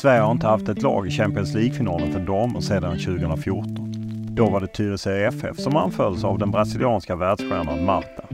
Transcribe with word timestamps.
Sverige 0.00 0.20
har 0.20 0.32
inte 0.32 0.46
haft 0.46 0.68
ett 0.68 0.82
lag 0.82 1.06
i 1.06 1.10
Champions 1.10 1.54
League-finalen 1.54 2.12
för 2.12 2.20
damer 2.20 2.60
sedan 2.60 2.98
2014. 2.98 3.92
Då 4.28 4.50
var 4.50 4.60
det 4.60 4.66
Tyresö 4.66 5.26
FF 5.26 5.56
som 5.56 5.76
anfölls 5.76 6.24
av 6.24 6.38
den 6.38 6.50
brasilianska 6.50 7.16
världsstjärnan 7.16 7.84
Marta. 7.84 8.24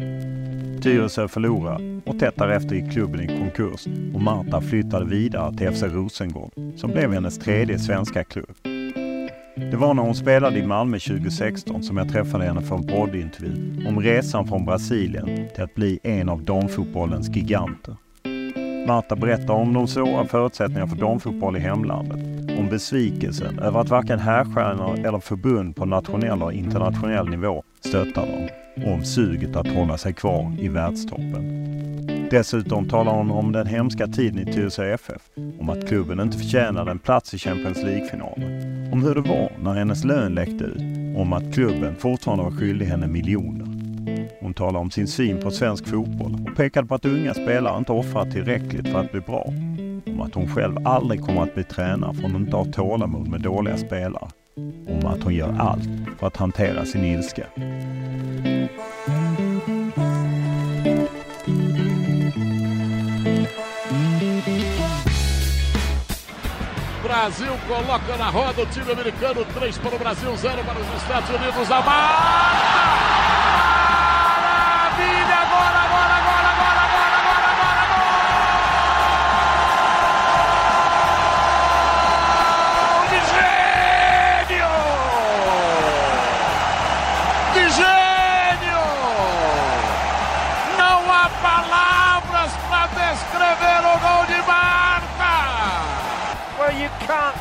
Tyresö 0.83 1.28
förlorade 1.28 2.00
och 2.06 2.19
tätt 2.19 2.37
därefter 2.37 2.75
gick 2.75 2.93
klubben 2.93 3.21
i 3.21 3.27
konkurs 3.27 3.87
och 4.15 4.21
Marta 4.21 4.61
flyttade 4.61 5.05
vidare 5.06 5.56
till 5.56 5.71
FC 5.71 5.83
Rosengård 5.83 6.53
som 6.77 6.91
blev 6.91 7.12
hennes 7.12 7.39
tredje 7.39 7.78
svenska 7.78 8.25
klubb. 8.25 8.56
Det 9.70 9.77
var 9.77 9.95
när 9.95 10.03
hon 10.03 10.14
spelade 10.14 10.59
i 10.59 10.67
Malmö 10.67 10.98
2016 10.98 11.83
som 11.83 11.97
jag 11.97 12.09
träffade 12.09 12.45
henne 12.45 12.62
för 12.62 12.77
en 12.77 12.86
poddintervju 12.86 13.86
om 13.89 14.00
resan 14.00 14.47
från 14.48 14.64
Brasilien 14.64 15.48
till 15.55 15.64
att 15.64 15.75
bli 15.75 15.98
en 16.03 16.28
av 16.28 16.42
damfotbollens 16.42 17.28
giganter. 17.28 17.97
Marta 18.87 19.16
berättar 19.16 19.55
om 19.55 19.72
de 19.72 19.88
svåra 19.88 20.26
förutsättningarna 20.26 20.87
för 20.87 20.97
damfotboll 20.97 21.56
i 21.56 21.60
hemlandet, 21.60 22.46
om 22.59 22.69
besvikelsen 22.69 23.59
över 23.59 23.81
att 23.81 23.89
varken 23.89 24.19
härstjärnor 24.19 25.06
eller 25.06 25.21
förbund 25.21 25.77
på 25.77 25.84
nationell 25.84 26.43
och 26.43 26.53
internationell 26.53 27.28
nivå 27.28 27.62
stöttar 27.81 28.27
dem 28.27 28.49
och 28.87 28.93
om 28.93 29.05
suget 29.05 29.56
att 29.56 29.69
hålla 29.69 29.99
sig 29.99 30.12
kvar 30.12 30.56
i 30.59 30.69
världstoppen. 30.69 31.67
Dessutom 32.31 32.89
talar 32.89 33.12
hon 33.12 33.31
om 33.31 33.53
den 33.53 33.67
hemska 33.67 34.06
tiden 34.06 34.49
i 34.49 34.53
Tyresö 34.53 34.94
FF, 34.94 35.22
om 35.61 35.71
att 35.71 35.89
klubben 35.89 36.21
inte 36.21 36.39
förtjänade 36.39 36.91
en 36.91 36.99
plats 36.99 37.34
i 37.34 37.39
Champions 37.39 37.83
League-finalen, 37.83 38.93
om 38.93 39.03
hur 39.03 39.15
det 39.15 39.21
var 39.21 39.53
när 39.62 39.75
hennes 39.75 40.05
lön 40.05 40.34
läckte 40.34 40.65
ut 40.65 41.17
och 41.17 41.23
om 41.23 41.33
att 41.33 41.55
klubben 41.55 41.97
fortfarande 41.97 42.44
var 42.44 42.50
skyldig 42.50 42.87
henne 42.87 43.06
miljoner. 43.06 43.67
Hon 44.41 44.55
talar 44.55 44.81
om 44.81 44.91
sin 44.91 45.06
syn 45.06 45.41
på 45.41 45.50
svensk 45.50 45.88
fotboll 45.88 46.47
och 46.49 46.56
pekade 46.56 46.88
på 46.88 46.94
att 46.94 47.05
unga 47.05 47.34
spelare 47.34 47.78
inte 47.78 47.93
offrar 47.93 48.31
tillräckligt 48.31 48.88
för 48.88 49.00
att 49.00 49.12
bli 49.12 49.21
bra. 49.21 49.53
Om 50.16 50.22
att 50.22 50.34
hon 50.34 50.49
själv 50.49 50.77
aldrig 50.84 51.21
kommer 51.21 51.43
att 51.43 51.54
bli 51.54 51.65
tränare 51.65 52.15
för 52.15 52.22
hon 52.22 52.37
inte 52.37 52.56
har 52.56 52.65
tålamod 52.65 53.28
med 53.28 53.41
dåliga 53.41 53.77
spelare. 53.77 54.28
Om 54.88 55.06
att 55.06 55.22
hon 55.22 55.34
gör 55.34 55.56
allt 55.59 55.88
för 56.19 56.27
att 56.27 56.37
hantera 56.37 56.84
sin 56.84 57.04
ilska. 57.04 57.47
Brasil 67.05 67.47
coloca 67.69 68.16
na 68.19 68.31
roda 68.31 68.62
o 68.62 68.66
time 68.75 68.93
americano, 68.93 69.44
3 69.55 69.72
para 69.82 69.97
o 69.97 69.99
Brasil, 69.99 70.28
0 70.28 70.37
para 70.66 70.81
os 70.81 71.03
Estados 71.03 71.31
Unidos. 71.31 71.71
A 71.71 73.16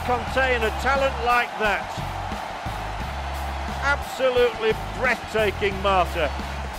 contain 0.05 0.61
a 0.61 0.71
talent 0.81 1.15
like 1.25 1.51
that. 1.59 1.85
Absolutely 3.83 4.73
breathtaking, 5.01 5.73
Marta. 5.83 6.29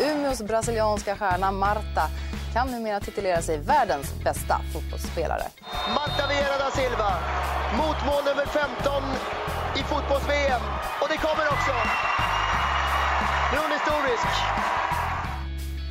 Umeås 0.00 0.42
brasilianska 0.42 1.16
stjärna 1.16 1.52
Marta 1.52 2.08
kan 2.52 2.68
numera 2.70 3.00
titulera 3.00 3.42
sig 3.42 3.58
världens 3.58 4.14
bästa 4.24 4.60
fotbollsspelare. 4.72 5.42
Marta 5.94 6.28
Vieira 6.28 6.58
da 6.58 6.70
Silva, 6.70 7.12
mot 7.76 7.96
mål 8.06 8.24
nummer 8.24 8.46
15 8.46 9.02
i 9.76 9.82
fotbolls-VM. 9.82 10.62
Och 11.00 11.08
det 11.08 11.16
kommer 11.16 11.46
också! 11.46 11.72
Nu 13.52 13.58
är 13.58 13.62
hon 13.62 13.72
historisk. 13.72 14.26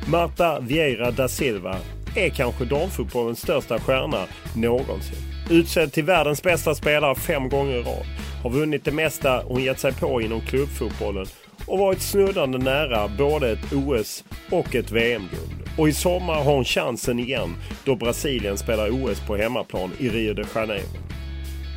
Marta 0.06 0.60
Vieira 0.60 1.10
da 1.10 1.28
Silva 1.28 1.76
är 2.14 2.28
kanske 2.30 2.64
damfotbollens 2.64 3.40
största 3.40 3.78
stjärna 3.78 4.26
någonsin. 4.54 5.35
Utsedd 5.50 5.92
till 5.92 6.04
världens 6.04 6.42
bästa 6.42 6.74
spelare 6.74 7.14
fem 7.14 7.48
gånger 7.48 7.76
i 7.76 7.82
rad. 7.82 8.06
Har 8.42 8.50
vunnit 8.50 8.84
det 8.84 8.92
mesta 8.92 9.42
hon 9.42 9.62
gett 9.62 9.80
sig 9.80 9.92
på 9.92 10.22
inom 10.22 10.40
klubbfotbollen 10.40 11.26
och 11.66 11.78
varit 11.78 12.02
snuddande 12.02 12.58
nära 12.58 13.08
både 13.08 13.50
ett 13.50 13.72
OS 13.72 14.24
och 14.50 14.74
ett 14.74 14.90
VM-guld. 14.90 15.70
Och 15.78 15.88
i 15.88 15.92
sommar 15.92 16.34
har 16.34 16.54
hon 16.54 16.64
chansen 16.64 17.18
igen 17.18 17.56
då 17.84 17.96
Brasilien 17.96 18.58
spelar 18.58 18.90
OS 18.90 19.20
på 19.26 19.36
hemmaplan 19.36 19.90
i 19.98 20.08
Rio 20.08 20.34
de 20.34 20.44
Janeiro. 20.54 20.86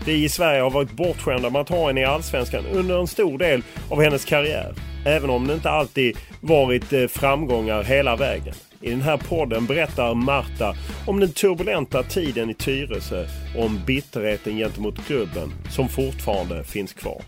Vi 0.05 0.23
i 0.23 0.29
Sverige 0.29 0.61
har 0.61 0.69
varit 0.69 0.91
bortskämda 0.91 1.49
med 1.49 1.61
att 1.61 1.69
ha 1.69 1.87
henne 1.87 2.01
i 2.01 2.05
Allsvenskan 2.05 2.65
under 2.65 2.99
en 2.99 3.07
stor 3.07 3.37
del 3.37 3.63
av 3.89 4.01
hennes 4.01 4.25
karriär. 4.25 4.73
Även 5.05 5.29
om 5.29 5.47
det 5.47 5.53
inte 5.53 5.69
alltid 5.69 6.17
varit 6.41 6.93
eh, 6.93 7.07
framgångar 7.07 7.83
hela 7.83 8.15
vägen. 8.15 8.53
I 8.81 8.89
den 8.89 9.01
här 9.01 9.17
podden 9.17 9.65
berättar 9.65 10.15
Marta 10.15 10.75
om 11.07 11.19
den 11.19 11.31
turbulenta 11.31 12.03
tiden 12.03 12.49
i 12.49 12.53
Tyresö 12.53 13.25
och 13.57 13.65
om 13.65 13.81
bitterheten 13.85 14.57
gentemot 14.57 15.05
klubben 15.05 15.53
som 15.69 15.89
fortfarande 15.89 16.63
finns 16.63 16.93
kvar. 16.93 17.21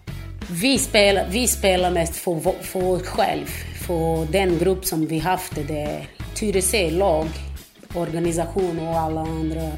Vi 0.52 0.78
spelar, 0.78 1.28
vi 1.30 1.48
spelar 1.48 1.92
mest 1.92 2.16
för, 2.16 2.64
för 2.64 2.84
oss 2.84 3.08
själva, 3.08 3.48
för 3.88 4.32
den 4.32 4.58
grupp 4.58 4.86
som 4.86 5.08
vi 5.08 5.20
haft. 5.20 5.56
Det 5.68 6.08
Tyresö 6.36 6.92
lag, 6.92 7.28
organisation 7.94 8.80
och 8.80 9.00
alla 9.00 9.22
andra 9.22 9.72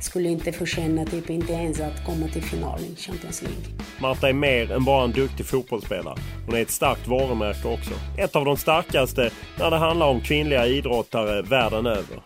skulle 0.00 0.28
inte 0.28 0.52
förtjäna 0.52 1.04
typ 1.04 1.30
inte 1.30 1.52
ens 1.52 1.80
att 1.80 2.04
komma 2.06 2.28
till 2.28 2.42
final 2.42 2.80
i 2.80 2.96
Champions 2.96 3.42
League. 3.42 3.64
Marta 4.00 4.28
är 4.28 4.32
mer 4.32 4.72
än 4.72 4.84
bara 4.84 5.04
en 5.04 5.12
duktig 5.12 5.46
fotbollsspelare. 5.46 6.18
Hon 6.46 6.54
är 6.54 6.62
ett 6.62 6.70
starkt 6.70 7.08
varumärke 7.08 7.68
också. 7.68 7.94
Ett 8.18 8.36
av 8.36 8.44
de 8.44 8.56
starkaste 8.56 9.30
när 9.58 9.70
det 9.70 9.76
handlar 9.76 10.06
om 10.06 10.20
kvinnliga 10.20 10.66
idrottare 10.66 11.42
världen 11.42 11.86
över. 11.86 12.22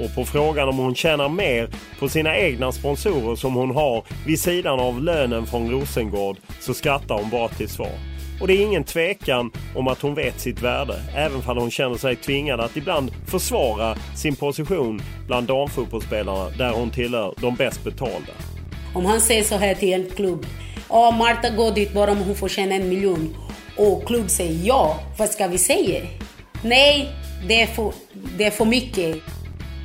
Och 0.00 0.14
på 0.14 0.24
frågan 0.24 0.68
om 0.68 0.78
hon 0.78 0.94
tjänar 0.94 1.28
mer 1.28 1.70
på 1.98 2.08
sina 2.08 2.36
egna 2.36 2.72
sponsorer 2.72 3.36
som 3.36 3.54
hon 3.54 3.70
har 3.70 4.04
vid 4.26 4.40
sidan 4.40 4.80
av 4.80 5.02
lönen 5.02 5.46
från 5.46 5.70
Rosengård 5.70 6.36
så 6.60 6.74
skrattar 6.74 7.14
hon 7.14 7.30
bara 7.30 7.48
till 7.48 7.68
svar. 7.68 8.13
Och 8.44 8.48
det 8.48 8.54
är 8.54 8.62
ingen 8.62 8.84
tvekan 8.84 9.50
om 9.74 9.88
att 9.88 10.02
hon 10.02 10.14
vet 10.14 10.40
sitt 10.40 10.62
värde, 10.62 11.02
även 11.16 11.42
om 11.46 11.58
hon 11.58 11.70
känner 11.70 11.96
sig 11.96 12.16
tvingad 12.16 12.60
att 12.60 12.76
ibland 12.76 13.12
försvara 13.26 13.96
sin 14.16 14.36
position 14.36 15.02
bland 15.26 15.46
damfotbollsspelarna 15.46 16.50
där 16.50 16.70
hon 16.72 16.90
tillhör 16.90 17.34
de 17.40 17.54
bäst 17.54 17.84
betalda. 17.84 18.32
Om 18.94 19.04
han 19.04 19.20
säger 19.20 19.42
så 19.42 19.56
här 19.56 19.74
till 19.74 19.92
en 19.92 20.10
klubb. 20.16 20.46
Ja, 20.88 21.10
Marta 21.10 21.50
går 21.50 21.70
dit 21.70 21.94
bara 21.94 22.10
om 22.10 22.18
hon 22.18 22.34
får 22.34 22.48
tjäna 22.48 22.74
en 22.74 22.88
miljon. 22.88 23.36
Och 23.76 24.06
klubb 24.06 24.30
säger 24.30 24.66
ja, 24.66 25.00
vad 25.18 25.28
ska 25.28 25.46
vi 25.46 25.58
säga? 25.58 26.06
Nej, 26.62 27.08
det 27.48 27.62
är 27.62 27.66
för, 27.66 27.92
det 28.38 28.44
är 28.44 28.50
för 28.50 28.64
mycket. 28.64 29.16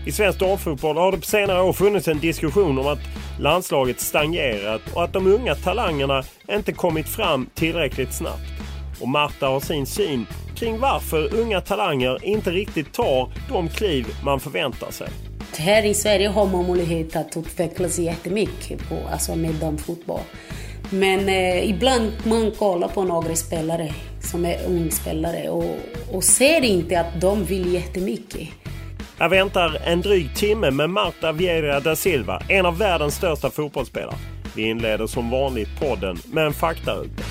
I 0.06 0.12
svensk 0.12 0.40
damfotboll 0.40 0.98
har 0.98 1.12
det 1.12 1.18
på 1.18 1.26
senare 1.26 1.62
år 1.62 1.74
funnits 1.74 2.08
en 2.08 2.20
diskussion 2.20 2.80
om 2.80 2.88
att 2.88 3.00
landslaget 3.40 4.00
stagnerat 4.00 4.82
och 4.94 5.04
att 5.04 5.14
de 5.14 5.28
unga 5.28 5.56
talangerna 5.56 6.24
inte 6.50 6.72
kommit 6.72 7.10
fram 7.10 7.50
tillräckligt 7.54 8.14
snabbt. 8.14 8.42
Och 9.02 9.08
Marta 9.08 9.48
har 9.48 9.60
sin 9.60 9.86
syn 9.86 10.26
kring 10.56 10.80
varför 10.80 11.36
unga 11.36 11.62
talanger 11.62 12.26
inte 12.26 12.52
riktigt 12.52 12.94
tar 12.94 13.32
de 13.50 13.70
kliv 13.70 14.08
man 14.24 14.40
förväntar 14.40 14.92
sig. 14.92 15.08
Här 15.58 15.86
i 15.86 15.94
Sverige 15.94 16.28
har 16.28 16.46
man 16.46 16.68
möjlighet 16.68 17.16
att 17.16 17.38
utvecklas 17.38 18.00
jättemycket 18.00 18.90
på, 18.90 18.96
alltså 19.12 19.36
med 19.36 19.54
damfotboll. 19.54 20.22
Men 20.90 21.30
eh, 21.30 21.70
ibland 21.70 22.12
man 22.24 22.52
kollar 22.52 22.88
på 22.88 23.04
några 23.04 23.36
spelare 23.36 23.94
som 24.22 24.46
är 24.46 24.66
ungspelare 24.68 25.50
och, 25.50 25.76
och 26.12 26.24
ser 26.24 26.64
inte 26.64 27.00
att 27.00 27.22
de 27.22 27.46
vill 27.46 27.74
jättemycket. 27.74 28.48
Här 29.20 29.30
väntar 29.30 29.82
en 29.86 30.02
dryg 30.02 30.36
timme 30.36 30.72
med 30.72 30.90
Marta 30.90 31.32
Vieira 31.32 31.80
da 31.80 31.96
Silva, 31.96 32.42
en 32.50 32.66
av 32.66 32.78
världens 32.78 33.16
största 33.16 33.50
fotbollsspelare. 33.50 34.16
Vi 34.56 34.70
inleder 34.70 35.08
som 35.08 35.30
vanligt 35.30 35.80
podden 35.80 36.18
med 36.34 36.46
en 36.46 36.54
faktaruta. 36.54 37.24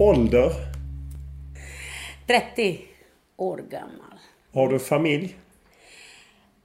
Ålder? 0.00 0.50
30 2.26 2.80
år 3.36 3.56
gammal. 3.56 4.18
Har 4.54 4.68
du 4.68 4.78
familj? 4.78 5.36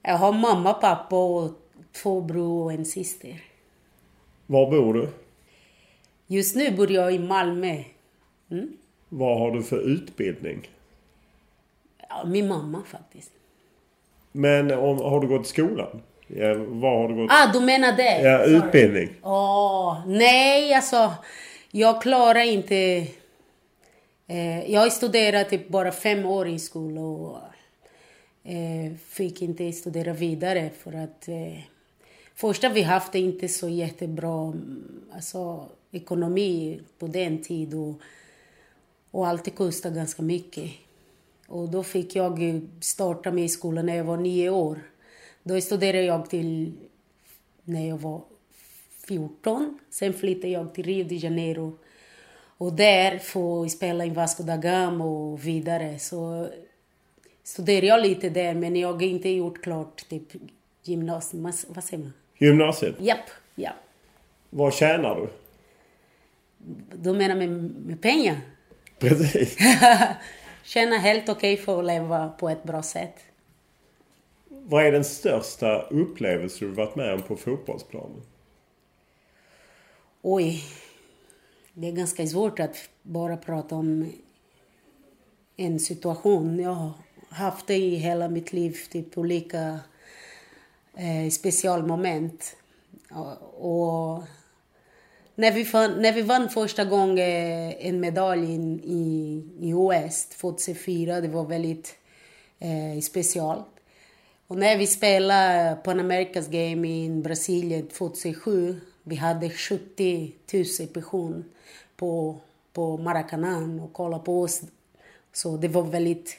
Jag 0.02 0.18
har 0.18 0.32
mamma, 0.32 0.74
pappa 0.74 1.16
och 1.16 1.59
två 1.92 2.20
bror 2.20 2.64
och 2.64 2.72
en 2.72 2.84
syster. 2.84 3.42
Var 4.46 4.70
bor 4.70 4.94
du? 4.94 5.08
Just 6.26 6.56
nu 6.56 6.70
bor 6.70 6.92
jag 6.92 7.14
i 7.14 7.18
Malmö. 7.18 7.82
Mm? 8.50 8.76
Vad 9.08 9.38
har 9.38 9.50
du 9.50 9.62
för 9.62 9.80
utbildning? 9.80 10.68
Ja, 12.08 12.24
min 12.26 12.48
mamma 12.48 12.82
faktiskt. 12.86 13.30
Men 14.32 14.70
om, 14.70 14.98
har 14.98 15.20
du 15.20 15.28
gått 15.28 15.46
i 15.46 15.48
skolan? 15.48 16.02
Ja, 16.26 16.54
var 16.54 16.98
har 17.02 17.08
du 17.08 17.14
gått? 17.14 17.30
Ah, 17.30 17.52
du 17.52 17.60
menar 17.60 17.92
det? 17.92 18.20
Ja, 18.22 18.38
Sorry. 18.38 18.56
utbildning. 18.56 19.08
Åh, 19.22 20.02
nej 20.06 20.74
alltså. 20.74 21.12
Jag 21.70 22.02
klarar 22.02 22.40
inte... 22.40 23.06
Eh, 24.26 24.70
jag 24.70 24.92
studerade 24.92 25.44
typ 25.44 25.68
bara 25.68 25.92
fem 25.92 26.26
år 26.26 26.48
i 26.48 26.58
skolan 26.58 26.98
och 26.98 27.38
eh, 28.44 28.92
fick 29.08 29.42
inte 29.42 29.72
studera 29.72 30.12
vidare 30.12 30.70
för 30.82 30.92
att 30.92 31.28
eh, 31.28 31.58
första 32.40 32.68
vi 32.68 32.82
haft 32.82 33.14
inte 33.14 33.48
så 33.48 33.68
jättebra 33.68 34.42
mm, 34.42 35.02
alltså, 35.12 35.68
ekonomi 35.90 36.80
på 36.98 37.06
den 37.06 37.42
tiden 37.42 37.78
och, 37.78 38.00
och 39.10 39.26
allt 39.26 39.54
kostade 39.54 39.94
ganska 39.94 40.22
mycket. 40.22 40.70
Och 41.46 41.68
då 41.68 41.82
fick 41.82 42.16
jag 42.16 42.60
starta 42.80 43.30
med 43.30 43.50
skolan 43.50 43.86
när 43.86 43.96
jag 43.96 44.04
var 44.04 44.16
nio 44.16 44.50
år. 44.50 44.78
Då 45.42 45.60
studerade 45.60 46.04
jag 46.04 46.30
till 46.30 46.72
när 47.64 47.88
jag 47.88 47.98
var 47.98 48.22
14. 49.06 49.78
Sen 49.90 50.12
flyttade 50.12 50.48
jag 50.48 50.74
till 50.74 50.84
Rio 50.84 51.04
de 51.04 51.16
Janeiro. 51.16 51.72
Och 52.58 52.72
där 52.72 53.18
får 53.18 53.64
jag 53.64 53.70
spela 53.70 54.06
i 54.06 54.10
Vasco 54.10 54.42
da 54.42 54.56
Gama 54.56 55.04
och 55.04 55.46
vidare. 55.46 55.98
Så 55.98 56.48
studerade 57.42 57.86
jag 57.86 58.02
lite 58.02 58.28
där, 58.28 58.54
men 58.54 58.76
jag 58.76 58.92
har 58.92 59.02
inte 59.02 59.28
gjort 59.28 59.62
klart 59.62 60.08
typ 60.08 60.32
gymnasiet. 60.82 61.66
Vad 61.68 61.84
säger 61.84 62.02
man? 62.02 62.12
Gymnasiet? 62.40 62.94
Japp, 62.98 63.30
ja. 63.54 63.70
Vad 64.50 64.74
tjänar 64.74 65.14
du? 65.14 65.28
Du 66.94 67.12
menar 67.12 67.34
med, 67.34 67.50
med 67.86 68.02
pengar? 68.02 68.36
Precis. 68.98 69.56
Tjänar 70.62 70.98
helt 70.98 71.28
okej 71.28 71.54
okay 71.54 71.64
för 71.64 71.78
att 71.78 71.84
leva 71.84 72.28
på 72.28 72.48
ett 72.48 72.62
bra 72.62 72.82
sätt. 72.82 73.14
Vad 74.48 74.86
är 74.86 74.92
den 74.92 75.04
största 75.04 75.82
upplevelse 75.82 76.64
du 76.64 76.70
varit 76.70 76.96
med 76.96 77.14
om 77.14 77.22
på 77.22 77.36
fotbollsplanen? 77.36 78.22
Oj. 80.22 80.64
Det 81.72 81.88
är 81.88 81.92
ganska 81.92 82.26
svårt 82.26 82.60
att 82.60 82.76
bara 83.02 83.36
prata 83.36 83.74
om 83.74 84.12
en 85.56 85.80
situation. 85.80 86.58
Jag 86.58 86.70
har 86.70 86.92
haft 87.28 87.66
det 87.66 87.76
i 87.76 87.94
hela 87.94 88.28
mitt 88.28 88.52
liv, 88.52 88.76
typ 88.90 89.18
olika 89.18 89.78
eh, 90.96 91.30
specialmoment. 91.30 92.56
Och, 93.10 94.12
och 94.12 94.22
när, 95.34 95.52
vi 95.52 95.64
fann, 95.64 96.02
när 96.02 96.12
vi 96.12 96.22
vann 96.22 96.48
första 96.48 96.84
gången 96.84 97.18
eh, 97.18 97.86
en 97.86 98.00
medalj 98.00 98.54
i, 98.54 98.56
i, 98.84 99.44
i 99.60 99.74
OS 99.74 100.26
2004, 100.26 101.20
det 101.20 101.28
var 101.28 101.44
väldigt 101.44 101.94
eh, 102.58 103.00
speciellt. 103.00 103.66
Och 104.46 104.56
när 104.56 104.78
vi 104.78 104.86
spelade 104.86 105.76
Pan 105.84 106.00
Americas 106.00 106.48
Game 106.48 106.88
i 106.88 107.10
Brasilien 107.10 107.88
2007, 107.88 108.80
vi 109.02 109.16
hade 109.16 109.50
70 109.50 110.32
000 110.52 110.88
personer 110.88 111.44
på, 111.96 112.40
på 112.72 112.96
Maracanã 112.96 113.82
och 113.84 113.92
kollade 113.92 114.24
på 114.24 114.42
oss. 114.42 114.60
Så 115.32 115.56
det 115.56 115.68
var 115.68 115.82
väldigt 115.82 116.36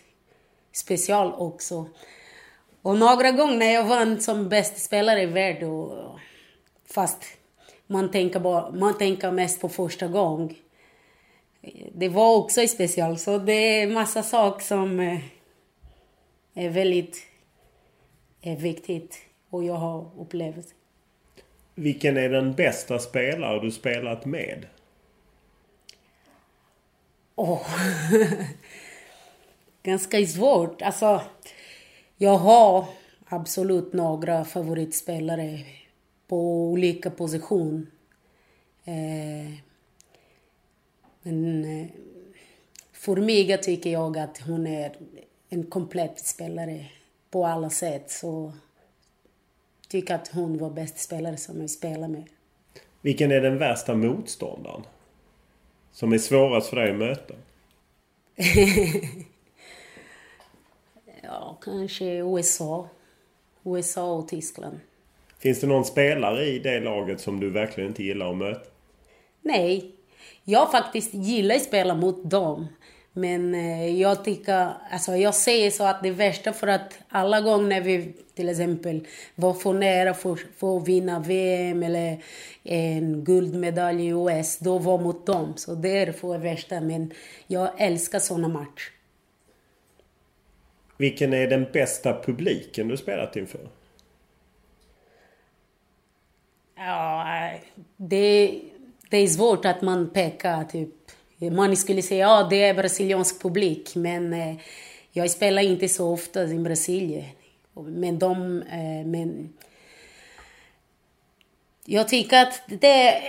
speciellt 0.72 1.36
också. 1.38 1.86
Och 2.82 2.98
några 2.98 3.32
gånger 3.32 3.58
när 3.58 3.74
jag 3.74 3.84
vann 3.84 4.22
som 4.22 4.50
bästa 4.50 4.80
spelare 4.80 5.22
i 5.22 5.26
världen, 5.26 5.90
fast 6.86 7.26
man 7.88 8.12
tänker, 8.12 8.40
bara, 8.40 8.72
man 8.72 8.98
tänker 8.98 9.32
mest 9.32 9.62
på 9.62 9.70
första 9.70 10.08
gången. 10.08 10.56
Det 11.94 12.10
var 12.10 12.36
också 12.36 12.68
speciellt, 12.68 13.22
så 13.22 13.38
det 13.38 13.82
är 13.82 13.88
massa 13.88 14.24
saker 14.24 14.66
som 14.66 15.20
är 16.54 16.70
väldigt 16.70 17.32
är 18.42 18.56
viktigt 18.56 19.18
och 19.50 19.64
jag 19.64 19.74
har 19.74 20.12
upplevt. 20.18 20.68
Vilken 21.76 22.18
är 22.18 22.30
den 22.30 22.54
bästa 22.54 23.00
spelare 23.00 23.60
du 23.60 23.72
spelat 23.72 24.26
med? 24.26 24.66
Oh. 27.36 27.68
Ganska 29.84 30.26
svårt. 30.26 30.82
Alltså, 30.82 31.22
jag 32.22 32.38
har 32.38 32.86
absolut 33.26 33.94
några 33.94 34.46
favoritspelare 34.46 35.60
på 36.28 36.68
olika 36.70 37.10
position. 37.10 37.88
Eh, 38.86 39.54
men 41.22 41.66
eh, 41.66 41.88
för 42.92 43.16
mig 43.16 43.62
tycker 43.62 43.90
jag 43.90 44.18
att 44.18 44.38
hon 44.38 44.68
är 44.68 44.96
en 45.50 45.64
komplett 45.64 46.20
spelare 46.20 46.86
på 47.32 47.46
alla 47.46 47.70
sätt. 47.70 48.12
Så 48.12 48.54
tycker 49.88 50.16
att 50.16 50.28
hon 50.28 50.58
var 50.58 50.70
bäst 50.70 51.00
spelare 51.00 51.38
som 51.38 51.62
jag 51.62 51.70
spelade 51.70 52.08
med. 52.08 52.28
Vilken 53.02 53.32
är 53.32 53.42
den 53.42 53.58
värsta 53.58 53.96
motståndaren? 53.96 54.84
Som 55.92 56.14
är 56.14 56.18
svårast 56.18 56.70
för 56.70 56.76
dig 56.76 56.92
att 56.92 56.98
möta? 56.98 57.34
ja, 61.32 61.58
kanske 61.62 62.06
USA. 62.06 62.90
USA 63.64 64.14
och 64.14 64.28
Tyskland. 64.28 64.80
Finns 65.40 65.60
det 65.60 65.68
någon 65.68 65.86
spelare 65.86 66.46
i 66.46 66.60
det 66.60 66.80
laget 66.80 67.22
som 67.22 67.40
du 67.40 67.50
verkligen 67.50 67.90
inte 67.90 68.04
gillar 68.04 68.32
att 68.32 68.38
möta? 68.38 68.70
Nej. 69.42 69.92
Jag 70.44 70.72
faktiskt 70.72 71.14
gillar 71.14 71.56
att 71.56 71.64
spela 71.64 71.96
mot 71.96 72.30
dem. 72.30 72.68
Men 73.14 73.56
eh, 73.56 74.00
jag 74.02 74.26
tycker, 74.26 74.70
alltså 74.92 75.16
jag 75.16 75.36
säger 75.36 75.72
så 75.72 75.84
att 75.84 76.04
det 76.04 76.12
värsta 76.12 76.54
för 76.54 76.68
att 76.68 77.00
alla 77.10 77.42
gånger 77.42 77.68
när 77.68 77.82
vi 77.82 78.14
till 78.36 78.50
exempel 78.50 79.08
var 79.36 79.54
för 79.54 79.74
nära 79.74 80.14
för, 80.14 80.40
för 80.58 80.78
att 80.78 80.88
vinna 80.88 81.20
VM 81.20 81.84
eller 81.84 82.24
en 82.64 83.24
guldmedalj 83.24 84.08
i 84.08 84.14
OS, 84.14 84.58
då 84.58 84.78
var 84.78 84.98
mot 84.98 85.26
dem. 85.26 85.54
Så 85.58 85.76
det 85.76 85.98
är 85.98 86.06
det 86.06 86.38
värsta. 86.38 86.82
Men 86.82 87.14
jag 87.48 87.70
älskar 87.78 88.20
såna 88.20 88.48
matcher. 88.48 89.01
Vilken 91.02 91.34
är 91.34 91.48
den 91.48 91.66
bästa 91.74 92.22
publiken 92.22 92.88
du 92.88 92.98
spelat 92.98 93.36
inför? 93.36 93.62
Ja, 96.76 97.52
det, 97.98 98.62
det 99.10 99.18
är 99.18 99.28
svårt 99.28 99.66
att 99.66 99.82
man 99.82 100.10
pekar 100.10 100.64
typ 100.64 100.90
man 101.52 101.76
skulle 101.76 102.02
säga 102.02 102.32
att 102.32 102.44
ja, 102.44 102.48
det 102.50 102.64
är 102.64 102.74
brasiliansk 102.74 103.42
publik, 103.42 103.96
men 103.96 104.34
eh, 104.34 104.56
jag 105.12 105.30
spelar 105.30 105.62
inte 105.62 105.90
så 105.90 106.14
ofta 106.14 106.44
i 106.44 106.60
Brasilien. 106.60 107.26
Men 107.74 108.20
de... 108.20 108.62
Eh, 108.62 109.06
men 109.06 109.54
jag 111.92 112.08
tycker 112.08 112.42
att 112.42 112.62
det, 112.68 113.22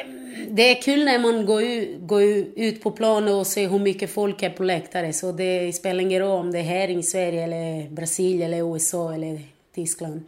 det 0.48 0.62
är 0.70 0.82
kul 0.82 1.04
när 1.04 1.18
man 1.18 1.46
går 1.46 1.62
ut, 1.62 2.00
går 2.00 2.22
ut 2.56 2.82
på 2.82 2.90
planen 2.90 3.34
och 3.34 3.46
ser 3.46 3.68
hur 3.68 3.78
mycket 3.78 4.10
folk 4.10 4.42
är 4.42 4.50
på 4.50 4.64
läktare. 4.64 5.12
Så 5.12 5.32
det 5.32 5.72
spelar 5.72 6.00
ingen 6.00 6.20
roll 6.20 6.40
om 6.40 6.52
det 6.52 6.58
är 6.58 6.62
här 6.62 6.88
i 6.88 7.02
Sverige, 7.02 7.44
eller 7.44 7.90
Brasilien, 7.90 8.52
eller 8.52 8.72
USA 8.74 9.14
eller 9.14 9.40
Tyskland. 9.74 10.22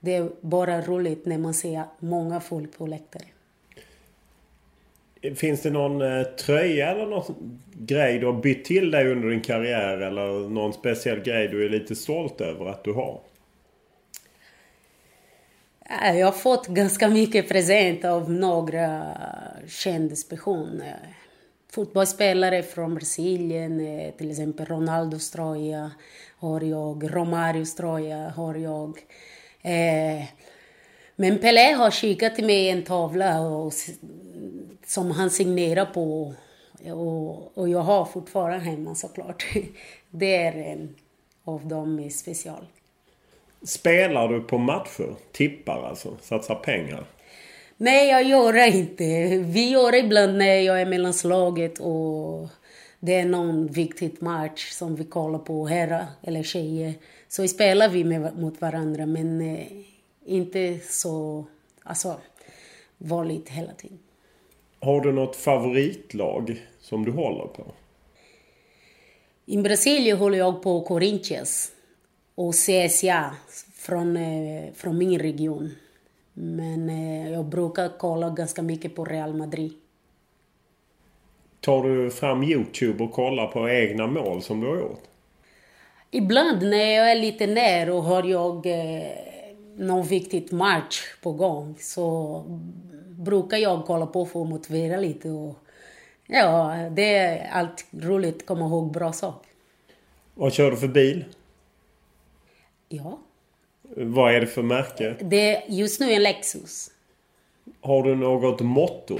Det 0.00 0.14
är 0.14 0.30
bara 0.40 0.80
roligt 0.80 1.26
när 1.26 1.38
man 1.38 1.54
ser 1.54 1.82
många 1.98 2.40
folk 2.40 2.78
på 2.78 2.86
läktare. 2.86 3.24
Finns 5.36 5.62
det 5.62 5.70
någon 5.70 6.02
eh, 6.02 6.22
tröja 6.22 6.90
eller 6.90 7.06
någon 7.06 7.60
grej 7.72 8.18
du 8.18 8.26
har 8.26 8.32
bytt 8.32 8.64
till 8.64 8.90
dig 8.90 9.10
under 9.10 9.28
din 9.28 9.40
karriär? 9.40 9.98
Eller 9.98 10.48
någon 10.48 10.72
speciell 10.72 11.20
grej 11.20 11.48
du 11.48 11.64
är 11.64 11.68
lite 11.68 11.96
stolt 11.96 12.40
över 12.40 12.66
att 12.66 12.84
du 12.84 12.92
har? 12.92 13.20
Eh, 15.90 16.18
jag 16.18 16.26
har 16.26 16.32
fått 16.32 16.66
ganska 16.66 17.08
mycket 17.08 17.48
present 17.48 18.04
av 18.04 18.30
några 18.30 19.16
kändispersoner. 19.68 21.16
Fotbollsspelare 21.72 22.62
från 22.62 22.94
Brasilien, 22.94 23.80
eh, 23.80 24.14
till 24.14 24.30
exempel 24.30 24.66
Ronaldos 24.66 25.30
tröja 25.30 25.90
har 26.38 26.60
jag, 26.60 27.14
Romarios 27.14 27.74
tröja 27.74 28.28
har 28.28 28.54
jag. 28.54 28.98
Eh, 29.62 30.24
men 31.16 31.38
Pelé 31.38 31.72
har 31.72 31.90
skickat 31.90 32.34
till 32.34 32.46
mig 32.46 32.68
en 32.68 32.82
tavla 32.82 33.40
och, 33.40 33.72
som 34.86 35.10
han 35.10 35.30
signerar 35.30 35.86
på. 35.86 36.34
Och, 36.84 37.58
och 37.58 37.68
jag 37.68 37.80
har 37.80 38.04
fortfarande 38.04 38.64
hemma 38.64 38.94
såklart. 38.94 39.46
Det 40.10 40.36
är 40.36 40.52
en 40.52 40.94
av 41.44 41.68
dem 41.68 41.98
i 41.98 42.10
special. 42.10 42.66
Spelar 43.62 44.28
du 44.28 44.40
på 44.40 44.58
matcher? 44.58 45.14
Tippar 45.32 45.84
alltså? 45.84 46.16
Satsar 46.20 46.54
pengar? 46.54 47.04
Nej, 47.76 48.08
jag 48.08 48.22
gör 48.22 48.52
det 48.52 48.68
inte. 48.68 49.04
Vi 49.46 49.70
gör 49.70 49.92
det 49.92 49.98
ibland 49.98 50.38
när 50.38 50.60
jag 50.60 50.80
är 50.80 50.86
med 50.86 51.00
landslaget 51.00 51.78
och 51.78 52.48
det 53.00 53.14
är 53.14 53.24
någon 53.24 53.66
viktig 53.66 54.22
match 54.22 54.70
som 54.70 54.96
vi 54.96 55.04
kollar 55.04 55.38
på, 55.38 55.66
herrar 55.66 56.06
eller 56.22 56.42
tjejer. 56.42 56.94
Så 57.28 57.48
spelar 57.48 57.88
vi 57.88 58.04
med, 58.04 58.38
mot 58.38 58.60
varandra, 58.60 59.06
men 59.06 59.40
eh, 59.40 59.66
inte 60.26 60.78
så 60.88 61.44
alltså, 61.82 62.16
vanligt 62.98 63.48
hela 63.48 63.72
tiden. 63.72 63.98
Har 64.80 65.00
du 65.00 65.12
något 65.12 65.36
favoritlag 65.36 66.66
som 66.80 67.04
du 67.04 67.10
håller 67.10 67.46
på? 67.46 67.64
I 69.46 69.56
Brasilien 69.56 70.16
håller 70.16 70.38
jag 70.38 70.62
på 70.62 70.80
Corinthians 70.80 71.72
och 72.40 72.54
CSA 72.54 73.34
från, 73.74 74.16
eh, 74.16 74.72
från 74.74 74.98
min 74.98 75.18
region. 75.18 75.70
Men 76.32 76.88
eh, 76.88 77.32
jag 77.32 77.44
brukar 77.44 77.90
kolla 77.98 78.30
ganska 78.30 78.62
mycket 78.62 78.96
på 78.96 79.04
Real 79.04 79.34
Madrid. 79.34 79.72
Tar 81.60 81.82
du 81.82 82.10
fram 82.10 82.42
Youtube 82.42 83.04
och 83.04 83.12
kollar 83.12 83.46
på 83.46 83.68
egna 83.68 84.06
mål 84.06 84.42
som 84.42 84.60
du 84.60 84.66
har 84.66 84.76
gjort? 84.76 85.02
Ibland 86.10 86.62
när 86.62 86.96
jag 86.96 87.10
är 87.10 87.14
lite 87.14 87.46
ner 87.46 87.90
och 87.90 88.02
har 88.02 88.22
jag 88.24 88.66
eh, 88.66 89.12
någon 89.76 90.06
viktig 90.06 90.52
match 90.52 91.00
på 91.22 91.32
gång 91.32 91.74
så 91.78 92.42
brukar 93.08 93.56
jag 93.56 93.84
kolla 93.86 94.06
på 94.06 94.26
för 94.26 94.42
att 94.42 94.48
motivera 94.48 94.96
lite. 94.96 95.28
Och, 95.28 95.54
ja, 96.26 96.76
det 96.90 97.16
är 97.16 97.50
alltid 97.52 98.04
roligt 98.04 98.46
komma 98.46 98.66
ihåg 98.66 98.92
bra 98.92 99.12
saker. 99.12 99.50
Vad 100.34 100.52
kör 100.52 100.70
du 100.70 100.76
för 100.76 100.88
bil? 100.88 101.24
Ja. 102.92 103.18
Vad 103.82 104.34
är 104.34 104.40
det 104.40 104.46
för 104.46 104.62
märke? 104.62 105.16
Det 105.20 105.56
är 105.56 105.62
just 105.68 106.00
nu 106.00 106.12
en 106.12 106.22
Lexus. 106.22 106.90
Har 107.80 108.02
du 108.02 108.16
något 108.16 108.60
motto? 108.60 109.18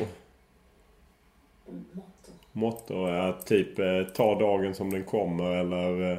Motto? 1.66 2.32
Motto 2.52 3.06
är 3.06 3.32
typ 3.32 3.78
eh, 3.78 4.02
ta 4.14 4.38
dagen 4.38 4.74
som 4.74 4.90
den 4.90 5.04
kommer 5.04 5.44
eller... 5.44 6.12
Eh, 6.12 6.18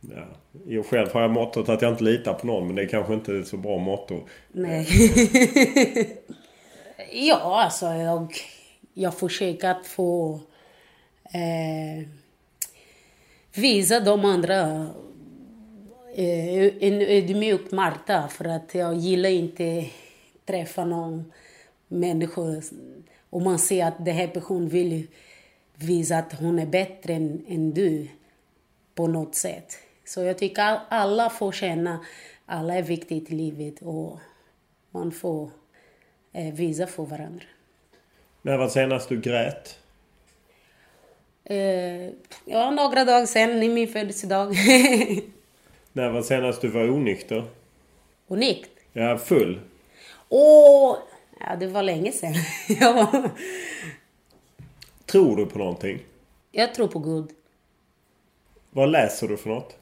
ja. 0.00 0.24
Jag 0.66 0.86
själv 0.86 1.12
har 1.12 1.20
jag 1.22 1.30
mottot 1.30 1.68
att 1.68 1.82
jag 1.82 1.92
inte 1.92 2.04
litar 2.04 2.34
på 2.34 2.46
någon 2.46 2.66
men 2.66 2.76
det 2.76 2.82
är 2.82 2.88
kanske 2.88 3.14
inte 3.14 3.34
ett 3.36 3.48
så 3.48 3.56
bra 3.56 3.78
motto. 3.78 4.20
Nej. 4.52 4.86
ja, 7.12 7.62
alltså 7.62 7.86
jag, 7.86 8.34
jag 8.94 9.18
försöker 9.18 9.70
att 9.70 9.86
få 9.86 10.40
eh, 11.24 12.08
visa 13.54 14.00
de 14.00 14.24
andra 14.24 14.88
en 16.14 17.02
ödmjuk 17.02 17.70
Marta 17.70 18.28
för 18.28 18.44
att 18.44 18.74
jag 18.74 18.94
gillar 18.94 19.30
inte 19.30 19.86
träffa 20.44 20.84
någon 20.84 21.32
människa 21.88 22.62
och 23.30 23.42
man 23.42 23.58
ser 23.58 23.86
att 23.86 24.04
den 24.04 24.14
här 24.14 24.26
personen 24.26 24.68
vill 24.68 25.06
visa 25.74 26.18
att 26.18 26.32
hon 26.32 26.58
är 26.58 26.66
bättre 26.66 27.14
än, 27.14 27.44
än 27.48 27.74
du 27.74 28.08
på 28.94 29.06
något 29.06 29.34
sätt. 29.34 29.78
Så 30.04 30.22
jag 30.22 30.38
tycker 30.38 30.62
att 30.62 30.80
alla 30.88 31.30
får 31.30 31.52
känna 31.52 32.04
alla 32.46 32.74
är 32.74 32.82
viktiga 32.82 33.18
i 33.28 33.34
livet 33.34 33.82
och 33.82 34.18
man 34.90 35.12
får 35.12 35.50
eh, 36.32 36.54
visa 36.54 36.86
för 36.86 37.04
varandra. 37.04 37.44
När 38.42 38.58
var 38.58 38.68
senast 38.68 39.08
du 39.08 39.20
grät? 39.20 39.78
Eh, 41.44 42.10
ja, 42.44 42.70
några 42.70 43.04
dagar 43.04 43.26
sen 43.26 43.62
i 43.62 43.68
min 43.68 43.88
födelsedag. 43.88 44.54
När 45.92 46.10
var 46.10 46.22
senast 46.22 46.60
du 46.60 46.68
var 46.68 46.90
onykter? 46.90 47.44
Onykter? 48.28 48.82
Ja, 48.92 49.18
full. 49.18 49.60
Åh! 50.28 50.96
Ja, 51.40 51.56
det 51.56 51.66
var 51.66 51.82
länge 51.82 52.12
sedan. 52.12 52.34
ja. 52.80 53.30
Tror 55.06 55.36
du 55.36 55.46
på 55.46 55.58
någonting? 55.58 55.98
Jag 56.52 56.74
tror 56.74 56.88
på 56.88 56.98
Gud. 56.98 57.30
Vad 58.70 58.90
läser 58.90 59.28
du 59.28 59.36
för 59.36 59.50
något? 59.50 59.76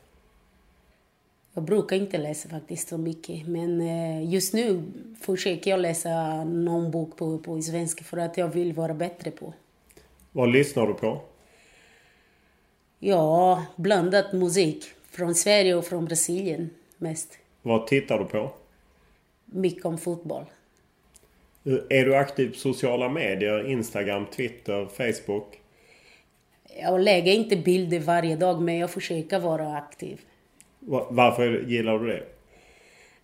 Jag 1.54 1.64
brukar 1.64 1.96
inte 1.96 2.18
läsa 2.18 2.48
faktiskt 2.48 2.88
så 2.88 2.98
mycket. 2.98 3.46
Men 3.46 3.80
eh, 3.80 4.32
just 4.32 4.54
nu 4.54 4.82
försöker 5.20 5.70
jag 5.70 5.80
läsa 5.80 6.44
någon 6.44 6.90
bok 6.90 7.16
på, 7.16 7.38
på 7.38 7.62
svenska 7.62 8.04
för 8.04 8.16
att 8.16 8.36
jag 8.36 8.48
vill 8.48 8.72
vara 8.72 8.94
bättre 8.94 9.30
på. 9.30 9.52
Vad 10.32 10.48
lyssnar 10.48 10.86
du 10.86 10.94
på? 10.94 11.20
Ja, 12.98 13.64
blandat 13.76 14.32
musik. 14.32 14.84
Från 15.10 15.34
Sverige 15.34 15.74
och 15.74 15.84
från 15.84 16.04
Brasilien 16.04 16.70
mest. 16.98 17.38
Vad 17.62 17.86
tittar 17.86 18.18
du 18.18 18.24
på? 18.24 18.50
Mycket 19.44 19.84
om 19.84 19.98
fotboll. 19.98 20.44
Är 21.88 22.04
du 22.04 22.16
aktiv 22.16 22.48
på 22.48 22.58
sociala 22.58 23.08
medier? 23.08 23.66
Instagram, 23.66 24.26
Twitter, 24.26 24.86
Facebook? 24.86 25.60
Jag 26.82 27.00
lägger 27.00 27.32
inte 27.32 27.56
bilder 27.56 28.00
varje 28.00 28.36
dag 28.36 28.62
men 28.62 28.78
jag 28.78 28.90
försöker 28.90 29.38
vara 29.38 29.76
aktiv. 29.76 30.20
Varför 31.08 31.64
gillar 31.68 31.98
du 31.98 32.06
det? 32.06 32.24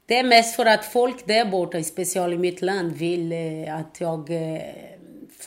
Det 0.07 0.19
är 0.19 0.25
mest 0.25 0.57
för 0.57 0.67
att 0.67 0.85
folk 0.85 1.27
där 1.27 1.45
borta, 1.45 1.83
speciellt 1.83 2.35
i 2.35 2.39
mitt 2.39 2.63
land, 2.63 2.93
vill 2.93 3.33
eh, 3.33 3.77
att 3.77 4.01
jag 4.01 4.31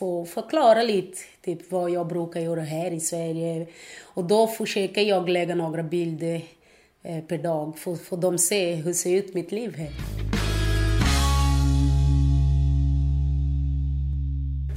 få 0.00 0.24
förklara 0.24 0.82
lite 0.82 1.18
typ 1.44 1.72
vad 1.72 1.90
jag 1.90 2.06
brukar 2.06 2.40
göra 2.40 2.60
här 2.60 2.90
i 2.90 3.00
Sverige. 3.00 3.66
Och 4.04 4.24
då 4.24 4.46
försöker 4.46 5.02
jag 5.02 5.28
lägga 5.28 5.54
några 5.54 5.82
bilder 5.82 6.42
eh, 7.02 7.24
per 7.24 7.38
dag 7.38 7.78
för 7.78 7.92
att 7.92 8.20
de 8.22 8.38
se 8.38 8.74
hur 8.74 8.92
ser 8.92 9.16
ut 9.16 9.34
mitt 9.34 9.52
liv 9.52 9.76
här. 9.76 10.29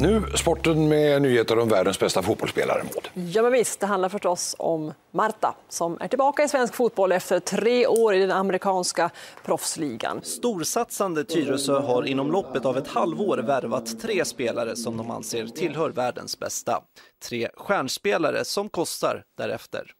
Nu 0.03 0.24
sporten 0.36 0.88
med 0.88 1.22
nyheter 1.22 1.60
om 1.60 1.69
världens 1.69 2.00
bästa 2.00 2.22
fotbollsspelare. 2.22 2.83
Maud. 2.83 3.27
Ja, 3.33 3.41
men 3.41 3.51
visst. 3.51 3.79
Det 3.79 3.86
handlar 3.86 4.10
förstås 4.10 4.55
om 4.60 4.93
Marta 5.12 5.55
som 5.69 5.98
är 6.01 6.07
tillbaka 6.07 6.43
i 6.43 6.48
svensk 6.48 6.74
fotboll 6.74 7.12
efter 7.12 7.39
tre 7.39 7.88
år 7.88 8.13
i 8.15 8.19
den 8.19 8.31
amerikanska 8.31 9.10
proffsligan. 9.45 10.22
Storsatsande 10.24 11.24
Tyresö 11.24 11.79
har 11.79 12.03
inom 12.03 12.31
loppet 12.31 12.65
av 12.65 12.77
ett 12.77 12.88
halvår 12.88 13.38
värvat 13.38 14.00
tre 14.01 14.25
spelare 14.25 14.75
som 14.75 14.98
de 14.98 15.12
anser 15.12 15.48
tillhör 15.48 15.89
världens 15.89 16.39
bästa. 16.39 16.83
Tre 17.29 17.50
stjärnspelare 17.55 18.45
som 18.45 18.69
kostar 18.69 19.24
därefter. 19.38 19.91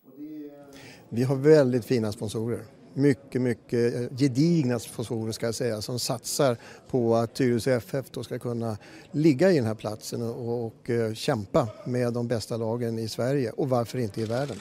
Vi 1.10 1.24
har 1.24 1.36
väldigt 1.36 1.86
fina 1.86 2.12
sponsorer 2.12 2.60
mycket, 2.94 3.42
mycket 3.42 4.12
gedigna 4.20 4.80
sponsorer 4.80 5.32
ska 5.32 5.46
jag 5.46 5.56
säga 5.56 5.82
som 5.82 6.00
satsar 6.00 6.58
på 6.92 7.16
att 7.16 7.36
Tyresö 7.36 7.76
FF 7.76 8.06
då 8.12 8.24
ska 8.24 8.40
kunna 8.40 8.78
ligga 9.12 9.52
i 9.52 9.56
den 9.56 9.66
här 9.66 9.76
platsen 9.76 10.22
och, 10.22 10.66
och 10.66 10.90
uh, 10.90 11.14
kämpa 11.14 11.68
med 11.86 12.14
de 12.14 12.28
bästa 12.28 12.58
lagen 12.58 13.00
i 13.00 13.08
Sverige 13.08 13.52
och 13.52 13.70
varför 13.70 14.00
inte 14.00 14.22
i 14.22 14.26
världen. 14.26 14.58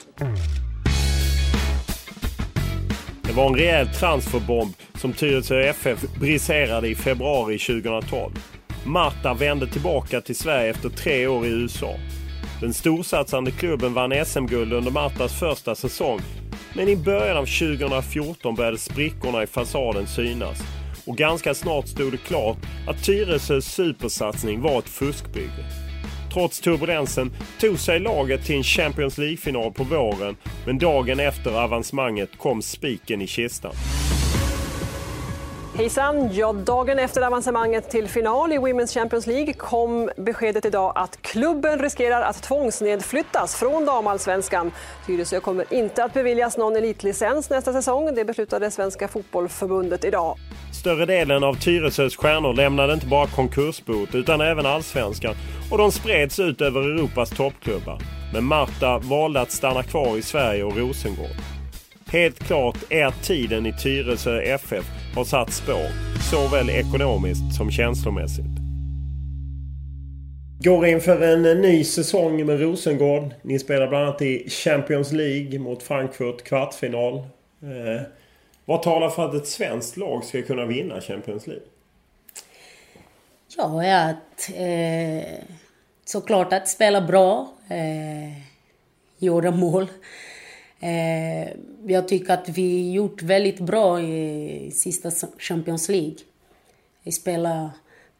Det 3.23 3.33
var 3.33 3.47
en 3.47 3.55
rejäl 3.55 3.87
transferbomb 3.87 4.73
som 4.95 5.13
Tyresö 5.13 5.61
FF 5.61 6.05
briserade 6.19 6.87
i 6.87 6.95
februari 6.95 7.59
2012. 7.59 8.31
Marta 8.85 9.33
vände 9.33 9.67
tillbaka 9.67 10.21
till 10.21 10.35
Sverige 10.35 10.69
efter 10.69 10.89
tre 10.89 11.27
år 11.27 11.45
i 11.45 11.49
USA. 11.49 11.95
Den 12.63 12.73
storsatsande 12.73 13.51
klubben 13.51 13.93
vann 13.93 14.25
SM-guld 14.25 14.73
under 14.73 14.91
Martas 14.91 15.39
första 15.39 15.75
säsong. 15.75 16.19
Men 16.75 16.89
i 16.89 16.95
början 16.95 17.37
av 17.37 17.45
2014 17.45 18.55
började 18.55 18.77
sprickorna 18.77 19.43
i 19.43 19.47
fasaden 19.47 20.07
synas. 20.07 20.63
Och 21.05 21.17
ganska 21.17 21.53
snart 21.53 21.87
stod 21.87 22.11
det 22.11 22.17
klart 22.17 22.57
att 22.87 23.03
Tyresös 23.03 23.65
supersatsning 23.65 24.61
var 24.61 24.79
ett 24.79 24.89
fuskbygge. 24.89 25.65
Trots 26.33 26.59
turbulensen 26.59 27.31
tog 27.59 27.79
sig 27.79 27.99
laget 27.99 28.45
till 28.45 28.55
en 28.55 28.63
Champions 28.63 29.17
League-final 29.17 29.71
på 29.73 29.83
våren 29.83 30.35
men 30.65 30.77
dagen 30.77 31.19
efter 31.19 31.63
avancemanget 31.63 32.37
kom 32.37 32.61
spiken 32.61 33.21
i 33.21 33.27
kistan. 33.27 33.73
Hejsan! 35.75 36.29
Ja, 36.33 36.53
dagen 36.53 36.99
efter 36.99 37.21
avancemanget 37.21 37.89
till 37.89 38.07
final 38.07 38.53
i 38.53 38.57
Women's 38.57 38.93
Champions 38.93 39.27
League 39.27 39.53
kom 39.53 40.09
beskedet 40.17 40.65
idag 40.65 40.93
att 40.95 41.21
klubben 41.21 41.79
riskerar 41.79 42.21
att 42.21 42.43
tvångsnedflyttas 42.43 43.55
från 43.55 43.85
damallsvenskan. 43.85 44.71
Tyresö 45.05 45.39
kommer 45.39 45.73
inte 45.73 46.03
att 46.03 46.13
beviljas 46.13 46.57
någon 46.57 46.75
elitlicens 46.75 47.49
nästa 47.49 47.73
säsong. 47.73 48.15
Det 48.15 48.25
beslutade 48.25 48.71
Svenska 48.71 49.07
Fotbollförbundet 49.07 50.05
idag. 50.05 50.37
Större 50.73 51.05
delen 51.05 51.43
av 51.43 51.53
Tyresös 51.53 52.15
stjärnor 52.15 52.53
lämnade 52.53 52.93
inte 52.93 53.07
bara 53.07 53.27
konkursbot 53.27 54.15
utan 54.15 54.41
även 54.41 54.65
allsvenskan 54.65 55.35
och 55.71 55.77
de 55.77 55.91
spreds 55.91 56.39
ut 56.39 56.61
över 56.61 56.81
Europas 56.81 57.29
toppklubbar. 57.29 57.99
Men 58.33 58.43
Marta 58.43 58.99
valde 58.99 59.41
att 59.41 59.51
stanna 59.51 59.83
kvar 59.83 60.17
i 60.17 60.21
Sverige 60.21 60.63
och 60.63 60.77
Rosengård. 60.77 61.37
Helt 62.07 62.39
klart 62.39 62.77
är 62.89 63.11
tiden 63.23 63.65
i 63.65 63.73
Tyresö 63.73 64.41
FF 64.41 64.85
har 65.15 65.23
satt 65.23 65.53
spår, 65.53 65.87
såväl 66.31 66.69
ekonomiskt 66.69 67.55
som 67.57 67.71
känslomässigt. 67.71 68.63
Går 70.63 70.85
inför 70.85 71.21
en 71.21 71.61
ny 71.61 71.83
säsong 71.83 72.45
med 72.45 72.59
Rosengård. 72.59 73.33
Ni 73.41 73.59
spelar 73.59 73.87
bland 73.87 74.05
annat 74.05 74.21
i 74.21 74.49
Champions 74.49 75.11
League 75.11 75.59
mot 75.59 75.83
Frankfurt, 75.83 76.43
kvartsfinal. 76.43 77.17
Eh, 77.61 78.01
vad 78.65 78.81
talar 78.81 79.09
för 79.09 79.25
att 79.25 79.35
ett 79.35 79.47
svenskt 79.47 79.97
lag 79.97 80.23
ska 80.23 80.41
kunna 80.41 80.65
vinna 80.65 81.01
Champions 81.01 81.47
League? 81.47 81.65
Ja, 83.57 84.09
att 84.09 84.49
eh, 84.55 85.45
såklart 86.05 86.53
att 86.53 86.69
spela 86.69 87.01
bra, 87.01 87.53
eh, 87.69 88.43
göra 89.17 89.51
mål. 89.51 89.87
Eh, 90.83 91.47
jag 91.85 92.07
tycker 92.07 92.33
att 92.33 92.49
vi 92.49 92.91
gjort 92.91 93.21
väldigt 93.21 93.59
bra 93.59 94.01
i 94.01 94.71
sista 94.71 95.11
Champions 95.37 95.89
League. 95.89 96.15
Vi 97.03 97.11
spelar 97.11 97.69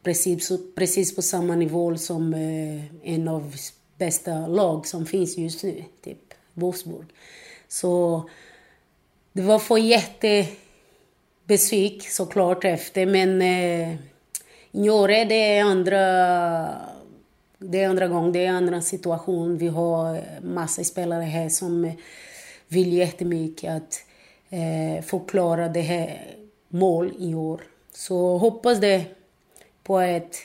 precis, 0.04 0.52
precis 0.76 1.16
på 1.16 1.22
samma 1.22 1.56
nivå 1.56 1.98
som 1.98 2.34
eh, 2.34 3.12
en 3.14 3.28
av 3.28 3.56
bästa 3.98 4.48
lag 4.48 4.88
som 4.88 5.06
finns 5.06 5.38
just 5.38 5.64
nu, 5.64 5.84
typ 6.04 6.34
Wolfsburg. 6.54 7.06
Så 7.68 8.24
det 9.34 9.42
var 9.42 9.60
för 9.60 9.78
jättebesvik 9.78 12.10
såklart 12.10 12.66
efter, 12.66 13.06
men 13.06 13.42
eh, 13.42 13.96
i 14.72 14.90
år 14.90 15.12
är 15.12 15.26
det 15.26 15.60
andra 15.60 16.00
det 17.58 17.82
är 17.82 17.90
andra 17.90 18.08
gången, 18.08 18.32
det 18.32 18.46
är 18.46 18.52
andra 18.52 18.82
situation. 18.82 19.58
Vi 19.58 19.68
har 19.68 20.22
massa 20.42 20.84
spelare 20.84 21.24
här 21.24 21.50
som 21.50 21.92
vill 22.74 22.94
jättemycket 22.94 23.72
att 23.72 24.06
eh, 24.50 25.04
förklara 25.04 25.68
det 25.68 25.82
här 25.82 26.22
mål 26.70 27.12
i 27.20 27.36
år. 27.36 27.62
Så 27.92 28.38
hoppas 28.38 28.80
det 28.80 29.06
på 29.84 30.00
ett 30.00 30.38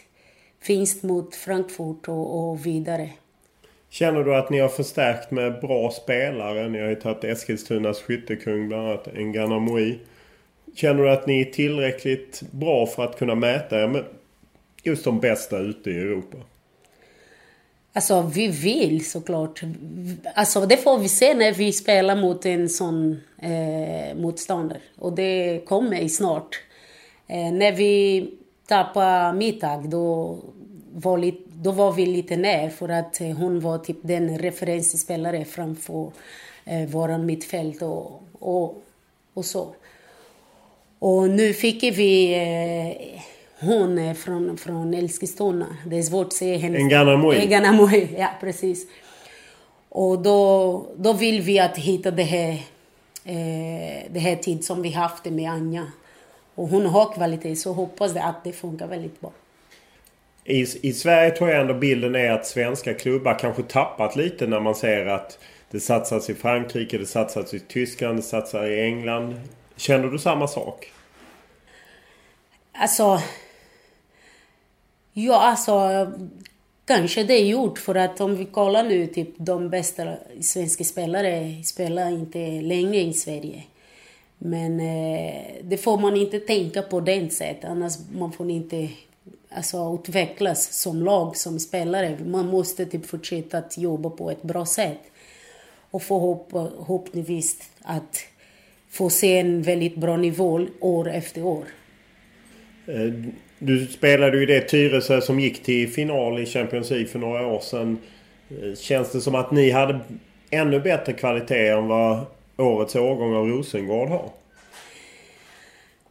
vinst 0.69 1.03
mot 1.03 1.35
Frankfurt 1.35 2.09
och, 2.09 2.51
och 2.51 2.67
vidare. 2.67 3.11
Känner 3.91 4.25
du 4.25 4.37
att 4.37 4.51
ni 4.51 4.59
har 4.59 4.69
förstärkt 4.69 5.31
med 5.31 5.61
bra 5.61 5.91
spelare? 5.91 6.69
Ni 6.69 6.81
har 6.81 6.89
ju 6.89 6.95
tagit 6.95 7.25
Eskilstunas 7.25 8.03
skyttekung 8.03 8.69
bland 8.69 8.89
annat, 8.89 9.09
Ngana 9.15 9.59
Moi. 9.59 9.99
Känner 10.75 11.03
du 11.03 11.11
att 11.11 11.27
ni 11.27 11.41
är 11.41 11.45
tillräckligt 11.45 12.43
bra 12.51 12.87
för 12.87 13.05
att 13.05 13.19
kunna 13.19 13.35
mäta 13.35 13.83
er 13.83 13.89
med 13.89 14.05
just 14.83 15.05
de 15.05 15.21
bästa 15.21 15.59
ute 15.59 15.91
i 15.91 15.99
Europa? 15.99 16.39
Alltså 17.99 18.23
vi 18.23 18.49
vill 18.49 19.11
såklart. 19.11 19.63
Alltså 20.35 20.67
det 20.67 20.77
får 20.77 20.99
vi 20.99 21.09
se 21.09 21.35
när 21.35 21.53
vi 21.53 21.73
spelar 21.73 22.17
mot 22.17 22.47
en 22.47 22.69
sån 22.69 23.21
eh, 23.43 24.17
motståndare. 24.17 24.81
Och 24.99 25.13
det 25.13 25.61
kommer 25.67 26.09
snart. 26.09 26.61
Eh, 27.27 27.53
när 27.53 27.73
vi 27.73 28.31
tappade 28.67 29.33
Mittag 29.33 29.89
då 29.89 30.39
var, 30.95 31.19
lite, 31.19 31.43
då 31.55 31.71
var 31.71 31.93
vi 31.93 32.07
lite 32.07 32.37
ner 32.37 32.69
för 32.71 32.89
att 32.89 33.19
hon 33.19 33.61
var 33.61 33.79
typ 33.79 33.99
den 34.03 34.39
referensspelare 34.39 35.45
framför 35.45 36.13
eh, 36.65 36.89
våran 36.89 37.27
mittfält 37.27 37.83
och, 37.83 38.23
och, 38.33 38.83
och 39.35 39.45
så. 39.45 39.75
Och 40.99 41.31
nu 41.31 41.53
fick 41.53 41.83
vi 41.83 42.35
eh, 42.35 43.21
hon 43.61 43.99
är 43.99 44.15
från, 44.15 44.57
från 44.57 44.95
Eskilstuna. 44.95 45.67
Det 45.87 45.99
är 45.99 46.03
svårt 46.03 46.27
att 46.27 46.33
säga 46.33 46.59
hennes 46.59 46.83
Nganamoy. 46.83 47.47
Nganamoy, 47.47 48.09
ja 48.19 48.29
precis. 48.41 48.87
Och 49.89 50.23
då, 50.23 50.87
då 50.97 51.13
vill 51.13 51.43
vi 51.43 51.59
att 51.59 51.77
hitta 51.77 52.11
det 52.11 52.23
här, 52.23 52.51
eh, 53.25 54.03
det 54.11 54.21
här 54.21 54.37
tid 54.37 54.65
som 54.65 54.83
vi 54.83 54.91
haft 54.91 55.25
med 55.25 55.51
Anja. 55.51 55.87
Och 56.55 56.69
hon 56.69 56.87
har 56.87 57.13
kvalitet 57.13 57.57
så 57.57 57.73
hoppas 57.73 58.15
jag 58.15 58.25
att 58.25 58.45
det 58.45 58.53
funkar 58.53 58.87
väldigt 58.87 59.21
bra. 59.21 59.33
I, 60.45 60.89
I 60.89 60.93
Sverige 60.93 61.31
tror 61.31 61.51
jag 61.51 61.61
ändå 61.61 61.75
bilden 61.75 62.15
är 62.15 62.31
att 62.31 62.47
svenska 62.47 62.95
klubbar 62.95 63.39
kanske 63.39 63.63
tappat 63.63 64.17
lite 64.17 64.47
när 64.47 64.61
man 64.61 64.75
ser 64.75 65.07
att 65.07 65.39
det 65.71 65.81
satsas 65.81 66.31
i 66.31 66.35
Frankrike, 66.35 66.99
det 66.99 67.07
satsas 67.07 67.55
i 67.55 67.61
Tyskland, 67.61 68.19
det 68.19 68.23
satsas 68.23 68.65
i 68.65 68.81
England. 68.81 69.41
Känner 69.77 70.09
du 70.09 70.19
samma 70.19 70.49
sak? 70.49 70.93
Alltså, 72.73 73.21
Ja, 75.21 75.41
alltså 75.41 76.07
kanske 76.85 77.25
det 77.25 77.35
är 77.35 77.47
gjort 77.47 77.79
för 77.79 77.95
att 77.95 78.21
om 78.21 78.37
vi 78.37 78.45
kollar 78.45 78.85
nu, 78.85 79.07
typ 79.07 79.29
de 79.37 79.71
bästa 79.71 80.15
svenska 80.41 80.85
spelare 80.85 81.63
spelar 81.65 82.11
inte 82.11 82.61
längre 82.61 83.01
i 83.01 83.13
Sverige. 83.13 83.63
Men 84.39 84.81
eh, 84.81 85.43
det 85.63 85.77
får 85.77 85.99
man 85.99 86.17
inte 86.17 86.41
tänka 86.41 86.83
på 86.83 87.01
det 87.01 87.33
sättet, 87.33 87.65
annars 87.65 87.95
man 88.13 88.33
får 88.33 88.51
inte 88.51 88.89
alltså, 89.51 89.99
utvecklas 90.01 90.73
som 90.73 91.03
lag, 91.03 91.37
som 91.37 91.59
spelare. 91.59 92.19
Man 92.27 92.49
måste 92.49 92.87
typ 92.87 93.07
fortsätta 93.07 93.59
att 93.59 93.79
jobba 93.79 94.11
på 94.11 94.31
ett 94.31 94.43
bra 94.43 94.67
sätt. 94.67 95.01
Och 95.91 96.03
förhoppningsvis 96.03 97.71
att 97.83 98.19
få 98.91 99.11
se 99.11 99.39
en 99.39 99.63
väldigt 99.63 99.97
bra 99.97 100.17
nivå 100.17 100.67
år 100.81 101.11
efter 101.11 101.45
år. 101.45 101.65
Eh, 102.87 103.13
du 103.59 103.87
spelade 103.87 104.39
ju 104.39 104.47
det 104.47 104.61
Tyresö 104.61 105.21
som 105.21 105.41
gick 105.41 105.63
till 105.63 105.89
final 105.89 106.39
i 106.39 106.47
Champions 106.47 106.91
League 106.91 107.09
för 107.09 107.19
några 107.19 107.47
år 107.47 107.61
sedan. 107.61 107.99
Eh, 108.51 108.75
känns 108.77 109.13
det 109.13 109.21
som 109.21 109.35
att 109.35 109.51
ni 109.51 109.71
hade 109.71 110.01
ännu 110.51 110.81
bättre 110.81 111.13
kvalitet 111.13 111.69
än 111.69 111.87
vad 111.87 112.27
årets 112.57 112.97
årgång 112.97 113.35
av 113.35 113.49
Rosengård 113.49 114.09
har? 114.09 114.31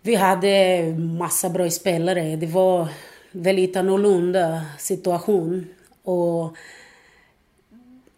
Vi 0.01 0.15
hade 0.15 0.83
massa 0.97 1.49
bra 1.49 1.69
spelare. 1.69 2.35
Det 2.35 2.47
var 2.47 2.87
väldigt 3.31 3.75
annorlunda 3.75 4.61
situation. 4.79 5.67
Och 6.03 6.55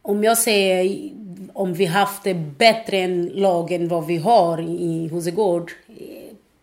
om 0.01 0.23
jag 0.23 0.37
säger 0.37 1.09
om 1.53 1.73
vi 1.73 1.85
haft 1.85 2.23
det 2.23 2.33
bättre 2.33 2.97
än 2.97 3.25
lagen 3.25 3.87
vad 3.87 4.05
vi 4.05 4.17
har 4.17 4.61
i 4.61 5.09
Husegård 5.11 5.71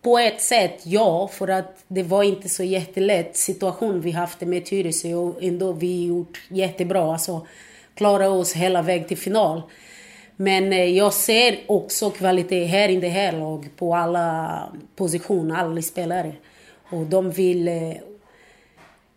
på 0.07 0.19
ett 0.19 0.43
sätt, 0.43 0.81
ja, 0.83 1.29
för 1.29 1.49
att 1.49 1.85
det 1.89 2.03
var 2.03 2.23
inte 2.23 2.49
så 2.49 2.65
jättelätt 2.65 3.37
situation 3.37 4.01
vi 4.01 4.11
haft 4.11 4.41
med 4.41 4.67
Tyresö 4.67 5.15
och 5.15 5.43
ändå 5.43 5.73
vi 5.73 6.07
gjort 6.07 6.43
jättebra, 6.49 7.13
alltså 7.13 7.47
klara 7.95 8.31
oss 8.31 8.53
hela 8.53 8.83
vägen 8.83 9.09
till 9.09 9.17
final. 9.17 9.63
Men 10.37 10.73
eh, 10.73 10.85
jag 10.85 11.13
ser 11.13 11.59
också 11.67 12.11
kvalitet 12.11 12.65
här 12.65 12.89
i 12.89 12.97
det 12.97 13.09
här 13.09 13.33
laget 13.33 13.77
på 13.77 13.95
alla 13.95 14.63
positioner, 14.97 15.57
alla 15.57 15.83
spelare. 15.83 16.33
Och 16.91 17.07
de 17.07 17.31
vill 17.31 17.69
eh, 17.69 17.93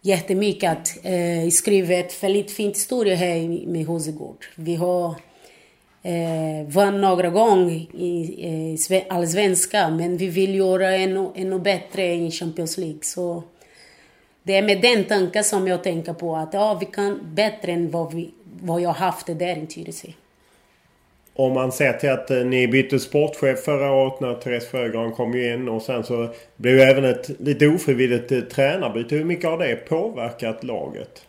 jättemycket 0.02 0.72
att 0.72 1.06
eh, 1.06 1.50
skriva 1.52 1.94
ett 1.94 2.24
väldigt 2.24 2.52
fint 2.52 2.76
historia 2.76 3.16
här 3.16 3.68
med 3.68 3.86
Hosegård. 3.86 4.46
Vi 4.56 4.76
har 4.76 5.16
eh, 6.04 6.68
vann 6.68 7.02
några 7.02 7.30
gånger 7.30 7.96
i 7.96 8.78
eh, 8.90 9.16
allsvenskan 9.16 9.98
men 9.98 10.18
vi 10.18 10.28
vill 10.28 10.56
göra 10.56 10.96
ännu, 10.96 11.30
ännu 11.36 11.60
bättre 11.60 12.14
i 12.14 12.32
Champions 12.32 12.78
League. 12.78 13.00
Så 13.02 13.44
det 14.44 14.56
är 14.58 14.62
med 14.62 14.82
den 14.82 15.04
tanken 15.04 15.44
som 15.44 15.68
jag 15.68 15.84
tänker 15.84 16.14
på 16.14 16.36
att 16.36 16.54
ja, 16.54 16.78
vi 16.80 16.86
kan 16.86 17.20
bättre 17.24 17.72
än 17.72 17.92
vad, 17.92 18.14
vi, 18.14 18.32
vad 18.62 18.82
jag 18.82 18.90
haft 18.90 19.28
där 19.28 19.64
i 19.64 19.66
Tyresö. 19.66 20.08
om 21.36 21.54
man 21.54 21.72
ser 21.72 21.94
till 21.94 22.10
att 22.10 22.32
eh, 22.32 22.38
ni 22.38 22.68
bytte 22.68 23.00
sportchef 23.00 23.60
förra 23.60 23.92
året 23.92 24.20
när 24.20 24.34
Therese 24.34 24.68
Sjögran 24.72 25.12
kom 25.12 25.36
in 25.36 25.70
och 25.70 25.82
sen 25.82 26.04
så 26.04 26.30
blev 26.56 26.78
det 26.78 26.84
även 26.84 27.06
ett 27.06 27.30
lite 27.40 27.68
ofrivilligt 27.68 28.32
eh, 28.32 28.40
tränarbyte. 28.40 29.16
Hur 29.16 29.24
mycket 29.24 29.50
har 29.50 29.58
det 29.58 29.76
påverkat 29.76 30.64
laget? 30.64 31.26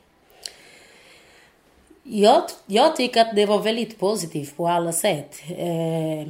Jag, 2.12 2.42
jag 2.66 2.96
tycker 2.96 3.20
att 3.20 3.36
det 3.36 3.46
var 3.46 3.58
väldigt 3.58 3.98
positivt 3.98 4.56
på 4.56 4.68
alla 4.68 4.92
sätt. 4.92 5.42
Eh, 5.58 6.28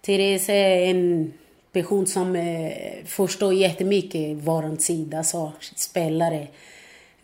Therese 0.00 0.48
är 0.48 0.90
en 0.90 1.32
person 1.72 2.06
som 2.06 2.36
eh, 2.36 2.72
förstår 3.04 3.54
jättemycket 3.54 4.36
vår 4.36 4.76
sida, 4.76 5.22
så 5.24 5.52
spelare. 5.76 6.46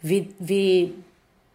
Vi, 0.01 0.27
vi 0.39 0.93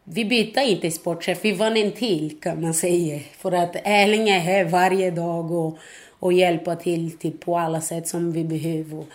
vi 0.04 0.25
bytte 0.25 0.62
inte 0.62 0.91
sportchef, 0.91 1.39
vi 1.41 1.52
vann 1.52 1.78
en 1.78 1.91
till 1.91 2.39
kan 2.41 2.62
man 2.62 2.73
säga. 2.73 3.19
För 3.38 3.52
att 3.52 3.75
Erling 3.84 4.30
är 4.30 4.39
här 4.39 4.65
varje 4.65 5.12
dag 5.12 5.52
och, 5.52 5.78
och 6.19 6.34
hjälper 6.34 6.75
till 6.75 7.17
typ, 7.17 7.39
på 7.39 7.58
alla 7.58 7.82
sätt 7.82 8.08
som 8.08 8.32
vi 8.32 8.43
behöver. 8.43 9.06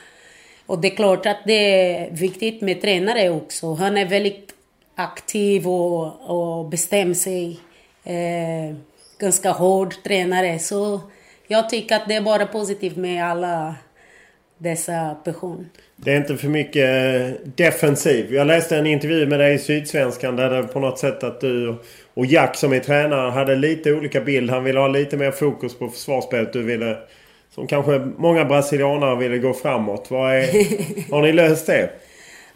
Och 0.67 0.79
det 0.79 0.89
är 0.89 0.97
klart 0.97 1.27
att 1.27 1.39
det 1.47 1.93
är 1.93 2.11
viktigt 2.11 2.61
med 2.61 2.83
tränare 2.83 3.31
också. 3.31 3.75
Han 3.75 3.97
är 3.97 4.07
väldigt 4.07 4.54
aktiv 4.95 5.69
och, 5.69 6.31
och 6.31 6.69
bestämmer 6.69 7.15
sig. 7.15 7.61
Eh, 8.05 8.77
ganska 9.19 9.51
hård 9.51 9.95
tränare. 10.05 10.59
Så 10.59 11.01
jag 11.47 11.71
tycker 11.71 11.97
att 11.97 12.09
det 12.09 12.15
är 12.15 12.21
bara 12.21 12.47
positivt 12.47 12.97
med 12.97 13.25
alla 13.25 13.75
dessa 14.59 15.17
personer. 15.25 15.65
Det 15.97 16.13
är 16.13 16.17
inte 16.17 16.37
för 16.37 16.49
mycket 16.49 16.85
eh, 16.85 17.49
defensiv. 17.55 18.35
Jag 18.35 18.47
läste 18.47 18.77
en 18.77 18.87
intervju 18.87 19.27
med 19.27 19.41
dig 19.41 19.55
i 19.55 19.59
Sydsvenskan 19.59 20.37
där 20.37 20.51
det 20.51 20.63
på 20.63 20.81
något 20.81 20.99
sätt 20.99 21.25
att 21.25 21.41
du 21.41 21.77
och 22.15 22.27
Jack 22.27 22.57
som 22.57 22.73
är 22.73 22.81
tränare 22.81 23.31
hade 23.31 23.57
lite 23.57 23.93
olika 23.93 24.21
bild. 24.21 24.51
Han 24.51 24.65
ville 24.65 24.81
ha 24.81 24.89
lite 24.89 25.17
mer 25.17 25.31
fokus 25.31 25.79
på 25.79 25.89
försvarsspelet. 25.89 26.53
Du 26.53 26.63
ville, 26.63 26.97
som 27.55 27.67
kanske 27.67 27.99
många 27.99 28.45
brasilianare 28.45 29.17
ville 29.17 29.39
gå 29.39 29.53
framåt. 29.53 30.11
Vad 30.11 30.35
är, 30.35 30.43
har 31.11 31.23
ni 31.23 31.33
löst 31.33 31.67
det? 31.67 31.91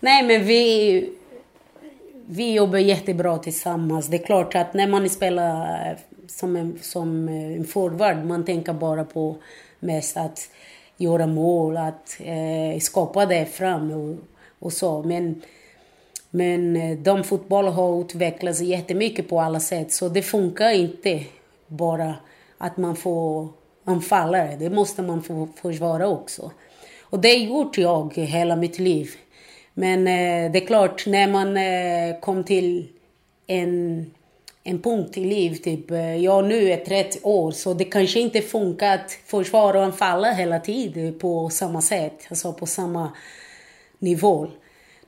Nej 0.01 0.23
men 0.23 0.47
vi, 0.47 1.11
vi 2.31 2.53
jobbar 2.53 2.79
jättebra 2.79 3.39
tillsammans. 3.39 4.07
Det 4.07 4.17
är 4.17 4.27
klart 4.27 4.55
att 4.55 4.75
när 4.75 4.87
man 4.87 5.09
spelar 5.09 5.91
eh, 5.91 5.97
som 6.27 6.57
en, 6.57 6.79
som 6.83 7.29
eh, 7.29 7.57
en 7.57 7.65
forward, 7.65 8.25
man 8.25 8.45
tänker 8.45 8.73
bara 8.73 9.05
på 9.05 9.37
mest 9.81 10.17
att 10.17 10.51
göra 10.97 11.27
mål, 11.27 11.77
att 11.77 12.17
eh, 12.21 12.81
skapa 12.81 13.27
det 13.27 13.47
fram 13.47 13.91
och, 13.91 14.17
och 14.59 14.73
så. 14.73 15.03
Men, 15.03 15.43
men 16.31 16.77
eh, 16.77 16.99
de 16.99 17.25
fotboll 17.25 17.67
har 17.67 18.01
utvecklats 18.01 18.61
jättemycket 18.61 19.29
på 19.29 19.41
alla 19.41 19.61
sätt 19.61 19.93
så 19.93 20.09
det 20.09 20.23
funkar 20.23 20.71
inte 20.71 21.25
bara 21.67 22.15
att 22.59 22.77
man 22.77 22.97
får 22.97 23.49
anfallare. 23.85 24.57
Det 24.57 24.71
måste 24.71 25.03
man 25.03 25.23
få 25.23 25.49
försvara 25.63 26.09
också. 26.09 26.51
Och 27.03 27.19
det 27.19 27.29
har 27.29 27.37
gjort 27.37 27.79
jag 27.79 28.15
hela 28.15 28.57
mitt 28.57 28.79
liv. 28.79 29.11
Men 29.79 30.07
eh, 30.07 30.53
det 30.53 30.63
är 30.63 30.67
klart, 30.67 31.07
när 31.07 31.29
man 31.29 31.57
eh, 31.57 32.21
kom 32.21 32.45
till 32.45 32.89
en 33.47 34.11
en 34.69 34.83
punkt 34.83 35.17
i 35.17 35.25
livet. 35.25 35.65
Typ, 35.65 35.91
eh, 35.91 36.17
jag 36.17 36.45
nu 36.45 36.73
är 36.73 36.77
30 36.77 37.19
år 37.23 37.51
så 37.51 37.75
det 37.75 37.85
kanske 37.85 38.21
inte 38.21 38.41
funkar 38.41 38.95
att 38.95 39.13
försvara 39.13 39.79
och 39.79 39.85
anfalla 39.85 40.33
hela 40.33 40.61
tiden 40.61 41.19
på 41.19 41.51
samma 41.51 41.83
sätt, 41.83 42.27
alltså 42.31 42.53
på 42.53 42.67
samma 42.67 43.13
nivå. 43.99 44.47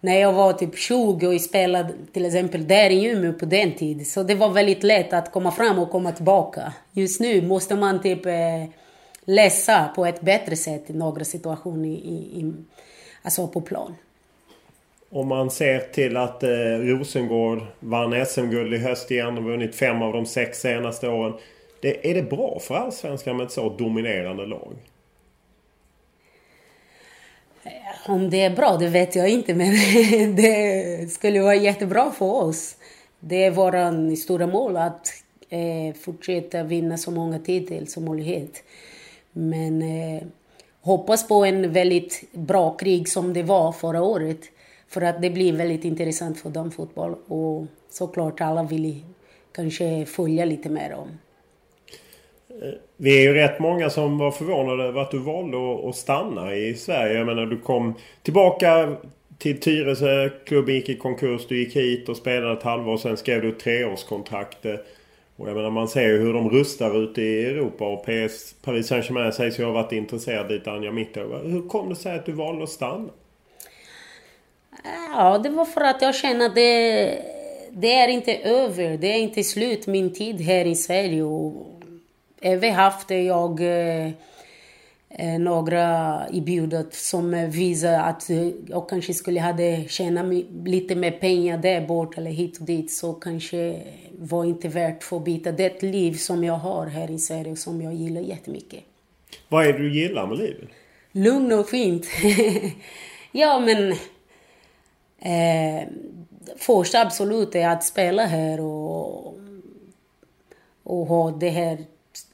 När 0.01 0.19
jag 0.19 0.33
var 0.33 0.53
typ 0.53 0.79
20 0.79 1.27
och 1.27 1.41
spelade 1.41 1.93
till 2.13 2.27
exempel 2.27 2.67
där 2.67 2.91
i 2.91 3.05
Umeå 3.05 3.33
på 3.33 3.45
den 3.45 3.75
tiden 3.75 4.05
så 4.05 4.23
det 4.23 4.35
var 4.35 4.49
väldigt 4.49 4.83
lätt 4.83 5.13
att 5.13 5.33
komma 5.33 5.53
fram 5.53 5.79
och 5.79 5.91
komma 5.91 6.13
tillbaka. 6.13 6.73
Just 6.93 7.21
nu 7.21 7.43
måste 7.43 7.75
man 7.75 8.03
typ 8.03 8.27
eh, 8.27 8.65
läsa 9.25 9.89
på 9.97 10.07
ett 10.07 10.21
bättre 10.21 10.57
sätt 10.57 10.91
i 10.91 10.93
några 10.93 11.25
situationer 11.25 11.89
i, 11.89 11.93
i, 12.41 12.53
alltså 13.23 13.47
på 13.49 13.61
plan. 13.61 13.95
Om 15.13 15.29
man 15.29 15.51
ser 15.51 15.79
till 15.79 16.17
att 16.17 16.43
eh, 16.43 16.49
Rosengård 16.79 17.63
vann 17.81 18.27
SM-guld 18.27 18.75
i 18.75 18.79
höst 18.79 19.11
igen 19.11 19.39
och 19.39 19.45
vunnit 19.45 19.75
fem 19.75 20.03
av 20.03 20.13
de 20.13 20.27
sex 20.27 20.61
senaste 20.61 21.09
åren. 21.09 21.33
Det, 21.83 22.11
är 22.11 22.15
det 22.15 22.23
bra 22.23 22.59
för 22.61 22.75
Allsvenskan 22.75 23.37
med 23.37 23.47
ett 23.47 23.53
så 23.53 23.69
dominerande 23.69 24.47
lag? 24.47 24.77
Om 28.07 28.31
det 28.31 28.41
är 28.41 28.57
bra, 28.57 28.77
det 28.77 28.89
vet 28.89 29.17
jag 29.17 29.29
inte. 29.29 29.55
Men 29.55 29.71
det 30.37 31.13
skulle 31.13 31.41
vara 31.41 31.55
jättebra 31.55 32.11
för 32.11 32.27
oss. 32.27 32.77
Det 33.21 33.45
är 33.45 33.51
vårt 33.51 34.19
stora 34.19 34.47
mål 34.47 34.77
att 34.77 35.09
eh, 35.49 35.95
fortsätta 36.01 36.63
vinna 36.63 36.99
så 36.99 37.11
många 37.11 37.39
titlar 37.39 37.85
som 37.85 38.05
möjligt. 38.05 38.65
Men 39.33 39.83
eh, 39.83 40.23
hoppas 40.81 41.29
på 41.29 41.45
en 41.45 41.73
väldigt 41.73 42.33
bra 42.33 42.77
krig 42.77 43.09
som 43.09 43.33
det 43.33 43.43
var 43.43 43.73
förra 43.73 44.03
året. 44.03 44.41
För 44.91 45.01
att 45.01 45.23
det 45.23 45.31
blir 45.31 45.53
väldigt 45.53 45.85
intressant 45.85 46.41
för 46.41 46.51
dem, 46.51 46.71
fotboll. 46.71 47.15
och 47.27 47.67
såklart 47.91 48.41
alla 48.41 48.63
vill 48.63 49.05
kanske 49.53 50.07
följa 50.07 50.45
lite 50.45 50.69
mer 50.69 50.95
om. 50.95 51.09
Eh, 52.63 52.75
vi 52.97 53.19
är 53.19 53.23
ju 53.23 53.35
rätt 53.35 53.61
många 53.61 53.91
som 53.91 54.19
var 54.19 54.31
förvånade 54.31 54.85
över 54.85 55.01
att 55.01 55.11
du 55.11 55.19
valde 55.19 55.89
att 55.89 55.97
stanna 55.97 56.55
i 56.55 56.75
Sverige. 56.75 57.19
Jag 57.19 57.27
menar 57.27 57.47
du 57.47 57.59
kom 57.61 57.95
tillbaka 58.23 58.97
till 59.39 59.61
Tyresö. 59.61 60.31
Klubben 60.45 60.75
gick 60.75 60.89
i 60.89 60.97
konkurs. 60.97 61.47
Du 61.49 61.59
gick 61.59 61.77
hit 61.77 62.09
och 62.09 62.17
spelade 62.17 62.53
ett 62.53 62.63
halvår. 62.63 62.97
Sen 62.97 63.17
skrev 63.17 63.43
du 63.43 63.49
ett 63.49 63.61
treårskontrakt. 63.61 64.67
Och 65.37 65.49
jag 65.49 65.57
menar 65.57 65.71
man 65.71 65.89
ser 65.89 66.09
ju 66.09 66.19
hur 66.19 66.33
de 66.33 66.51
rustar 66.51 67.03
ute 67.03 67.23
i 67.23 67.45
Europa. 67.45 67.85
Och 67.85 68.05
PS, 68.05 68.55
Paris 68.65 68.87
Saint-Germain 68.87 69.33
sägs 69.33 69.61
ju 69.61 69.65
ha 69.65 69.73
varit 69.73 69.93
intresserad 69.93 70.51
lite 70.51 70.71
Anja 70.71 70.93
Mittag. 70.93 71.41
Hur 71.45 71.69
kom 71.69 71.89
det 71.89 71.97
sig 71.97 72.15
att 72.15 72.27
du 72.27 72.33
valde 72.33 72.63
att 72.63 72.71
stanna? 72.71 73.09
Ja, 75.13 75.39
det 75.39 75.49
var 75.49 75.65
för 75.65 75.81
att 75.81 76.03
jag 76.03 76.15
kände 76.15 76.47
att 76.47 76.55
det, 76.55 77.23
det 77.71 77.95
är 77.95 78.09
inte 78.09 78.37
över. 78.37 78.97
Det 78.99 79.13
är 79.13 79.19
inte 79.19 79.45
slut 79.45 79.87
min 79.87 80.13
tid 80.13 80.41
här 80.41 80.65
i 80.65 80.75
Sverige. 80.75 81.23
Och 81.23 81.83
även 82.41 82.75
haft 82.75 83.11
jag 83.11 83.61
eh, 83.61 84.07
eh 85.09 85.39
några 85.39 85.81
erbjudet 86.33 86.95
som 86.95 87.51
visar 87.51 87.93
att 87.93 88.31
jag 88.67 88.89
kanske 88.89 89.15
skulle 89.15 89.41
hade 89.41 89.85
tjänat 89.89 90.27
lite 90.65 90.95
mer 90.95 91.11
pengar 91.11 91.59
där 91.59 91.87
bort 91.87 92.19
eller 92.19 92.31
hit 92.31 92.59
och 92.61 92.67
dit 92.67 92.93
så 92.93 93.13
kanske 93.13 93.81
var 94.19 94.45
inte 94.45 94.69
värt 94.69 95.03
för 95.03 95.17
att 95.17 95.25
byta 95.25 95.53
det 95.53 95.83
liv 95.83 96.13
som 96.13 96.45
jag 96.45 96.55
har 96.55 96.87
här 96.87 97.11
i 97.11 97.19
Sverige 97.19 97.57
som 97.57 97.83
jag 97.83 97.95
gillar 97.95 98.21
jättemycket. 98.21 98.81
Vad 99.49 99.67
är 99.67 99.73
det 99.73 99.79
du 99.79 99.95
gillar 99.95 100.27
med 100.27 100.39
livet? 100.39 100.69
Lugn 101.13 101.53
och 101.53 101.69
fint. 101.69 102.07
ja 103.33 103.61
men 103.61 103.95
Eh, 105.21 105.89
första 106.57 107.01
absolut 107.01 107.55
är 107.55 107.69
att 107.69 107.85
spela 107.85 108.27
här 108.27 108.61
och, 108.61 109.35
och 110.83 111.07
ha 111.07 111.31
det 111.31 111.51
här 111.51 111.79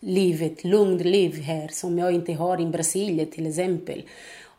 livet, 0.01 0.65
lugnt 0.65 1.05
liv 1.05 1.43
här 1.43 1.69
som 1.69 1.99
jag 1.99 2.13
inte 2.13 2.33
har 2.33 2.61
i 2.61 2.67
Brasilien 2.67 3.31
till 3.31 3.47
exempel. 3.47 4.03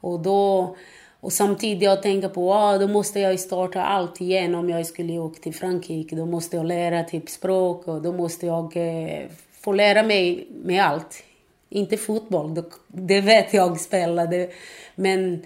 Och 0.02 0.20
då 0.20 0.76
och 1.20 1.34
samtidigt 1.34 1.84
jag 1.84 2.04
tänker 2.04 2.30
på 2.30 2.54
att 2.54 2.76
ah, 2.76 2.78
då 2.78 2.88
måste 2.88 3.20
jag 3.20 3.40
starta 3.40 3.84
allt 3.84 4.22
igen 4.22 4.56
om 4.56 4.70
jag 4.70 4.86
skulle 4.86 5.20
åka 5.20 5.42
till 5.42 5.54
Frankrike. 5.54 6.16
Då 6.16 6.26
måste 6.26 6.56
jag 6.56 6.66
lära 6.66 7.04
typ 7.04 7.30
språk 7.30 7.88
och 7.88 8.02
då 8.02 8.14
måste 8.14 8.46
jag 8.46 8.78
eh, 8.78 9.26
få 9.62 9.74
lära 9.74 10.04
mig 10.04 10.48
med 10.64 10.84
allt. 10.84 11.24
Inte 11.70 11.98
fotboll, 11.98 12.64
det 12.88 13.22
vet 13.22 13.54
jag 13.54 13.80
spela. 13.80 14.26
Det, 14.26 14.52
men 14.96 15.46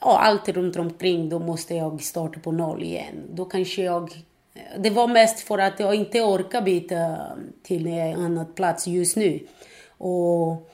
ja, 0.00 0.18
allt 0.18 0.48
runt 0.48 0.76
omkring, 0.76 1.28
då 1.28 1.38
måste 1.38 1.74
jag 1.74 2.00
starta 2.02 2.40
på 2.40 2.52
noll 2.52 2.82
igen. 2.82 3.22
Då 3.30 3.44
kanske 3.44 3.82
jag... 3.82 4.02
Eh, 4.54 4.80
det 4.80 4.90
var 4.90 5.08
mest 5.08 5.40
för 5.40 5.58
att 5.58 5.80
jag 5.80 5.94
inte 5.94 6.20
orkar 6.20 6.62
byta 6.62 7.16
till 7.62 7.86
en 7.86 8.20
annan 8.20 8.52
plats 8.54 8.86
just 8.86 9.16
nu. 9.16 9.40
Och 9.98 10.70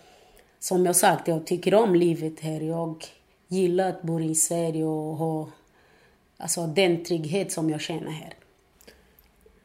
som 0.59 0.87
jag 0.87 0.97
sagt, 0.97 1.29
jag 1.29 1.47
tycker 1.47 1.75
om 1.75 1.95
livet 1.95 2.41
här. 2.41 2.61
Jag 2.61 3.05
gillar 3.49 3.89
att 3.89 4.03
bo 4.03 4.21
i 4.21 4.35
Sverige 4.35 4.85
och 4.85 5.17
ha 5.17 5.49
alltså, 6.37 6.67
den 6.67 7.05
trygghet 7.05 7.53
som 7.53 7.71
jag 7.71 7.81
känner 7.81 8.11
här. 8.11 8.33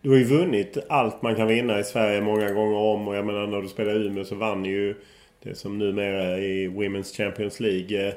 Du 0.02 0.10
har 0.10 0.18
ju 0.18 0.24
vunnit 0.24 0.78
allt 0.90 1.22
man 1.22 1.36
kan 1.36 1.48
vinna 1.48 1.80
i 1.80 1.84
Sverige 1.84 2.22
många 2.22 2.52
gånger 2.52 2.78
om. 2.78 3.08
Och 3.08 3.16
jag 3.16 3.26
menar 3.26 3.48
när 3.48 3.62
du 3.62 3.68
spelade 3.68 4.00
i 4.00 4.08
Umeå 4.08 4.24
så 4.24 4.36
vann 4.36 4.66
ju 4.66 4.96
det 5.44 5.56
som 5.56 5.78
numera 5.78 6.24
är 6.24 6.38
i 6.38 6.68
Women's 6.68 7.18
Champions 7.18 7.60
League. 7.60 8.14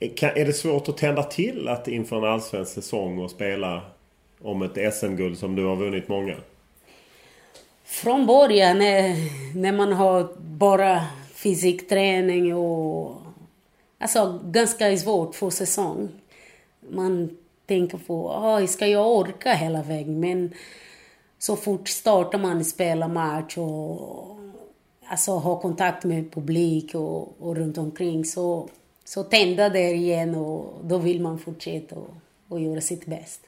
Är 0.00 0.44
det 0.44 0.52
svårt 0.52 0.88
att 0.88 0.96
tända 0.96 1.22
till 1.22 1.68
att 1.68 1.88
inför 1.88 2.16
en 2.16 2.24
allsvensk 2.24 2.72
säsong 2.72 3.18
och 3.18 3.30
spela 3.30 3.82
om 4.42 4.62
ett 4.62 4.94
SM-guld 4.94 5.38
som 5.38 5.54
du 5.54 5.64
har 5.64 5.76
vunnit 5.76 6.08
många? 6.08 6.36
Från 7.84 8.26
början 8.26 8.78
när, 8.78 9.14
när 9.56 9.72
man 9.72 9.92
har 9.92 10.28
bara 10.38 11.06
fysikträning 11.34 12.54
och... 12.54 13.16
Alltså 13.98 14.40
ganska 14.44 14.96
svårt 14.96 15.34
för 15.34 15.50
säsong. 15.50 16.08
Man 16.90 17.36
tänker 17.66 17.98
på, 17.98 18.30
ah, 18.30 18.66
ska 18.66 18.86
jag 18.86 19.16
orka 19.16 19.52
hela 19.52 19.82
vägen? 19.82 20.20
Men 20.20 20.54
så 21.38 21.56
fort 21.56 21.88
startar 21.88 22.38
man 22.38 22.64
spela 22.64 23.08
match 23.08 23.58
och 23.58 24.36
alltså, 25.06 25.32
ha 25.32 25.60
kontakt 25.60 26.04
med 26.04 26.32
publik 26.32 26.94
och, 26.94 27.42
och 27.42 27.56
runt 27.56 27.78
omkring 27.78 28.24
så, 28.24 28.68
så 29.08 29.22
tända 29.22 29.68
det 29.68 29.90
igen 29.90 30.34
och 30.34 30.74
då 30.84 30.98
vill 30.98 31.20
man 31.20 31.38
fortsätta 31.38 31.94
och, 31.94 32.14
och 32.48 32.60
göra 32.60 32.80
sitt 32.80 33.06
bäst. 33.06 33.40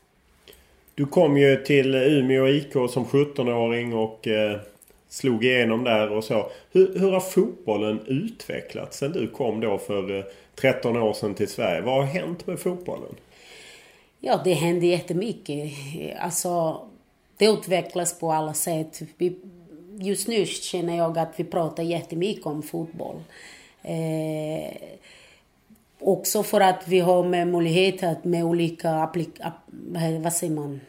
Du 0.94 1.06
kom 1.06 1.36
ju 1.36 1.56
till 1.56 1.94
Umeå 1.94 2.48
IK 2.48 2.72
som 2.72 3.04
17-åring 3.04 3.94
och 3.94 4.28
eh, 4.28 4.60
slog 5.08 5.44
igenom 5.44 5.84
där 5.84 6.12
och 6.12 6.24
så. 6.24 6.50
Hur, 6.72 6.98
hur 6.98 7.10
har 7.10 7.20
fotbollen 7.20 8.00
utvecklats 8.06 8.98
sen 8.98 9.12
du 9.12 9.28
kom 9.28 9.60
då 9.60 9.78
för 9.78 10.18
eh, 10.18 10.24
13 10.54 10.96
år 10.96 11.12
sedan 11.12 11.34
till 11.34 11.48
Sverige? 11.48 11.80
Vad 11.80 11.94
har 11.94 12.02
hänt 12.02 12.46
med 12.46 12.58
fotbollen? 12.58 13.14
Ja, 14.20 14.40
det 14.44 14.52
händer 14.52 14.86
jättemycket. 14.86 15.72
Alltså, 16.20 16.80
det 17.36 17.46
utvecklas 17.46 18.20
på 18.20 18.32
alla 18.32 18.54
sätt. 18.54 19.02
Vi, 19.16 19.36
just 19.98 20.28
nu 20.28 20.46
känner 20.46 20.96
jag 20.96 21.18
att 21.18 21.32
vi 21.36 21.44
pratar 21.44 21.82
jättemycket 21.82 22.46
om 22.46 22.62
fotboll. 22.62 23.16
Eh, 23.82 24.72
också 26.00 26.42
för 26.42 26.60
att 26.60 26.82
vi 26.88 27.00
har 27.00 27.24
med 27.24 27.48
möjlighet 27.48 28.02
att 28.02 28.24
med 28.24 28.44
olika 28.44 29.10
vad 30.22 30.32
säger 30.32 30.54
man, 30.54 30.80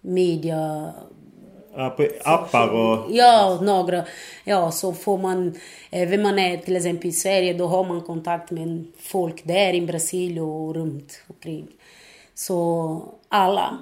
media 0.00 0.92
appar 2.24 2.68
och... 2.68 3.06
Ja, 3.10 3.58
några. 3.62 4.04
Ja, 4.44 4.70
så 4.70 4.92
får 4.92 5.18
man... 5.18 5.54
Även 5.90 6.22
man 6.22 6.38
är 6.38 6.56
till 6.56 6.76
exempel 6.76 7.06
i 7.06 7.12
Sverige, 7.12 7.52
då 7.52 7.66
har 7.66 7.84
man 7.84 8.00
kontakt 8.00 8.50
med 8.50 8.84
folk 8.98 9.44
där 9.44 9.74
i 9.74 9.80
Brasilien 9.80 10.44
och 10.44 10.74
runt 10.74 11.22
omkring. 11.28 11.66
Så 12.34 13.02
alla. 13.28 13.78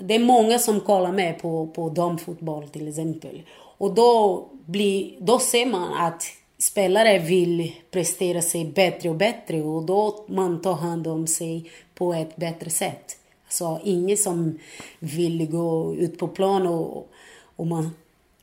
Det 0.00 0.14
är 0.14 0.18
många 0.18 0.58
som 0.58 0.80
kollar 0.80 1.12
med 1.12 1.38
på, 1.38 1.66
på 1.66 1.88
damfotboll 1.88 2.68
till 2.68 2.88
exempel. 2.88 3.42
Och 3.78 3.94
då, 3.94 4.44
blir, 4.66 5.14
då 5.20 5.38
ser 5.38 5.66
man 5.66 5.92
att 5.92 6.22
spelare 6.64 7.18
vill 7.18 7.72
prestera 7.90 8.42
sig 8.42 8.64
bättre 8.64 9.08
och 9.08 9.14
bättre 9.14 9.62
och 9.62 9.82
då 9.82 10.24
man 10.28 10.62
tar 10.62 10.74
hand 10.74 11.06
om 11.06 11.26
sig 11.26 11.70
på 11.94 12.14
ett 12.14 12.36
bättre 12.36 12.70
sätt. 12.70 13.16
Så 13.48 13.80
ingen 13.84 14.16
som 14.16 14.58
vill 14.98 15.50
gå 15.50 15.94
ut 15.98 16.18
på 16.18 16.28
plan 16.28 16.66
och, 16.66 17.08
och 17.56 17.66
man 17.66 17.90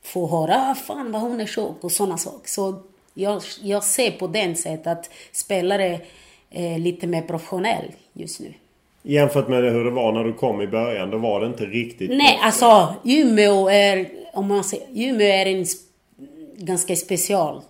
får 0.02 0.28
höra 0.28 0.70
ah, 0.70 0.74
fan 0.74 1.12
vad 1.12 1.22
hon 1.22 1.40
är 1.40 1.46
tjock 1.46 1.84
och 1.84 1.92
sådana 1.92 2.18
saker. 2.18 2.48
Så 2.48 2.74
jag, 3.14 3.42
jag 3.62 3.84
ser 3.84 4.10
på 4.10 4.26
den 4.26 4.56
sättet 4.56 4.86
att 4.86 5.10
spelare 5.32 6.00
är 6.50 6.78
lite 6.78 7.06
mer 7.06 7.22
professionell 7.22 7.92
just 8.12 8.40
nu. 8.40 8.52
Jämfört 9.02 9.48
med 9.48 9.62
hur 9.72 9.84
det 9.84 9.90
var 9.90 10.12
när 10.12 10.24
du 10.24 10.32
kom 10.32 10.62
i 10.62 10.66
början, 10.66 11.10
då 11.10 11.18
var 11.18 11.40
det 11.40 11.46
inte 11.46 11.64
riktigt... 11.64 12.10
Nej, 12.10 12.38
alltså 12.42 12.94
Umeå 13.04 13.68
är, 13.68 14.08
om 14.32 14.48
man 14.48 14.64
säger, 14.64 14.86
Umeå 14.94 15.26
är 15.26 15.46
en 15.46 15.66
ganska 16.56 16.96
special 16.96 17.62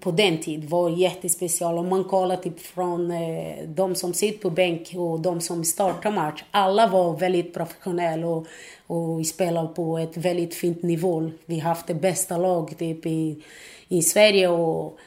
på 0.00 0.10
den 0.10 0.38
tiden 0.38 0.68
var 0.68 0.90
jättespecial. 0.90 1.78
Om 1.78 1.88
man 1.88 2.04
kollar 2.04 2.36
typ 2.36 2.60
från 2.60 3.10
eh, 3.10 3.68
de 3.68 3.94
som 3.94 4.14
sitter 4.14 4.38
på 4.38 4.50
bänk 4.50 4.92
och 4.96 5.20
de 5.20 5.40
som 5.40 5.64
startar 5.64 6.10
match. 6.10 6.44
Alla 6.50 6.86
var 6.86 7.16
väldigt 7.16 7.54
professionella 7.54 8.26
och, 8.26 8.46
och 8.86 9.26
spelade 9.26 9.68
på 9.68 9.98
ett 9.98 10.16
väldigt 10.16 10.54
fint 10.54 10.82
nivå. 10.82 11.30
Vi 11.46 11.60
har 11.60 11.68
haft 11.68 11.86
det 11.86 11.94
bästa 11.94 12.36
lag 12.36 12.78
typ 12.78 13.06
i, 13.06 13.42
i 13.88 14.02
Sverige 14.02 14.48
och, 14.48 14.98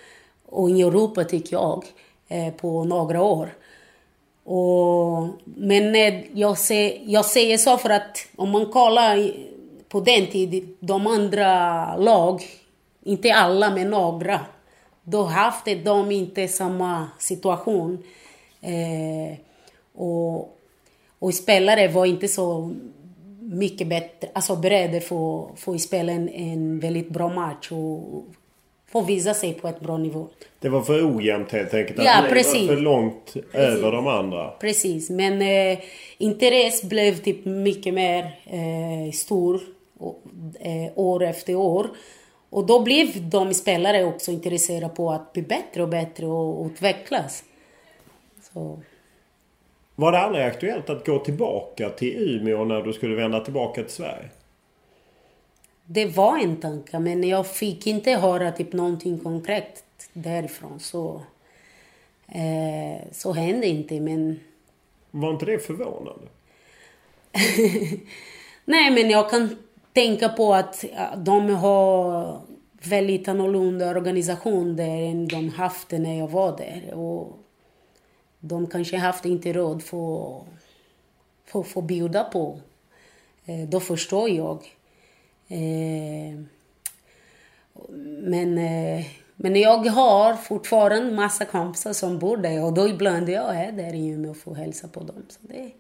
och 0.46 0.70
i 0.70 0.82
Europa 0.82 1.24
tycker 1.24 1.56
jag 1.56 1.86
eh, 2.28 2.54
på 2.54 2.84
några 2.84 3.24
år. 3.24 3.50
Och, 4.44 5.28
men 5.44 5.96
eh, 5.96 6.14
jag, 6.34 6.58
ser, 6.58 7.02
jag 7.06 7.26
säger 7.26 7.58
så 7.58 7.78
för 7.78 7.90
att 7.90 8.28
om 8.36 8.50
man 8.50 8.66
kollar 8.66 9.32
på 9.90 10.00
den 10.00 10.28
tiden, 10.28 10.76
de 10.80 11.08
andra 11.08 11.96
lag 11.98 12.44
inte 13.08 13.34
alla, 13.34 13.76
men 13.76 13.90
några. 13.90 14.40
Då 15.04 15.24
haft 15.24 15.66
de 15.84 16.12
inte 16.12 16.48
samma 16.48 17.08
situation. 17.20 18.04
Eh, 18.62 19.38
och, 19.96 20.58
och 21.20 21.34
spelare 21.34 21.88
var 21.88 22.06
inte 22.06 22.28
så 22.28 22.72
mycket 23.40 23.88
bättre, 23.88 24.30
alltså 24.34 24.56
beredda 24.56 25.00
för, 25.00 25.56
för 25.56 25.76
att 25.76 25.82
spela 25.82 26.12
en, 26.12 26.30
en 26.30 26.80
väldigt 26.80 27.10
bra 27.10 27.30
match 27.30 27.72
och 27.72 28.26
få 28.92 29.02
visa 29.02 29.34
sig 29.34 29.54
på 29.54 29.68
ett 29.68 29.80
bra 29.80 29.98
nivå. 29.98 30.28
Det 30.60 30.70
var 30.70 30.82
för 30.82 31.18
ojämnt 31.18 31.52
helt 31.52 31.74
enkelt? 31.74 32.00
Ja, 32.04 32.18
att 32.18 32.30
precis. 32.30 32.70
var 32.70 32.76
för 32.76 32.82
långt 32.82 33.34
precis. 33.34 33.54
över 33.54 33.92
de 33.92 34.08
andra? 34.08 34.50
Precis, 34.50 35.10
men 35.10 35.42
eh, 35.42 35.80
intresse 36.18 36.88
blev 36.88 37.18
typ 37.18 37.46
mycket 37.46 37.94
mer 37.94 38.40
eh, 38.46 39.12
stor 39.14 39.62
eh, 40.60 40.92
år 40.96 41.24
efter 41.24 41.56
år. 41.56 41.88
Och 42.58 42.66
då 42.66 42.80
blev 42.80 43.30
de 43.30 43.54
spelare 43.54 44.04
också 44.04 44.32
intresserade 44.32 44.96
på 44.96 45.12
att 45.12 45.34
bli 45.34 45.42
bättre 45.42 45.84
och 45.84 45.90
bättre 45.90 46.26
och 46.26 46.66
utvecklas. 46.66 47.44
Så. 48.42 48.80
Var 49.96 50.12
det 50.12 50.20
aldrig 50.20 50.46
aktuellt 50.46 50.90
att 50.90 51.06
gå 51.06 51.20
tillbaka 51.20 51.90
till 51.90 52.16
Umeå 52.18 52.66
när 52.66 52.82
du 52.82 52.94
skulle 52.94 53.16
vända 53.16 53.40
tillbaka 53.40 53.84
till 53.84 53.92
Sverige? 53.92 54.30
Det 55.86 56.06
var 56.06 56.38
en 56.38 56.58
tanke, 56.58 57.00
men 57.00 57.24
jag 57.24 57.48
fick 57.48 57.88
inte 57.88 58.12
höra 58.12 58.52
typ 58.52 58.74
någonting 58.74 59.20
konkret 59.20 59.84
därifrån. 60.14 60.80
Så, 60.80 61.22
eh, 62.28 63.08
så 63.12 63.34
hände 63.34 63.68
inte, 63.68 64.00
men... 64.00 64.40
Var 65.12 65.32
inte 65.32 65.46
det 65.46 65.60
förvånande? 65.60 66.28
Nej, 68.66 68.92
men 68.92 69.10
jag 69.10 69.30
kan 69.30 69.56
tänka 69.98 70.30
på 70.30 70.54
att 70.54 70.86
de 71.16 71.50
har 71.50 72.42
väldigt 72.88 73.28
annorlunda 73.28 73.90
organisation 73.90 74.76
där 74.76 75.02
än 75.02 75.28
de 75.28 75.50
haft 75.50 75.92
när 75.92 76.20
jag 76.20 76.28
var 76.28 76.58
där. 76.58 76.94
Och 76.94 77.40
de 78.40 78.68
kanske 78.68 78.98
haft 78.98 79.26
inte 79.26 79.54
råd 79.54 79.84
för, 79.84 80.42
för, 81.46 81.64
för 81.64 81.82
att 81.82 81.88
bjuda 81.88 82.24
på. 82.24 82.60
Eh, 83.46 83.70
då 83.70 83.80
förstår 83.80 84.30
jag. 84.30 84.58
Eh, 85.48 86.40
men, 88.22 88.58
eh, 88.58 89.06
men 89.36 89.56
jag 89.56 89.78
har 89.78 90.34
fortfarande 90.34 91.16
massa 91.16 91.46
kompisar 91.46 91.94
som 91.94 92.20
bor 92.20 92.38
där 92.38 92.64
och 92.64 92.74
då 92.74 92.88
ibland 92.88 93.30
jag 93.30 93.56
är 93.56 93.72
där 93.72 93.94
i 93.94 94.08
Umeå 94.08 94.32
och 94.32 94.38
får 94.38 94.56
hälsa 94.56 94.88
på 94.88 95.00
dem. 95.00 95.26
Så 95.30 95.40
det, 95.42 95.72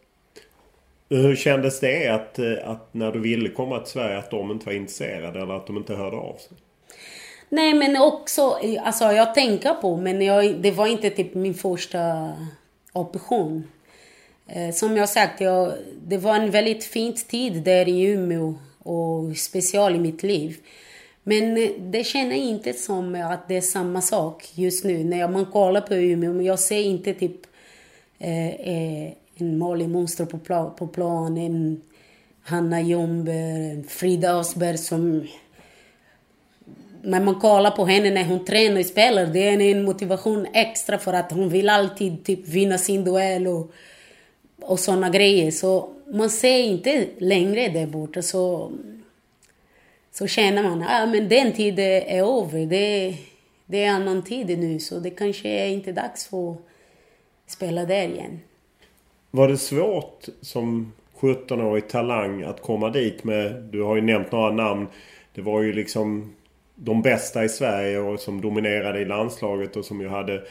hur 1.09 1.35
kändes 1.35 1.79
det 1.79 2.07
att, 2.07 2.39
eh, 2.39 2.69
att 2.69 2.93
när 2.93 3.11
du 3.11 3.19
ville 3.19 3.49
komma 3.49 3.79
till 3.79 3.91
Sverige 3.91 4.17
att 4.17 4.31
de 4.31 4.51
inte 4.51 4.65
var 4.65 4.73
intresserade 4.73 5.41
eller 5.41 5.53
att 5.53 5.67
de 5.67 5.77
inte 5.77 5.95
hörde 5.95 6.17
av 6.17 6.35
sig? 6.37 6.57
Nej 7.49 7.73
men 7.73 8.01
också, 8.01 8.59
alltså 8.81 9.05
jag 9.05 9.33
tänker 9.33 9.73
på 9.73 9.97
men 9.97 10.21
jag, 10.21 10.55
det 10.55 10.71
var 10.71 10.87
inte 10.87 11.09
typ 11.09 11.35
min 11.35 11.53
första 11.53 12.33
option. 12.93 13.63
Eh, 14.47 14.73
som 14.73 14.97
jag 14.97 15.09
sagt, 15.09 15.41
jag, 15.41 15.73
det 16.07 16.17
var 16.17 16.35
en 16.35 16.51
väldigt 16.51 16.83
fin 16.83 17.13
tid 17.13 17.63
där 17.63 17.87
i 17.87 18.01
Umeå 18.03 18.55
och 18.83 19.37
special 19.37 19.95
i 19.95 19.99
mitt 19.99 20.23
liv. 20.23 20.57
Men 21.23 21.57
eh, 21.57 21.69
det 21.79 22.03
känner 22.03 22.29
jag 22.29 22.45
inte 22.45 22.73
som 22.73 23.15
att 23.15 23.47
det 23.47 23.57
är 23.57 23.61
samma 23.61 24.01
sak 24.01 24.49
just 24.53 24.83
nu. 24.83 25.03
När 25.03 25.27
man 25.27 25.45
kollar 25.45 25.81
på 25.81 25.95
Umeå, 25.95 26.33
men 26.33 26.45
jag 26.45 26.59
ser 26.59 26.81
inte 26.81 27.13
typ 27.13 27.41
eh, 28.19 28.47
eh 28.47 29.13
en 29.39 29.57
Malin 29.57 29.91
Monster 29.91 30.25
på, 30.25 30.37
plan, 30.37 30.75
på 30.77 30.87
plan, 30.87 31.37
en 31.37 31.81
Hanna 32.43 32.81
Jomber, 32.81 33.71
en 33.71 33.83
Frida 33.83 34.39
Asberg 34.39 34.77
som... 34.77 35.27
När 37.07 37.21
man 37.21 37.35
kollar 37.35 37.71
på 37.71 37.85
henne 37.85 38.09
när 38.09 38.23
hon 38.23 38.45
tränar 38.45 38.79
och 38.79 38.85
spelar, 38.85 39.25
det 39.25 39.39
är 39.39 39.61
en 39.61 39.83
motivation 39.83 40.47
extra 40.53 40.97
för 40.97 41.13
att 41.13 41.31
hon 41.31 41.49
vill 41.49 41.69
alltid 41.69 42.23
typ 42.23 42.47
vinna 42.47 42.77
sin 42.77 43.03
duell 43.03 43.47
och, 43.47 43.71
och 44.61 44.79
sådana 44.79 45.09
grejer. 45.09 45.51
Så 45.51 45.89
man 46.07 46.29
ser 46.29 46.59
inte 46.59 47.07
längre 47.17 47.67
där 47.67 47.87
borta. 47.87 48.21
Så, 48.21 48.71
så 50.11 50.27
känner 50.27 50.63
man 50.63 50.81
att 50.81 51.01
ah, 51.01 51.05
men 51.05 51.29
den 51.29 51.53
tiden 51.53 51.85
är 51.85 52.43
över. 52.43 52.65
Det, 52.65 53.15
det 53.65 53.83
är 53.83 53.91
annan 53.91 54.23
tid 54.23 54.59
nu, 54.59 54.79
så 54.79 54.99
det 54.99 55.09
kanske 55.09 55.49
är 55.49 55.67
inte 55.67 55.91
dags 55.91 56.27
för 56.27 56.51
att 56.51 56.59
spela 57.47 57.85
där 57.85 58.07
igen. 58.07 58.39
Var 59.31 59.47
det 59.47 59.57
svårt 59.57 60.25
som 60.41 60.93
17-årig 61.19 61.87
talang 61.87 62.43
att 62.43 62.61
komma 62.61 62.89
dit 62.89 63.23
med... 63.23 63.63
Du 63.71 63.81
har 63.81 63.95
ju 63.95 64.01
nämnt 64.01 64.31
några 64.31 64.51
namn. 64.51 64.87
Det 65.33 65.41
var 65.41 65.61
ju 65.61 65.73
liksom 65.73 66.33
de 66.79 67.01
bästa 67.01 67.43
i 67.43 67.49
Sverige 67.49 67.99
och 67.99 68.19
som 68.19 68.41
dominerade 68.41 68.99
i 68.99 69.05
landslaget 69.05 69.75
och 69.75 69.85
som 69.85 70.01
ju 70.01 70.07
hade 70.07 70.43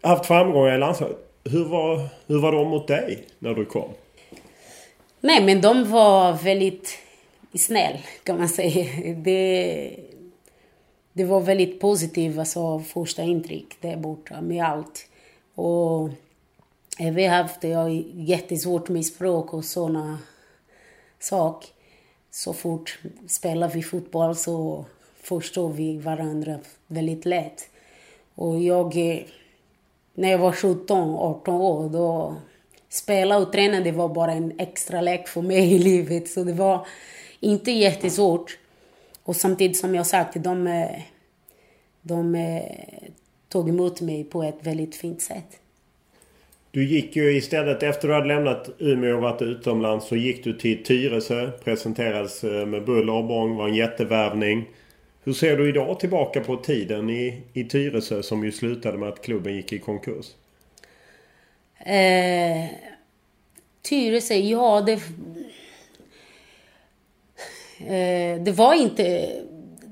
haft 0.00 0.26
framgångar 0.26 0.74
i 0.74 0.78
landslaget. 0.78 1.16
Hur 1.44 1.64
var, 1.64 2.08
hur 2.26 2.40
var 2.40 2.52
de 2.52 2.68
mot 2.68 2.88
dig 2.88 3.24
när 3.38 3.54
du 3.54 3.64
kom? 3.64 3.90
Nej, 5.20 5.44
men 5.44 5.60
de 5.60 5.90
var 5.90 6.32
väldigt 6.32 6.98
snäll 7.54 7.98
kan 8.22 8.38
man 8.38 8.48
säga. 8.48 9.14
Det, 9.14 9.96
det 11.12 11.24
var 11.24 11.40
väldigt 11.40 11.80
positivt 11.80 12.38
alltså, 12.38 12.78
första 12.78 13.22
intryck 13.22 13.76
där 13.80 13.96
borta 13.96 14.40
med 14.40 14.64
allt. 14.64 15.06
Och 15.54 16.08
eh, 16.98 17.14
vi 17.14 17.26
har 17.26 17.42
haft 17.42 17.64
jag 17.64 18.04
jättesvårt 18.14 18.88
med 18.88 19.06
språk 19.06 19.54
och 19.54 19.64
sådana 19.64 20.18
saker. 21.18 21.70
så 22.30 22.52
fort 22.52 22.98
spelar 23.28 23.68
vi 23.68 23.82
fotboll 23.82 24.36
så 24.36 24.84
förstår 25.22 25.72
vi 25.72 25.96
varandra 25.96 26.58
väldigt 26.86 27.24
lätt. 27.24 27.68
Och 28.34 28.60
jag, 28.60 28.96
eh, 28.96 29.20
när 30.14 30.30
jag 30.30 30.38
var 30.38 30.52
17, 30.52 31.14
18 31.14 31.54
år, 31.54 31.88
då 31.88 32.36
spela 32.88 33.38
och 33.38 33.52
träna 33.52 33.80
det 33.80 33.92
var 33.92 34.08
bara 34.08 34.32
en 34.32 34.52
extra 34.58 35.00
lek 35.00 35.28
för 35.28 35.42
mig 35.42 35.74
i 35.74 35.78
livet. 35.90 36.28
Så 36.28 36.44
det 36.44 36.52
var 36.52 36.86
inte 37.40 37.70
jättesvårt. 37.70 38.58
Och 39.22 39.36
samtidigt 39.36 39.76
som 39.76 39.94
jag 39.94 40.06
sagt, 40.06 40.34
de, 40.34 40.66
eh, 40.66 41.00
de 42.02 42.34
eh, 42.34 42.62
tog 43.48 43.68
emot 43.68 44.00
mig 44.00 44.24
på 44.24 44.42
ett 44.42 44.58
väldigt 44.62 44.96
fint 44.96 45.22
sätt. 45.22 45.60
Du 46.70 46.84
gick 46.84 47.16
ju 47.16 47.36
istället 47.36 47.82
efter 47.82 48.08
du 48.08 48.14
hade 48.14 48.26
lämnat 48.26 48.70
Umeå 48.78 49.16
och 49.16 49.22
varit 49.22 49.42
utomlands 49.42 50.06
så 50.06 50.16
gick 50.16 50.44
du 50.44 50.52
till 50.52 50.84
Tyresö. 50.84 51.50
Presenterades 51.64 52.42
med 52.42 52.84
buller 52.84 53.12
och 53.12 53.24
bång. 53.24 53.56
var 53.56 53.68
en 53.68 53.74
jättevärvning. 53.74 54.68
Hur 55.24 55.32
ser 55.32 55.56
du 55.56 55.68
idag 55.68 56.00
tillbaka 56.00 56.40
på 56.40 56.56
tiden 56.56 57.10
i, 57.10 57.42
i 57.52 57.64
Tyresö 57.64 58.22
som 58.22 58.44
ju 58.44 58.52
slutade 58.52 58.98
med 58.98 59.08
att 59.08 59.22
klubben 59.22 59.56
gick 59.56 59.72
i 59.72 59.78
konkurs? 59.78 60.26
Eh, 61.78 62.66
Tyresö, 63.82 64.34
ja 64.34 64.80
det... 64.80 64.92
Eh, 67.86 68.42
det 68.42 68.52
var 68.52 68.74
inte... 68.74 69.32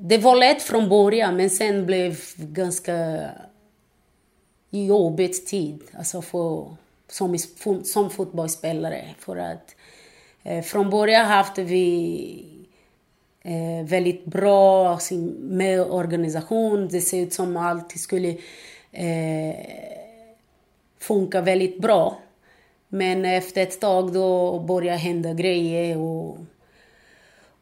Det 0.00 0.18
var 0.18 0.36
lätt 0.36 0.62
från 0.62 0.88
början 0.88 1.36
men 1.36 1.50
sen 1.50 1.86
blev 1.86 2.18
ganska 2.36 3.28
jobbigt 4.70 5.46
tid 5.46 5.82
alltså 5.98 6.22
för, 6.22 6.76
som, 7.08 7.38
som 7.84 8.10
fotbollsspelare. 8.10 9.04
För 9.18 9.36
att 9.36 9.76
eh, 10.42 10.62
från 10.62 10.90
början 10.90 11.26
hade 11.26 11.64
vi 11.64 12.57
Eh, 13.48 13.84
väldigt 13.84 14.24
bra 14.24 14.98
med 15.38 15.80
organisation. 15.80 16.88
Det 16.88 17.00
ser 17.00 17.20
ut 17.20 17.32
som 17.32 17.56
allt 17.56 17.98
skulle 17.98 18.36
eh, 18.92 19.56
funka 20.98 21.40
väldigt 21.40 21.80
bra. 21.80 22.18
Men 22.88 23.24
efter 23.24 23.62
ett 23.62 23.80
tag 23.80 24.12
då 24.12 24.58
började 24.58 24.98
hända 24.98 25.32
grejer 25.32 25.98
och, 25.98 26.38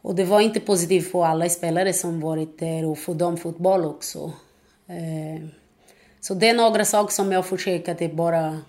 och 0.03 0.15
det 0.15 0.25
var 0.25 0.41
inte 0.41 0.61
positivt 0.61 1.11
för 1.11 1.25
alla 1.25 1.49
spelare 1.49 1.93
som 1.93 2.21
varit 2.21 2.59
där 2.59 2.85
och 2.85 2.99
för 2.99 3.15
dem 3.15 3.37
fotboll 3.37 3.85
också. 3.85 4.33
Eh, 4.87 5.47
så 6.21 6.35
det 6.35 6.49
är 6.49 6.55
några 6.55 6.85
saker 6.85 7.13
som 7.13 7.33
jag 7.33 7.47
försöker 7.47 8.05
att 8.05 8.13
bara 8.13 8.61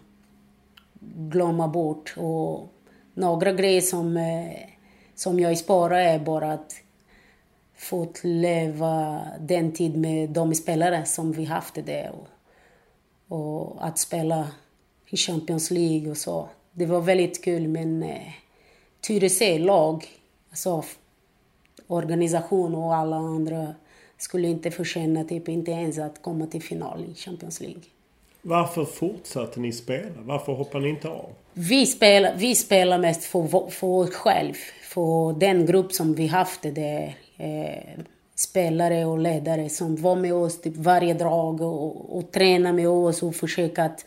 glömma 1.16 1.68
bort. 1.68 2.16
Och 2.18 2.68
några 3.14 3.52
grejer 3.52 3.82
som, 3.82 4.18
eh, 4.18 4.70
som 5.16 5.40
jag 5.40 5.58
sparar 5.58 6.00
är 6.00 6.20
bara 6.20 6.54
att 6.54 6.74
få 7.78 8.08
leva 8.24 9.22
den 9.40 9.72
tid 9.72 9.98
med 9.98 10.30
de 10.30 10.56
spelare 10.56 11.06
som 11.06 11.32
vi 11.32 11.46
haft 11.46 11.76
det 11.76 12.10
och, 12.10 12.28
och 13.38 13.88
att 13.88 14.00
spela 14.00 14.48
i 15.10 15.18
Champions 15.18 15.72
League 15.72 16.12
och 16.12 16.18
så. 16.18 16.50
Det 16.72 16.86
var 16.86 17.02
väldigt 17.02 17.44
kul 17.44 17.68
men 17.68 18.04
eh, 18.04 18.32
Tyresö 19.02 19.58
lag, 19.58 20.06
alltså 20.50 20.84
organisation 21.88 22.76
och 22.76 22.96
alla 22.96 23.16
andra 23.16 23.76
skulle 24.18 24.48
inte 24.48 24.72
förtjäna 24.72 25.24
typ 25.24 25.50
inte 25.50 25.72
ens 25.72 25.98
att 25.98 26.22
komma 26.22 26.48
till 26.48 26.64
final 26.64 27.06
i 27.12 27.16
Champions 27.16 27.62
League. 27.62 27.82
Varför 28.42 28.86
fortsatte 28.86 29.60
ni 29.60 29.72
spela? 29.72 30.22
Varför 30.22 30.54
hoppade 30.54 30.84
ni 30.84 30.90
inte 30.90 31.10
av? 31.10 31.30
Vi 31.54 31.86
spelar, 31.86 32.36
vi 32.38 32.56
spelar 32.56 32.98
mest 32.98 33.24
för, 33.24 33.70
för 33.70 33.88
oss 33.88 34.16
själva. 34.16 34.58
För 34.82 35.40
den 35.40 35.66
grupp 35.66 35.94
som 35.94 36.16
vi 36.16 36.28
haft 36.28 36.62
det 36.62 37.14
eh, 37.38 38.00
spelare 38.36 39.06
och 39.06 39.20
ledare 39.20 39.70
som 39.70 39.96
var 39.96 40.16
med 40.16 40.34
oss 40.34 40.62
typ 40.62 40.76
varje 40.78 41.14
dag 41.14 41.62
och, 41.62 42.18
och 42.18 42.32
tränade 42.32 42.76
med 42.76 42.90
oss 42.90 43.24
och 43.24 43.36
försöka 43.36 43.84
att 43.84 44.06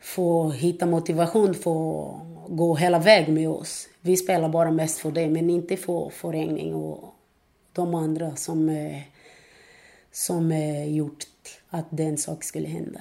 få 0.00 0.50
hitta 0.50 0.86
motivation 0.86 1.54
för 1.54 2.00
att 2.10 2.16
gå 2.48 2.76
hela 2.76 2.98
vägen 2.98 3.34
med 3.34 3.48
oss. 3.48 3.88
Vi 4.00 4.16
spelar 4.16 4.48
bara 4.48 4.70
mest 4.70 4.98
för 4.98 5.10
det, 5.10 5.28
men 5.28 5.50
inte 5.50 5.76
för 5.76 6.10
förening 6.10 6.74
och 6.74 7.14
de 7.72 7.94
andra 7.94 8.36
som 8.36 8.68
eh, 8.68 9.00
som 10.14 10.52
eh, 10.52 10.96
gjort 10.96 11.24
att 11.70 11.86
den 11.90 12.18
sak 12.18 12.44
skulle 12.44 12.68
hända. 12.68 13.00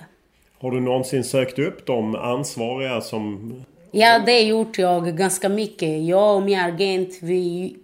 Har 0.60 0.72
du 0.72 0.80
någonsin 0.80 1.24
sökt 1.24 1.60
upp 1.60 1.86
de 1.86 2.16
ansvariga 2.16 3.02
som... 3.02 3.54
Ja, 3.92 4.20
det 4.26 4.40
gjort 4.40 4.78
jag 4.78 5.18
ganska 5.18 5.50
mycket. 5.50 6.04
Jag 6.04 6.36
och 6.36 6.44
min 6.44 6.60
agent, 6.60 7.20
vi, 7.22 7.76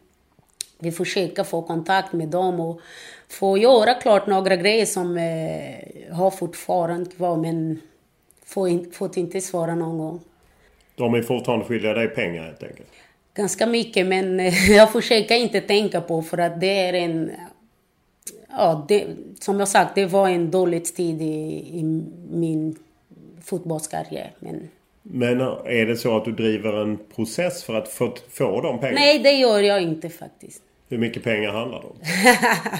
vi 0.79 0.91
försöker 0.91 1.43
få 1.43 1.61
kontakt 1.61 2.13
med 2.13 2.27
dem 2.27 2.59
och 2.59 2.81
få 3.27 3.57
göra 3.57 3.93
klart 3.93 4.27
några 4.27 4.55
grejer 4.55 4.85
som 4.85 5.17
eh, 5.17 6.15
har 6.15 6.31
fortfarande 6.31 7.09
kvar 7.09 7.37
men 7.37 7.81
får, 8.45 8.93
fått 8.93 9.17
inte 9.17 9.41
svara 9.41 9.75
någon 9.75 9.97
gång. 9.97 10.19
De 10.95 11.13
är 11.13 11.21
fortfarande 11.21 11.65
skyldiga 11.65 11.93
dig 11.93 12.07
pengar 12.07 12.43
helt 12.43 12.63
enkelt? 12.63 12.89
Ganska 13.33 13.67
mycket 13.67 14.07
men 14.07 14.39
jag 14.69 14.91
försöker 14.91 15.35
inte 15.35 15.61
tänka 15.61 16.01
på 16.01 16.21
för 16.21 16.37
att 16.37 16.59
det 16.59 16.79
är 16.79 16.93
en 16.93 17.31
ja, 18.49 18.85
det, 18.87 19.07
som 19.39 19.59
jag 19.59 19.67
sagt, 19.67 19.95
det 19.95 20.05
var 20.05 20.29
en 20.29 20.51
dålig 20.51 20.95
tid 20.95 21.21
i, 21.21 21.25
i 21.79 21.83
min 22.31 22.75
fotbollskarriär. 23.43 24.31
Men... 24.39 24.69
Men 25.01 25.41
är 25.41 25.85
det 25.85 25.97
så 25.97 26.17
att 26.17 26.25
du 26.25 26.31
driver 26.31 26.73
en 26.73 26.97
process 27.15 27.63
för 27.63 27.73
att 27.73 27.87
få, 27.87 28.13
få 28.29 28.61
de 28.61 28.79
pengarna? 28.79 28.99
Nej, 28.99 29.19
det 29.19 29.31
gör 29.31 29.59
jag 29.59 29.81
inte 29.81 30.09
faktiskt. 30.09 30.63
Hur 30.89 30.97
mycket 30.97 31.23
pengar 31.23 31.51
handlar 31.51 31.79
det 31.81 31.87
om? 31.87 31.97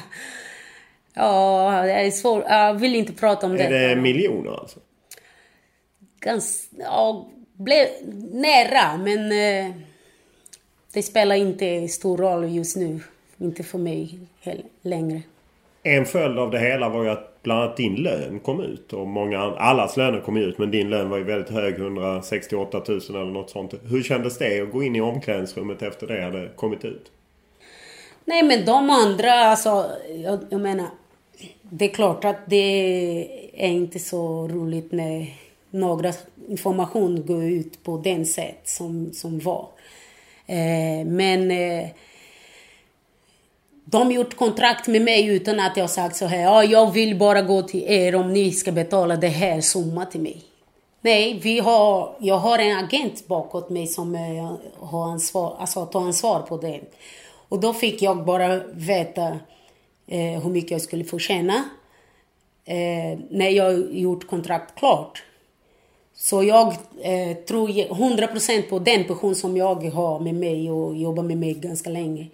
ja, 1.14 1.82
det 1.86 1.92
är 1.92 2.12
svårt. 2.12 2.44
Jag 2.48 2.74
vill 2.74 2.96
inte 2.96 3.14
prata 3.14 3.46
om 3.48 3.58
det. 3.58 3.64
Är 3.64 3.90
det 3.90 4.02
miljoner 4.02 4.52
alltså? 4.52 4.80
Ganska... 6.20 6.76
Ja, 6.80 7.30
blev 7.54 7.88
nära, 8.32 8.98
men 8.98 9.32
eh, 9.32 9.76
det 10.94 11.04
spelar 11.04 11.36
inte 11.36 11.88
stor 11.88 12.18
roll 12.18 12.56
just 12.56 12.78
nu. 12.78 13.00
Inte 13.38 13.64
för 13.64 13.78
mig 13.78 14.20
heller, 14.42 14.66
längre. 14.82 15.22
En 15.84 16.06
följd 16.06 16.40
av 16.40 16.52
det 16.52 16.60
hela 16.60 16.90
var 16.90 17.04
ju 17.04 17.10
att 17.10 17.44
bland 17.44 17.62
annat 17.62 17.78
din 17.78 17.96
lön 17.96 18.40
kom 18.40 18.62
ut. 18.62 18.94
Och 18.94 19.08
många, 19.08 19.40
allas 19.40 19.98
löner 19.98 20.22
kom 20.22 20.38
ut 20.38 20.58
men 20.58 20.72
din 20.72 20.90
lön 20.90 21.10
var 21.10 21.18
ju 21.18 21.24
väldigt 21.24 21.50
hög. 21.50 21.74
168 21.80 22.84
000 22.88 23.00
eller 23.10 23.26
något 23.26 23.50
sånt. 23.50 23.74
Hur 23.84 24.04
kändes 24.04 24.38
det 24.38 24.62
att 24.62 24.72
gå 24.72 24.84
in 24.84 24.96
i 24.96 25.02
omklädningsrummet 25.02 25.82
efter 25.82 26.08
det 26.08 26.24
hade 26.24 26.50
kommit 26.56 26.86
ut? 26.86 27.12
Nej 28.30 28.44
men 28.44 28.66
de 28.66 28.90
andra 28.90 29.34
alltså. 29.34 29.92
Jag, 30.24 30.40
jag 30.50 30.62
menar. 30.62 30.88
Det 31.62 31.86
är 31.86 31.94
klart 31.94 32.26
att 32.26 32.38
det 32.46 32.56
är 33.54 33.68
inte 33.68 34.00
så 34.00 34.48
roligt 34.48 34.92
när 34.92 35.34
några 35.70 36.14
information 36.50 37.26
går 37.26 37.44
ut 37.44 37.84
på 37.84 37.98
den 37.98 38.26
sätt 38.26 38.62
som, 38.64 39.14
som 39.14 39.40
var. 39.40 39.68
Eh, 40.46 41.06
men 41.06 41.52
eh, 41.52 41.88
de 43.86 44.12
gjort 44.12 44.36
kontrakt 44.36 44.88
med 44.88 45.02
mig 45.02 45.28
utan 45.28 45.60
att 45.60 45.78
jag 45.78 45.90
sagt 45.90 46.16
så 46.16 46.26
här, 46.26 46.42
ja, 46.42 46.64
jag 46.64 46.92
vill 46.92 47.18
bara 47.18 47.42
gå 47.42 47.62
till 47.62 47.84
er 47.88 48.16
om 48.16 48.34
ni 48.34 48.52
ska 48.52 48.72
betala 48.72 49.16
det 49.16 49.28
här 49.28 49.62
summa 49.62 50.06
till 50.06 50.22
mig. 50.22 50.42
Nej, 51.02 51.40
vi 51.44 51.60
har, 51.60 52.16
jag 52.20 52.38
har 52.38 52.60
en 52.60 52.78
agent 52.78 53.28
bakåt 53.28 53.70
mig 53.70 53.88
som 53.88 54.16
eh, 54.16 54.52
har 54.80 55.12
ansvar, 55.12 55.56
alltså 55.60 55.86
tar 55.86 56.02
ansvar 56.02 56.40
på 56.42 56.58
det. 56.58 56.82
Och 57.50 57.60
då 57.60 57.74
fick 57.74 58.02
jag 58.02 58.26
bara 58.26 58.64
veta 58.74 59.40
eh, 60.08 60.44
hur 60.44 60.50
mycket 60.50 60.72
jag 60.72 60.82
skulle 60.82 61.04
få 61.04 61.20
tjäna 61.20 61.64
eh, 62.66 63.20
när 63.30 63.50
jag 63.50 63.96
gjort 63.96 64.28
kontrakt 64.28 64.80
klart. 64.80 65.24
Så 66.14 66.44
jag 66.44 66.68
eh, 67.02 67.38
tror 67.48 67.70
100% 67.70 68.62
på 68.62 68.80
den 68.80 69.04
person 69.04 69.36
som 69.36 69.58
jag 69.58 69.84
har 69.84 70.20
med 70.20 70.36
mig 70.36 70.72
och 70.72 70.96
jobbar 70.98 71.24
med 71.24 71.38
mig 71.38 71.54
ganska 71.54 71.90
länge. 71.90 72.28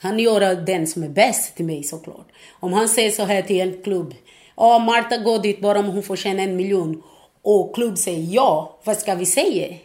Han 0.00 0.18
gör 0.18 0.54
den 0.54 0.86
som 0.86 1.02
är 1.02 1.08
bäst 1.08 1.56
till 1.56 1.64
mig 1.64 1.82
såklart. 1.82 2.26
Om 2.60 2.72
han 2.72 2.88
säger 2.88 3.10
så 3.10 3.24
här 3.24 3.42
till 3.42 3.60
en 3.60 3.82
klubb. 3.82 4.14
Ja, 4.56 4.78
Marta 4.78 5.16
går 5.16 5.38
dit 5.38 5.60
bara 5.60 5.78
om 5.78 5.86
hon 5.86 6.02
får 6.02 6.16
tjäna 6.16 6.42
en 6.42 6.56
miljon. 6.56 7.02
Och 7.42 7.74
klubb 7.74 7.98
säger 7.98 8.34
ja, 8.34 8.78
vad 8.84 8.96
ska 8.96 9.14
vi 9.14 9.26
säga? 9.26 9.76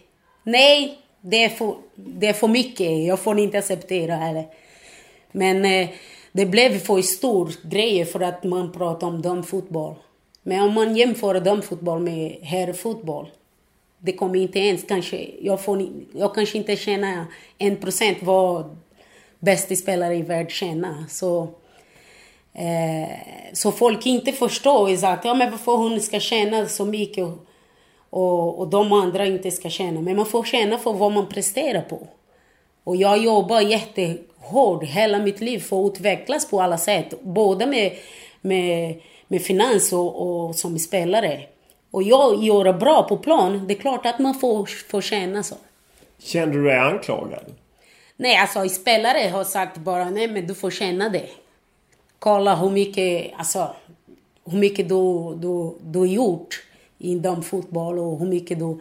Nej, 0.43 0.98
det 1.29 1.43
är 1.43 1.49
för, 1.49 1.75
det 1.95 2.27
är 2.27 2.33
för 2.33 2.47
mycket. 2.47 3.06
Jag 3.06 3.19
får 3.19 3.39
inte 3.39 3.58
acceptera 3.58 4.15
heller. 4.15 4.45
Men 5.31 5.65
eh, 5.65 5.89
det 6.31 6.45
blev 6.45 6.79
för 6.79 7.02
stor 7.02 7.52
grej 7.63 8.06
för 8.06 8.19
att 8.19 8.43
man 8.43 8.71
pratar 8.71 9.08
om 9.08 9.21
damfotboll. 9.21 9.95
Men 10.43 10.62
om 10.62 10.73
man 10.73 10.95
jämför 10.95 11.39
damfotboll 11.39 12.00
med 12.00 12.37
herrfotboll 12.41 13.27
det 14.06 14.13
kommer 14.13 14.39
inte 14.39 14.60
ens 14.60 14.83
kanske, 14.83 15.29
jag, 15.41 15.62
får, 15.62 15.87
jag 16.13 16.35
kanske 16.35 16.58
inte 16.58 16.75
tjänar 16.75 17.25
en 17.58 17.75
procent 17.75 18.17
vad 18.21 18.77
bästa 19.39 19.75
spelare 19.75 20.15
i 20.15 20.21
världen 20.21 20.50
tjänar. 20.50 21.04
Så, 21.10 21.47
eh, 22.54 23.17
så 23.54 23.71
folk 23.71 24.06
inte 24.06 24.31
förstår 24.31 24.89
exakt 24.89 25.25
ja, 25.25 25.33
men 25.33 25.52
varför 25.52 25.71
hon 25.71 26.02
ska 26.02 26.19
tjäna 26.19 26.65
så 26.65 26.85
mycket 26.85 27.23
och, 27.23 27.47
och, 28.15 28.59
och 28.59 28.67
de 28.67 28.93
andra 28.93 29.25
inte 29.25 29.51
ska 29.51 29.69
tjäna. 29.69 30.01
Men 30.01 30.15
man 30.15 30.25
får 30.25 30.43
tjäna 30.43 30.77
för 30.77 30.93
vad 30.93 31.11
man 31.11 31.29
presterar 31.29 31.81
på. 31.81 32.07
Och 32.83 32.95
jag 32.95 33.17
jobbar 33.17 33.61
jättehårt 33.61 34.83
hela 34.83 35.19
mitt 35.19 35.41
liv 35.41 35.59
för 35.59 35.85
att 35.85 35.91
utvecklas 35.91 36.49
på 36.49 36.61
alla 36.61 36.77
sätt. 36.77 37.21
Både 37.21 37.65
med, 37.65 37.91
med, 38.41 39.01
med 39.27 39.41
finans 39.41 39.93
och, 39.93 40.47
och 40.47 40.55
som 40.55 40.79
spelare. 40.79 41.41
Och 41.91 42.03
jag 42.03 42.43
gör 42.43 42.73
bra 42.73 43.03
på 43.03 43.17
plan, 43.17 43.67
det 43.67 43.73
är 43.73 43.79
klart 43.79 44.05
att 44.05 44.19
man 44.19 44.33
får, 44.33 44.65
får 44.65 45.01
känna 45.01 45.43
så. 45.43 45.55
Kände 46.19 46.57
du 46.57 46.63
dig 46.63 46.79
anklagad? 46.79 47.45
Nej, 48.17 48.37
alltså 48.37 48.69
spelare 48.69 49.29
har 49.29 49.43
sagt 49.43 49.77
bara 49.77 50.09
nej 50.09 50.27
men 50.27 50.47
du 50.47 50.55
får 50.55 50.71
känna 50.71 51.09
det. 51.09 51.29
Kolla 52.19 52.55
hur 52.55 52.69
mycket, 52.69 53.33
alltså, 53.37 53.75
hur 54.45 54.57
mycket 54.57 54.89
du, 54.89 55.35
du, 55.35 55.75
du 55.81 55.99
har 55.99 56.05
gjort 56.05 56.65
inom 57.06 57.43
fotboll 57.43 57.99
och 57.99 58.19
hur 58.19 58.27
mycket 58.27 58.60
du 58.60 58.79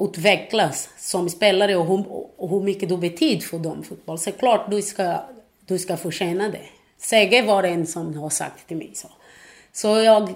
utvecklas 0.00 0.88
som 0.98 1.30
spelare 1.30 1.76
och 1.76 1.86
hur, 1.86 2.04
och 2.36 2.50
hur 2.50 2.60
mycket 2.60 2.88
du 2.88 2.96
betyder 2.96 3.40
för 3.40 3.58
dem 3.58 3.82
fotboll. 3.82 4.18
Så 4.18 4.32
klart 4.32 4.70
du 4.70 4.82
ska, 4.82 5.20
du 5.66 5.78
ska 5.78 5.96
förtjäna 5.96 6.48
det. 6.48 6.66
Sege 6.98 7.42
var 7.42 7.62
en 7.62 7.86
som 7.86 8.14
har 8.14 8.30
sagt 8.30 8.68
till 8.68 8.76
mig 8.76 8.90
så. 8.94 9.08
Så 9.72 9.88
jag, 9.88 10.34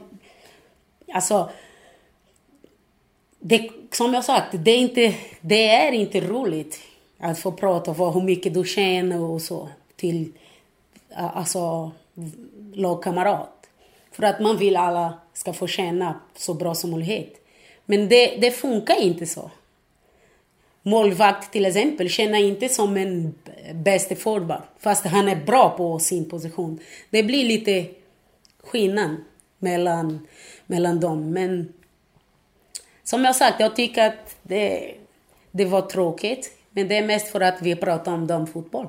alltså, 1.13 1.51
det, 3.41 3.71
som 3.93 4.15
jag 4.15 4.25
sagt, 4.25 4.49
det 4.53 4.71
är, 4.71 4.79
inte, 4.79 5.15
det 5.41 5.69
är 5.69 5.93
inte 5.93 6.21
roligt 6.21 6.81
att 7.19 7.39
få 7.39 7.53
prata 7.53 7.91
om 7.91 8.15
hur 8.15 8.23
mycket 8.23 8.55
du 8.55 8.65
tjänar 8.65 9.19
och 9.19 9.43
så 9.43 9.69
till 9.97 10.33
alltså, 11.15 11.91
lagkamrat. 12.73 13.67
För 14.13 14.23
att 14.23 14.41
man 14.41 14.57
vill 14.57 14.77
alla 14.77 15.19
ska 15.41 15.53
få 15.53 15.67
tjäna 15.67 16.21
så 16.37 16.55
bra 16.55 16.75
som 16.75 16.91
möjligt. 16.91 17.41
Men 17.85 18.09
det, 18.09 18.37
det 18.37 18.51
funkar 18.51 19.03
inte 19.03 19.27
så. 19.27 19.51
Målvakt 20.83 21.53
till 21.53 21.67
exempel 21.67 22.09
känner 22.09 22.39
inte 22.39 22.69
som 22.69 22.97
en 22.97 23.35
bästa 23.75 24.17
forward 24.17 24.63
fast 24.79 25.05
han 25.05 25.29
är 25.29 25.37
bra 25.37 25.71
på 25.77 25.99
sin 25.99 26.29
position. 26.29 26.79
Det 27.11 27.23
blir 27.23 27.45
lite 27.45 27.87
skillnad 28.65 29.17
mellan, 29.59 30.27
mellan 30.67 31.01
dem. 31.01 31.31
Men 31.31 31.73
som 33.05 33.25
jag 33.25 33.37
sagt, 33.37 33.61
jag 33.61 33.77
tycker 33.77 34.07
att 34.07 34.37
det, 34.43 34.95
det 35.51 35.65
var 35.65 35.83
tråkigt. 35.83 36.51
Men 36.71 36.89
det 36.89 36.97
är 36.97 37.07
mest 37.07 37.29
för 37.29 37.41
att 37.41 37.63
vi 37.63 37.77
pratar 37.77 38.15
om 38.15 38.27
damfotboll. 38.27 38.89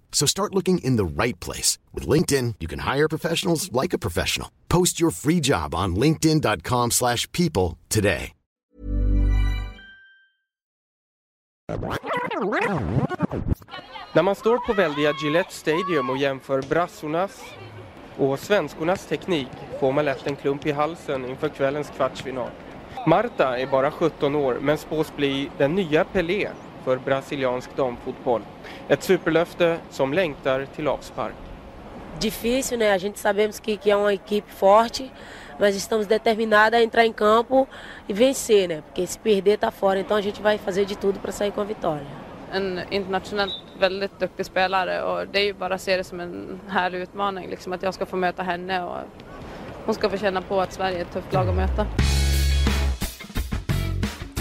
So 0.11 0.27
start 0.27 0.53
looking 0.53 0.77
in 0.83 0.97
the 0.97 1.23
right 1.23 1.39
place. 1.39 1.79
With 1.93 2.07
LinkedIn, 2.07 2.55
you 2.59 2.67
can 2.67 2.79
hire 2.79 3.07
professionals 3.07 3.71
like 3.71 3.95
a 3.95 3.99
professional. 3.99 4.49
Post 4.67 5.01
your 5.01 5.11
free 5.11 5.39
job 5.39 5.73
on 5.73 5.95
linkedin.com 5.95 6.91
slash 6.91 7.27
people 7.31 7.79
today. 7.89 8.33
När 14.13 14.23
man 14.23 14.35
står 14.35 14.57
på 14.57 14.73
väldiga 14.73 15.13
Gillette 15.23 15.53
Stadium 15.53 16.09
och 16.09 16.17
jämför 16.17 16.61
brassornas 16.61 17.41
och 18.17 18.39
svenskornas 18.39 19.05
teknik 19.05 19.47
får 19.79 19.91
man 19.91 20.05
lätt 20.05 20.27
en 20.27 20.35
klump 20.35 20.65
i 20.65 20.71
halsen 20.71 21.25
inför 21.25 21.49
kvällens 21.49 21.91
kvartsfinal. 21.95 22.49
Marta 23.07 23.57
är 23.57 23.67
bara 23.67 23.91
17 23.91 24.35
år 24.35 24.57
men 24.61 24.77
spås 24.77 25.15
bli 25.15 25.49
den 25.57 25.75
nya 25.75 26.03
Pelé 26.03 26.49
för 26.83 26.97
brasiliansk 26.97 27.75
damfotboll. 27.75 28.41
Ett 28.87 29.03
superlöfte 29.03 29.77
som 29.89 30.13
längtar 30.13 30.65
till 30.75 30.87
avspark. 30.87 31.35
Difícil, 32.19 32.79
né? 32.79 32.91
A 32.91 32.97
gente 32.97 33.19
sabemos 33.19 33.59
que, 33.59 33.77
que 33.77 33.91
é 33.91 33.95
uma 33.95 34.13
equipe 34.13 34.51
forte, 34.51 35.11
mas 35.59 35.75
estamos 35.75 36.07
determinados 36.07 36.79
a 36.79 36.83
entrar 36.83 37.05
em 37.05 37.13
campo 37.13 37.67
e 38.07 38.13
vencer, 38.13 38.69
né? 38.69 38.81
Porque 38.81 39.07
se 39.07 39.19
perder 39.19 39.57
tá 39.57 39.71
fora, 39.71 39.99
então 39.99 40.17
a 40.17 40.21
gente 40.21 40.41
vai 40.41 40.57
fazer 40.57 40.85
de 40.85 40.95
tudo 40.95 41.19
para 41.19 41.31
sair 41.31 41.51
com 41.51 41.61
a 41.61 41.65
vitória. 41.65 42.07
En 42.53 42.85
internationellt 42.91 43.53
väldigt 43.79 44.19
duktig 44.19 44.45
spelare 44.45 45.01
och 45.03 45.27
det 45.27 45.39
är 45.39 45.43
ju 45.43 45.53
bara 45.53 45.75
att 45.75 45.81
se 45.81 45.97
det 45.97 46.03
som 46.03 46.19
en 46.19 46.59
härlig 46.69 46.99
utmaning, 46.99 47.49
liksom 47.49 47.73
att 47.73 47.83
jag 47.83 47.93
ska 47.93 48.05
få 48.05 48.15
möta 48.15 48.43
henne 48.43 48.83
och 48.83 48.97
hon 49.85 49.95
ska 49.95 50.09
få 50.09 50.17
känna 50.17 50.41
på 50.41 50.61
att 50.61 50.73
Sverige 50.73 50.97
är 50.97 51.01
ett 51.01 51.13
tufft 51.13 51.33
lag 51.33 51.49
att 51.49 51.55
möta. 51.55 51.85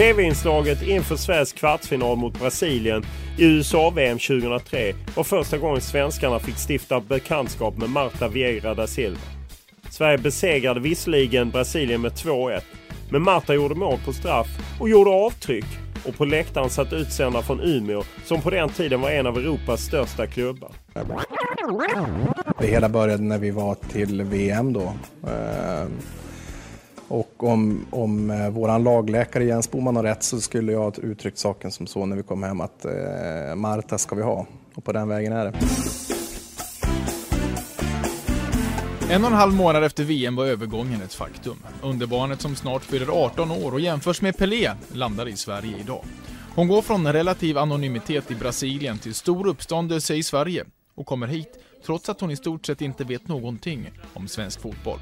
TV-inslaget 0.00 0.82
inför 0.82 1.16
Sveriges 1.16 1.52
kvartsfinal 1.52 2.16
mot 2.16 2.38
Brasilien 2.38 3.02
i 3.38 3.44
USA-VM 3.44 4.18
2003 4.18 4.94
var 5.16 5.24
första 5.24 5.58
gången 5.58 5.80
svenskarna 5.80 6.38
fick 6.38 6.56
stifta 6.68 7.00
bekantskap 7.00 7.76
med 7.76 7.90
Marta 7.90 8.28
Vieira 8.28 8.74
da 8.74 8.86
Silva. 8.86 9.20
Sverige 9.90 10.18
besegrade 10.18 10.80
visserligen 10.80 11.50
Brasilien 11.50 12.00
med 12.00 12.12
2-1, 12.12 12.60
men 13.10 13.22
Marta 13.22 13.54
gjorde 13.54 13.74
mål 13.74 13.98
på 14.04 14.12
straff 14.12 14.48
och 14.80 14.88
gjorde 14.88 15.10
avtryck 15.10 15.66
och 16.04 16.16
på 16.16 16.24
läktaren 16.24 16.70
satt 16.70 16.92
utsända 16.92 17.42
från 17.42 17.60
Umeå 17.60 18.02
som 18.24 18.42
på 18.42 18.50
den 18.50 18.68
tiden 18.68 19.00
var 19.00 19.10
en 19.10 19.26
av 19.26 19.38
Europas 19.38 19.80
största 19.80 20.26
klubbar. 20.26 20.70
Det 22.58 22.66
hela 22.66 22.88
började 22.88 23.22
när 23.22 23.38
vi 23.38 23.50
var 23.50 23.74
till 23.74 24.22
VM 24.22 24.72
då. 24.72 24.92
Eh, 25.26 25.88
och 27.10 27.44
om, 27.44 27.86
om 27.90 28.30
eh, 28.30 28.50
vår 28.50 28.78
lagläkare 28.78 29.44
Jens 29.44 29.70
Boman 29.70 29.96
har 29.96 30.02
rätt 30.02 30.22
så 30.22 30.40
skulle 30.40 30.72
jag 30.72 30.80
ha 30.80 30.92
uttryckt 31.02 31.38
saken 31.38 31.72
som 31.72 31.86
så 31.86 32.06
när 32.06 32.16
vi 32.16 32.22
kom 32.22 32.42
hem 32.42 32.60
att 32.60 32.84
eh, 32.84 33.54
Marta 33.56 33.98
ska 33.98 34.14
vi 34.14 34.22
ha. 34.22 34.46
Och 34.74 34.84
på 34.84 34.92
den 34.92 35.08
vägen 35.08 35.32
är 35.32 35.44
det. 35.44 35.52
En 39.14 39.24
och 39.24 39.30
en 39.30 39.36
halv 39.36 39.54
månad 39.54 39.84
efter 39.84 40.04
VM 40.04 40.36
var 40.36 40.46
övergången 40.46 41.02
ett 41.02 41.14
faktum. 41.14 41.56
Underbarnet 41.82 42.40
som 42.40 42.56
snart 42.56 42.82
fyller 42.82 43.24
18 43.24 43.50
år 43.50 43.72
och 43.72 43.80
jämförs 43.80 44.22
med 44.22 44.36
Pelé 44.36 44.72
landar 44.92 45.28
i 45.28 45.36
Sverige 45.36 45.76
idag. 45.80 46.04
Hon 46.54 46.68
går 46.68 46.82
från 46.82 47.12
relativ 47.12 47.58
anonymitet 47.58 48.30
i 48.30 48.34
Brasilien 48.34 48.98
till 48.98 49.14
stor 49.14 49.46
uppståndelse 49.46 50.14
i 50.14 50.22
Sverige 50.22 50.64
och 50.94 51.06
kommer 51.06 51.26
hit 51.26 51.58
trots 51.86 52.08
att 52.08 52.20
hon 52.20 52.30
i 52.30 52.36
stort 52.36 52.66
sett 52.66 52.80
inte 52.80 53.04
vet 53.04 53.28
någonting 53.28 53.90
om 54.14 54.28
svensk 54.28 54.60
fotboll. 54.60 55.00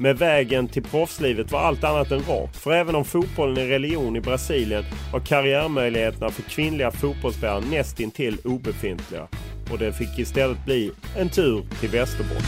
Med 0.00 0.18
vägen 0.18 0.68
till 0.68 0.82
proffslivet 0.82 1.52
var 1.52 1.60
allt 1.60 1.84
annat 1.84 2.10
än 2.10 2.22
rak. 2.22 2.54
För 2.54 2.72
även 2.72 2.94
om 2.94 3.04
fotbollen 3.04 3.56
är 3.56 3.66
religion 3.66 4.16
i 4.16 4.20
Brasilien 4.20 4.84
var 5.12 5.20
karriärmöjligheterna 5.20 6.28
för 6.28 6.42
kvinnliga 6.42 6.90
fotbollsspelare 6.90 7.64
nästintill 7.70 8.38
obefintliga. 8.44 9.28
Och 9.72 9.78
det 9.78 9.92
fick 9.92 10.18
istället 10.18 10.64
bli 10.64 10.92
en 11.16 11.28
tur 11.28 11.62
till 11.80 11.88
Västerbotten. 11.88 12.42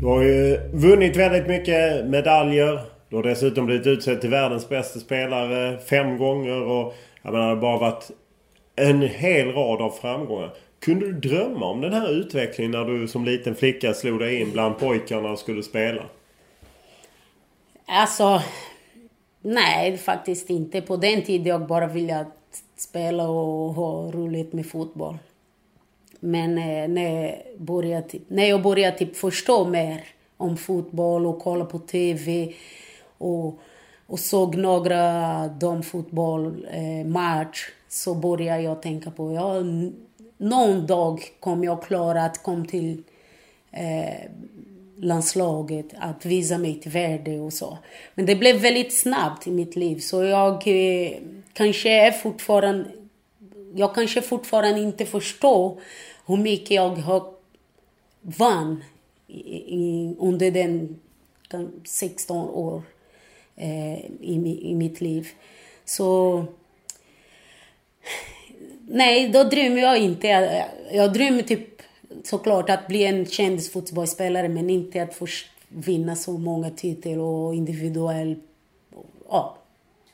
Du 0.00 0.06
har 0.06 0.22
ju 0.22 0.58
vunnit 0.72 1.16
väldigt 1.16 1.46
mycket 1.46 2.06
medaljer. 2.06 2.80
Du 3.08 3.16
har 3.16 3.22
dessutom 3.22 3.66
blivit 3.66 3.86
utsedd 3.86 4.20
till 4.20 4.30
världens 4.30 4.68
bästa 4.68 5.00
spelare 5.00 5.78
fem 5.78 6.18
gånger 6.18 6.62
och 6.62 6.94
Jag 7.22 7.32
menar, 7.32 7.46
det 7.46 7.54
har 7.54 7.60
bara 7.60 7.78
varit 7.78 8.10
en 8.76 9.02
hel 9.02 9.52
rad 9.52 9.82
av 9.82 9.90
framgångar. 9.90 10.50
Kunde 10.82 11.06
du 11.06 11.12
drömma 11.12 11.66
om 11.66 11.80
den 11.80 11.92
här 11.92 12.10
utvecklingen 12.10 12.70
när 12.70 12.84
du 12.84 13.08
som 13.08 13.24
liten 13.24 13.54
flicka 13.54 13.94
slog 13.94 14.20
dig 14.20 14.40
in 14.40 14.52
bland 14.52 14.78
pojkarna 14.78 15.30
och 15.30 15.38
skulle 15.38 15.62
spela? 15.62 16.02
Alltså, 17.86 18.42
nej 19.42 19.98
faktiskt 19.98 20.50
inte. 20.50 20.80
På 20.80 20.96
den 20.96 21.22
tiden 21.22 21.46
jag 21.46 21.66
bara 21.66 21.86
ville 21.86 22.26
spela 22.76 23.28
och 23.28 23.74
ha 23.74 24.10
roligt 24.10 24.52
med 24.52 24.66
fotboll. 24.66 25.18
Men 26.20 26.58
eh, 26.58 26.88
när, 26.88 27.22
jag 27.22 27.38
började, 27.58 28.18
när 28.28 28.48
jag 28.48 28.62
började 28.62 28.98
typ 28.98 29.16
förstå 29.16 29.68
mer 29.68 30.04
om 30.36 30.56
fotboll 30.56 31.26
och 31.26 31.38
kolla 31.38 31.64
på 31.64 31.78
TV 31.78 32.54
och, 33.18 33.58
och 34.06 34.18
såg 34.18 34.56
några 34.56 35.48
damfotbollmatch 35.48 37.68
eh, 37.68 37.72
så 37.88 38.14
började 38.14 38.62
jag 38.62 38.82
tänka 38.82 39.10
på 39.10 39.32
ja, 39.32 39.62
någon 40.42 40.86
dag 40.86 41.22
kommer 41.40 41.64
jag 41.64 41.82
klara 41.82 42.24
att 42.24 42.42
komma 42.42 42.64
till 42.64 43.02
eh, 43.70 44.30
landslaget, 44.96 45.86
att 45.98 46.26
visa 46.26 46.58
mitt 46.58 46.86
värde 46.86 47.40
och 47.40 47.52
så. 47.52 47.78
Men 48.14 48.26
det 48.26 48.36
blev 48.36 48.56
väldigt 48.56 48.98
snabbt 48.98 49.46
i 49.46 49.50
mitt 49.50 49.76
liv 49.76 49.98
så 49.98 50.24
jag 50.24 50.68
eh, 50.68 51.12
kanske 51.52 51.90
är 51.90 52.10
fortfarande 52.10 52.90
jag 53.74 53.94
kanske 53.94 54.22
fortfarande 54.22 54.80
inte 54.80 55.06
förstår 55.06 55.80
hur 56.26 56.36
mycket 56.36 56.70
jag 56.70 56.90
har 56.90 57.34
vann 58.20 58.84
i, 59.26 59.40
i, 59.78 60.16
under 60.18 60.50
den 60.50 61.00
16 61.84 62.48
år 62.48 62.82
eh, 63.56 63.98
i, 64.20 64.58
i 64.62 64.74
mitt 64.74 65.00
liv. 65.00 65.28
Så 65.84 66.44
nej, 68.88 69.28
då 69.28 69.44
drömmer 69.44 69.80
jag 69.82 69.98
inte. 69.98 70.26
Jag 70.92 71.12
drömmer 71.12 71.42
typ 71.42 71.82
såklart 72.24 72.70
att 72.70 72.88
bli 72.88 73.04
en 73.04 73.26
kändisfotbollsspelare 73.26 74.48
men 74.48 74.70
inte 74.70 75.02
att 75.02 75.14
få 75.14 75.26
vinna 75.68 76.16
så 76.16 76.32
många 76.32 76.70
titlar 76.70 77.18
och 77.18 77.54
individuell... 77.54 78.36
Ja. 79.28 79.56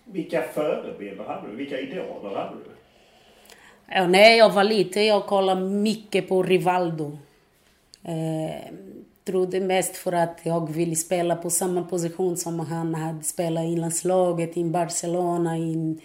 Vilka 0.05 0.43
förebilder 0.43 1.25
hade 1.25 1.51
du? 1.51 1.57
Vilka 1.57 1.79
idoler 1.79 2.37
hade 2.37 2.57
du? 2.57 2.71
Ja, 3.87 4.07
när 4.07 4.31
jag 4.31 4.51
var 4.53 4.65
liten 4.65 5.07
jag 5.07 5.27
kollade 5.27 5.61
mycket 5.61 6.29
på 6.29 6.43
Rivaldo. 6.43 7.19
Eh, 8.03 8.73
trodde 9.25 9.61
mest 9.61 9.97
för 9.97 10.13
att 10.13 10.41
jag 10.43 10.73
ville 10.73 10.97
spela 10.97 11.37
på 11.37 11.51
samma 11.51 11.83
position 11.83 12.37
som 12.37 12.61
han 12.61 12.95
hade 12.95 13.25
spelat 13.25 13.65
i 13.65 13.77
landslaget, 13.77 14.57
i 14.57 14.65
Barcelona, 14.65 15.59
i 15.59 15.97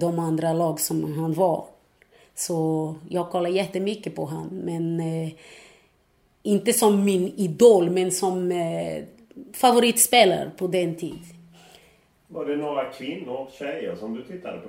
de 0.00 0.18
andra 0.18 0.52
lag 0.52 0.80
som 0.80 1.18
han 1.18 1.34
var. 1.34 1.64
Så 2.34 2.94
jag 3.08 3.30
kollade 3.30 3.54
jättemycket 3.54 4.14
på 4.14 4.24
honom. 4.24 4.48
Men 4.50 5.00
eh, 5.00 5.32
inte 6.42 6.72
som 6.72 7.04
min 7.04 7.32
idol, 7.36 7.90
men 7.90 8.10
som 8.10 8.52
eh, 8.52 9.04
favoritspelare 9.52 10.50
på 10.56 10.66
den 10.66 10.94
tiden. 10.94 11.18
Var 12.26 12.44
det 12.44 12.56
några 12.56 12.84
kvinnor, 12.84 13.48
tjejer 13.58 13.96
som 13.96 14.14
du 14.14 14.22
tittade 14.22 14.58
på? 14.58 14.68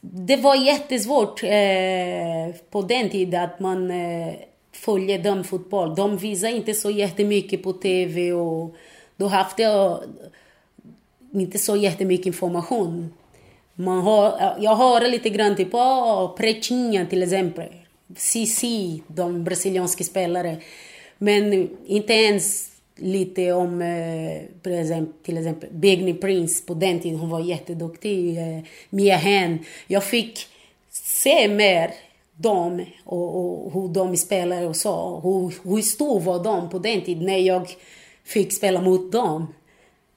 Det 0.00 0.36
var 0.36 0.54
jättesvårt 0.54 1.42
eh, 1.42 2.60
på 2.70 2.82
den 2.82 3.10
tiden 3.10 3.44
att 3.44 3.60
man 3.60 3.90
eh, 3.90 4.34
följer 4.72 5.18
damfotboll. 5.18 5.94
De 5.94 6.16
visar 6.16 6.48
inte 6.48 6.74
så 6.74 6.90
jättemycket 6.90 7.62
på 7.62 7.72
TV 7.72 8.32
och 8.32 8.76
då 9.16 9.26
hade 9.26 9.62
jag 9.62 10.00
inte 11.32 11.58
så 11.58 11.76
jättemycket 11.76 12.26
information. 12.26 13.12
Man 13.74 14.00
har, 14.00 14.56
jag 14.60 14.76
hör 14.76 15.08
lite 15.08 15.30
grann 15.30 15.56
typ, 15.56 15.74
oh, 15.74 16.36
Prechinha 16.36 17.06
till 17.06 17.22
exempel. 17.22 17.68
Sisi, 18.16 19.02
de 19.06 19.44
brasilianska 19.44 20.04
spelare. 20.04 20.56
Men 21.18 21.68
inte 21.86 22.12
ens 22.12 22.70
lite 22.96 23.52
om 23.52 23.82
eh, 23.82 24.42
till 25.22 25.38
exempel 25.38 25.68
Begni 25.72 26.14
Prince 26.14 26.66
på 26.66 26.74
den 26.74 27.00
tiden. 27.00 27.18
Hon 27.18 27.30
var 27.30 27.40
jätteduktig. 27.40 28.38
Eh, 28.38 28.58
Mia 28.90 29.16
Hen. 29.16 29.58
Jag 29.86 30.04
fick 30.04 30.46
se 30.92 31.48
mer 31.48 31.90
dem 32.36 32.84
och, 33.04 33.36
och 33.36 33.72
hur 33.72 33.88
de 33.88 34.16
spelade 34.16 34.66
och 34.66 34.76
så. 34.76 35.20
Hur, 35.22 35.70
hur 35.70 35.82
stor 35.82 36.20
var 36.20 36.44
de 36.44 36.70
på 36.70 36.78
den 36.78 37.00
tiden 37.00 37.26
när 37.26 37.38
jag 37.38 37.68
fick 38.24 38.52
spela 38.52 38.80
mot 38.80 39.12
dem. 39.12 39.54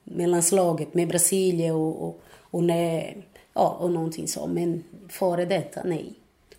Med 0.04 0.28
landslaget, 0.28 0.94
med 0.94 1.08
Brasilien 1.08 1.74
och, 1.74 2.08
och, 2.08 2.20
och 2.50 2.64
när 2.64 3.14
Ja, 3.54 3.76
och 3.80 3.90
någonting 3.90 4.28
så. 4.28 4.46
Men 4.46 4.84
före 5.08 5.44
detta, 5.44 5.80
nej. 5.84 6.12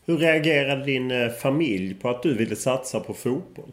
Hur 0.06 0.18
reagerade 0.18 0.86
din 0.86 1.12
eh, 1.12 1.30
familj 1.30 1.96
på 1.96 2.10
att 2.10 2.24
du 2.24 2.34
ville 2.34 2.56
satsa 2.56 3.00
på 3.00 3.14
fotboll? 3.14 3.72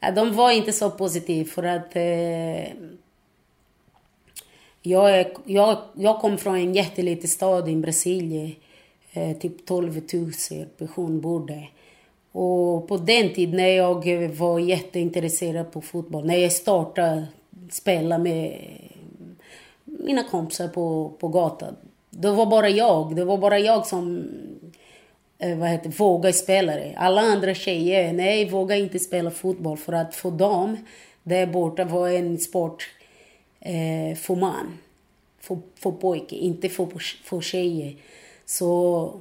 Ja, 0.00 0.10
de 0.10 0.36
var 0.36 0.50
inte 0.50 0.72
så 0.72 0.90
positiva 0.90 1.44
för 1.44 1.62
att 1.62 1.96
eh, 1.96 2.72
jag, 4.82 5.18
är, 5.20 5.32
jag, 5.44 5.78
jag 5.94 6.20
kom 6.20 6.38
från 6.38 6.56
en 6.56 6.74
jätteliten 6.74 7.28
stad 7.28 7.68
i 7.68 7.76
Brasilien. 7.76 8.52
Eh, 9.12 9.36
typ 9.36 9.66
12 9.66 10.00
000 10.12 10.32
personer 10.78 11.20
bor 11.20 11.46
där. 11.46 11.70
Och 12.32 12.88
på 12.88 12.96
den 12.96 13.34
tiden 13.34 13.56
när 13.56 13.68
jag 13.68 14.28
var 14.28 14.58
jätteintresserad 14.58 15.72
på 15.72 15.80
fotboll, 15.80 16.26
när 16.26 16.36
jag 16.36 16.52
startade 16.52 17.26
spela 17.70 18.18
med 18.18 18.60
mina 19.84 20.22
kompisar 20.22 20.68
på, 20.68 21.12
på 21.20 21.28
gatan. 21.28 21.76
Det 22.10 22.30
var 22.30 22.46
bara 22.46 22.68
jag. 22.68 23.16
Det 23.16 23.24
var 23.24 23.38
bara 23.38 23.58
jag 23.58 23.86
som 23.86 24.28
eh, 25.38 25.58
vad 25.58 25.68
heter, 25.68 25.90
vågade 25.90 26.32
spela 26.32 26.76
det. 26.76 26.94
Alla 26.96 27.20
andra 27.20 27.54
tjejer, 27.54 28.12
nej, 28.12 28.50
våga 28.50 28.76
inte 28.76 28.98
spela 28.98 29.30
fotboll 29.30 29.76
för 29.76 29.92
att 29.92 30.14
för 30.14 30.30
dem, 30.30 30.76
där 31.22 31.46
borta 31.46 31.84
var 31.84 32.08
en 32.08 32.38
sport 32.38 32.88
eh, 33.60 34.16
för 34.16 34.34
man. 34.34 34.78
För, 35.40 35.58
för 35.78 35.90
pojke, 35.90 36.36
inte 36.36 36.68
för, 36.68 36.88
för 37.24 37.40
tjejer. 37.40 37.94
Så 38.46 39.20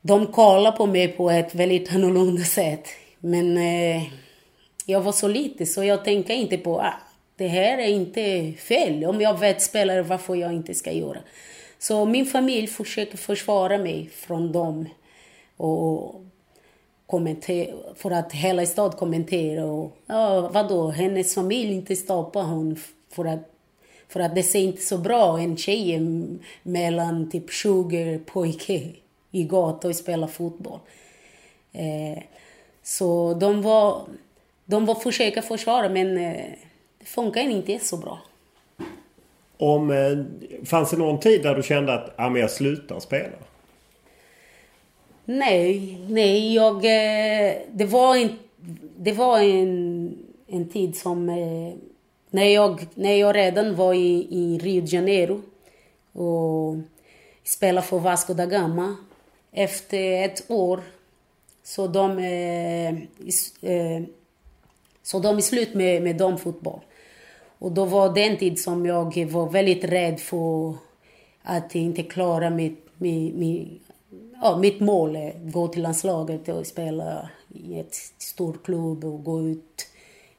de 0.00 0.26
kollade 0.26 0.76
på 0.76 0.86
mig 0.86 1.08
på 1.08 1.30
ett 1.30 1.54
väldigt 1.54 1.94
annorlunda 1.94 2.42
sätt. 2.42 2.88
Men 3.20 3.56
eh, 3.56 4.02
jag 4.86 5.00
var 5.00 5.12
så 5.12 5.28
liten 5.28 5.66
så 5.66 5.84
jag 5.84 6.04
tänkte 6.04 6.32
inte 6.32 6.58
på 6.58 6.80
ah, 6.80 6.94
det 7.42 7.48
här 7.48 7.78
är 7.78 7.88
inte 7.88 8.52
fel. 8.58 9.04
Om 9.04 9.20
jag 9.20 9.38
vet 9.38 9.62
spelare 9.62 10.02
varför 10.02 10.34
jag 10.34 10.52
inte 10.52 10.74
ska 10.74 10.92
göra. 10.92 11.18
Så 11.78 12.04
min 12.04 12.26
familj 12.26 12.66
försöker 12.66 13.16
försvara 13.16 13.78
mig 13.78 14.10
från 14.12 14.52
dem. 14.52 14.88
Och 15.56 16.14
för 17.94 18.10
att 18.10 18.32
hela 18.32 18.66
staden 18.66 18.98
kommenterar. 18.98 19.64
Och, 19.64 19.96
ja, 20.06 20.48
vadå, 20.48 20.88
hennes 20.90 21.34
familj 21.34 21.72
inte 21.72 21.96
stoppar 21.96 22.42
hon 22.42 22.76
för 23.10 23.24
att, 23.24 23.50
för 24.08 24.20
att 24.20 24.34
det 24.34 24.42
ser 24.42 24.60
inte 24.60 24.82
så 24.82 24.98
bra 24.98 25.38
en 25.38 25.56
tjej 25.56 26.00
mellan 26.62 27.30
typ 27.30 27.52
20 27.52 28.18
pojkar 28.26 28.92
i 29.30 29.44
gatan 29.44 29.90
och 29.90 29.96
spelar 29.96 30.26
fotboll. 30.26 30.78
Eh, 31.72 32.22
så 32.82 33.34
de 33.34 33.62
var, 33.62 34.02
de 34.64 34.86
var 34.86 34.94
försöka 34.94 35.42
försvara 35.42 35.88
men 35.88 36.16
eh, 36.16 36.52
det 37.02 37.08
funkar 37.08 37.40
inte 37.40 37.78
så 37.78 37.96
bra. 37.96 38.18
Om, 39.56 39.90
eh, 39.90 40.64
fanns 40.64 40.90
det 40.90 40.96
någon 40.96 41.20
tid 41.20 41.42
där 41.42 41.54
du 41.54 41.62
kände 41.62 41.94
att 41.94 42.14
ah, 42.16 42.28
men 42.28 42.40
jag 42.40 42.50
slutar 42.50 43.00
spela? 43.02 43.36
Nej, 45.24 45.98
nej. 46.08 46.54
Jag, 46.54 46.74
eh, 46.74 47.54
det 47.72 47.84
var 47.84 48.16
en, 48.16 48.28
det 48.96 49.12
var 49.12 49.40
en, 49.40 50.18
en 50.46 50.68
tid 50.68 50.96
som... 50.96 51.28
Eh, 51.28 51.74
när, 52.30 52.46
jag, 52.46 52.86
när 52.94 53.14
jag 53.14 53.36
redan 53.36 53.74
var 53.74 53.94
i, 53.94 54.26
i 54.30 54.58
Rio 54.58 54.82
de 54.82 54.86
Janeiro 54.86 55.42
och 56.12 56.76
spelade 57.44 57.86
för 57.86 57.98
Vasco 57.98 58.34
da 58.34 58.46
Gama. 58.46 58.96
Efter 59.52 60.24
ett 60.24 60.50
år 60.50 60.80
så 61.62 61.86
de, 61.86 62.18
så 65.02 65.18
de 65.18 65.36
är 65.36 65.40
slut 65.40 65.74
med, 65.74 66.02
med 66.02 66.16
damfotboll. 66.16 66.80
Och 67.62 67.72
då 67.72 67.84
var 67.84 68.14
den 68.14 68.36
tid 68.36 68.58
som 68.58 68.86
jag 68.86 69.26
var 69.26 69.50
väldigt 69.50 69.84
rädd 69.84 70.20
för 70.20 70.74
att 71.42 71.74
inte 71.74 72.02
klara 72.02 72.50
mitt, 72.50 72.86
mitt, 72.98 73.34
mitt, 73.34 73.82
ja, 74.42 74.58
mitt 74.58 74.80
mål. 74.80 75.16
Eh, 75.16 75.30
gå 75.42 75.68
till 75.68 75.82
landslaget 75.82 76.48
och 76.48 76.66
spela 76.66 77.30
i 77.54 77.78
ett 77.78 77.94
stor 78.18 78.56
klubb 78.64 79.04
och 79.04 79.24
gå 79.24 79.40
ut 79.40 79.86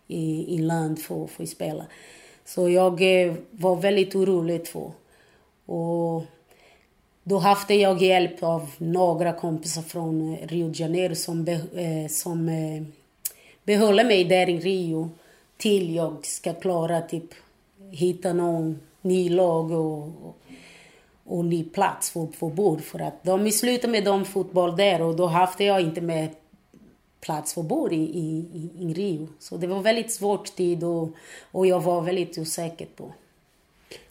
i, 0.07 0.55
i 0.55 0.57
land 0.57 0.99
för, 0.99 1.27
för 1.27 1.43
att 1.43 1.49
spela. 1.49 1.85
Så 2.45 2.69
jag 2.69 3.01
eh, 3.01 3.33
var 3.51 3.75
väldigt 3.75 4.15
orolig 4.15 4.67
för. 4.67 4.91
Och 5.65 6.23
då 7.23 7.37
hade 7.37 7.75
jag 7.75 8.01
hjälp 8.01 8.43
av 8.43 8.69
några 8.77 9.33
kompisar 9.33 9.81
från 9.81 10.37
Rio 10.37 10.67
de 10.67 10.83
Janeiro 10.83 11.15
som, 11.15 11.43
be, 11.43 11.53
eh, 11.53 12.07
som 12.09 12.51
behöll 13.63 14.05
mig 14.05 14.23
där 14.23 14.49
i 14.49 14.59
Rio 14.59 15.09
till 15.57 15.95
jag 15.95 16.25
ska 16.25 16.53
klara 16.53 17.01
typ 17.01 17.33
hitta 17.91 18.33
någon 18.33 18.79
ny 19.01 19.29
lag 19.29 19.71
och, 19.71 20.09
och 21.23 21.45
ny 21.45 21.63
plats 21.63 22.11
för, 22.11 22.27
för 22.27 22.49
bord. 22.49 22.81
För 22.81 22.99
att 22.99 23.23
de 23.23 23.51
slutade 23.51 23.91
med 23.91 24.03
de 24.03 24.25
fotboll 24.25 24.75
där 24.75 25.01
och 25.01 25.15
då 25.15 25.25
hade 25.25 25.63
jag 25.63 25.81
inte 25.81 26.01
med 26.01 26.29
plats 27.21 27.53
för 27.53 27.61
bord 27.61 27.93
i, 27.93 27.95
i, 27.95 28.69
i, 28.79 28.93
Rio. 28.93 29.27
Så 29.39 29.57
det 29.57 29.67
var 29.67 29.79
väldigt 29.79 30.11
svårt 30.11 30.55
tid 30.55 30.83
och, 30.83 31.09
och 31.51 31.67
jag 31.67 31.79
var 31.79 32.01
väldigt 32.01 32.37
osäker 32.37 32.87
på. 32.95 33.11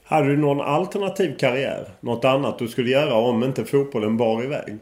Hade 0.04 0.28
du 0.28 0.36
någon 0.36 0.60
alternativ 0.60 1.36
karriär? 1.36 1.88
Något 2.00 2.24
annat 2.24 2.58
du 2.58 2.68
skulle 2.68 2.90
göra 2.90 3.14
om 3.14 3.44
inte 3.44 3.64
fotbollen 3.64 4.16
bar 4.16 4.44
iväg? 4.44 4.78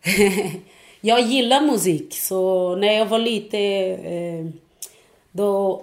jag 1.00 1.20
gillar 1.20 1.60
musik 1.60 2.14
så 2.14 2.76
när 2.76 2.92
jag 2.92 3.06
var 3.06 3.18
lite 3.18 3.58
eh, 3.58 4.46
då 5.36 5.82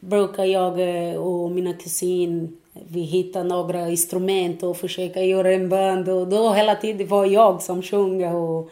brukar 0.00 0.44
jag 0.44 0.80
eh, 0.80 1.16
och 1.16 1.50
mina 1.50 1.72
kusiner 1.72 2.48
vi 2.88 3.00
hittar 3.00 3.44
några 3.44 3.88
instrument 3.88 4.62
och 4.62 4.76
försöka 4.76 5.22
göra 5.22 5.52
en 5.52 5.68
band 5.68 6.08
och 6.08 6.28
då 6.28 6.52
hela 6.52 6.74
tiden 6.74 7.08
var 7.08 7.26
jag 7.26 7.62
som 7.62 7.82
sjunger 7.82 8.34
och, 8.34 8.70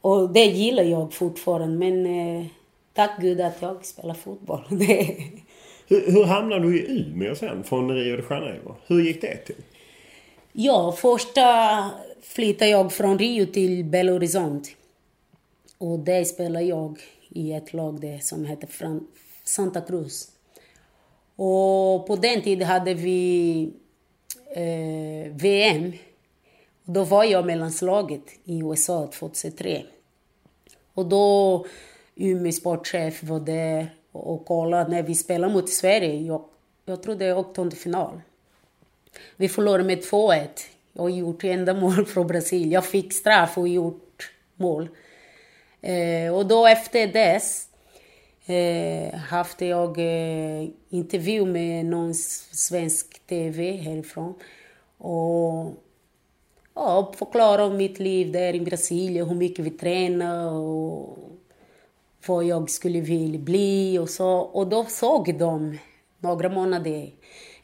och 0.00 0.30
det 0.30 0.44
gillar 0.44 0.82
jag 0.82 1.12
fortfarande 1.12 1.76
men 1.76 2.06
eh, 2.06 2.46
tack 2.92 3.10
gud 3.20 3.40
att 3.40 3.62
jag 3.62 3.84
spelar 3.84 4.14
fotboll. 4.14 4.60
hur, 5.88 6.12
hur 6.12 6.24
hamnade 6.24 6.62
du 6.62 6.80
i 6.80 7.00
Umeå 7.00 7.34
sen 7.34 7.64
från 7.64 7.90
Rio 7.90 8.16
de 8.16 8.34
Janeiro? 8.34 8.74
Hur 8.86 9.00
gick 9.00 9.20
det 9.20 9.36
till? 9.36 9.62
Ja, 10.52 10.92
första 10.92 11.44
flyttade 12.22 12.70
jag 12.70 12.92
från 12.92 13.18
Rio 13.18 13.46
till 13.46 13.84
Belo 13.84 14.12
Horizonte. 14.12 14.70
Och 15.78 15.98
där 15.98 16.24
spelade 16.24 16.64
jag 16.64 16.98
i 17.28 17.52
ett 17.52 17.72
lag 17.72 18.18
som 18.22 18.44
heter 18.44 18.66
Santa 19.48 19.80
Cruz. 19.80 20.30
Och 21.36 22.06
på 22.06 22.16
den 22.16 22.42
tiden 22.42 22.68
hade 22.68 22.94
vi 22.94 23.72
eh, 24.54 25.32
VM. 25.32 25.92
Då 26.84 27.04
var 27.04 27.24
jag 27.24 27.46
med 27.46 27.58
landslaget 27.58 28.22
i 28.44 28.58
USA 28.58 29.06
2003. 29.06 29.82
Och 30.94 31.06
då 31.06 31.66
Umeå 32.14 32.52
sportchef 32.52 33.22
var 33.22 33.40
där 33.40 33.94
och 34.12 34.46
kollade 34.46 34.90
när 34.90 35.02
vi 35.02 35.14
spelade 35.14 35.52
mot 35.52 35.68
Sverige. 35.68 36.20
Jag, 36.20 36.44
jag 36.84 37.02
tror 37.02 37.14
det 37.14 37.26
är 37.26 37.38
åttondelsfinal. 37.38 38.20
Vi 39.36 39.48
förlorade 39.48 39.84
med 39.84 39.98
2-1. 39.98 40.48
Jag 40.92 41.02
har 41.02 41.08
gjort 41.08 41.44
enda 41.44 41.74
mål 41.74 42.06
från 42.06 42.26
Brasilien. 42.26 42.70
Jag 42.70 42.86
fick 42.86 43.12
straff 43.12 43.58
och 43.58 43.68
gjort 43.68 44.32
mål. 44.54 44.88
Eh, 45.80 46.34
och 46.34 46.46
då 46.46 46.66
efter 46.66 47.06
dess 47.06 47.68
eh, 48.46 49.14
haft 49.14 49.60
jag 49.60 49.98
eh, 49.98 50.68
intervju 50.88 51.46
med 51.46 51.86
någon 51.86 52.14
svensk 52.14 53.26
TV 53.26 53.72
härifrån. 53.72 54.34
Och 54.98 55.74
ja, 56.74 57.12
förklara 57.16 57.64
om 57.64 57.76
mitt 57.76 57.98
liv 57.98 58.32
där 58.32 58.54
i 58.54 58.60
Brasilien, 58.60 59.28
hur 59.28 59.36
mycket 59.36 59.64
vi 59.64 59.70
tränar 59.70 60.52
och 60.52 61.18
vad 62.26 62.44
jag 62.44 62.70
skulle 62.70 63.00
vilja 63.00 63.38
bli 63.38 63.98
och 63.98 64.10
så. 64.10 64.30
Och 64.38 64.66
då 64.66 64.84
såg 64.84 65.38
de 65.38 65.78
några 66.18 66.48
månader 66.48 67.10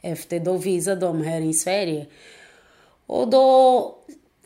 efter, 0.01 0.39
då 0.39 0.57
visade 0.57 1.01
de 1.01 1.21
här 1.21 1.41
i 1.41 1.53
Sverige. 1.53 2.05
Och 3.05 3.27
då, 3.27 3.95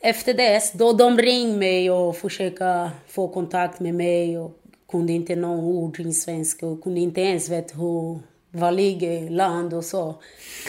efter 0.02 0.34
dess, 0.34 0.72
då 0.72 0.94
de 0.94 1.18
ringde 1.18 1.58
mig 1.58 1.92
och 1.92 2.16
försökte 2.16 2.92
få 3.08 3.28
kontakt 3.28 3.80
med 3.80 3.96
mig 3.96 4.38
och 4.38 4.62
kunde 4.88 5.14
inte 5.14 5.36
någon 5.36 5.60
ord 5.60 6.00
i 6.00 6.14
svenska 6.14 6.68
och 6.68 6.84
kunde 6.84 7.00
inte 7.00 7.22
ens 7.22 7.50
veta 7.50 7.78
hur, 7.78 8.20
var 8.52 8.72
ligger 8.72 9.30
land 9.30 9.74
och 9.74 9.86
så. 9.86 10.16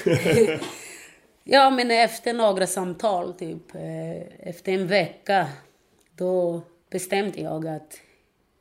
ja, 1.44 1.70
men 1.70 1.90
efter 1.90 2.32
några 2.32 2.66
samtal, 2.66 3.34
typ 3.34 3.74
eh, 3.74 4.48
efter 4.48 4.72
en 4.72 4.86
vecka, 4.86 5.48
då 6.16 6.62
bestämde 6.90 7.40
jag 7.40 7.66
att 7.66 8.00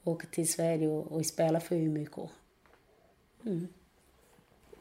åka 0.03 0.27
till 0.31 0.51
Sverige 0.51 0.87
och, 0.87 1.25
spela 1.25 1.59
för 1.59 1.75
Umeå. 1.75 2.29
Mm. 3.45 3.67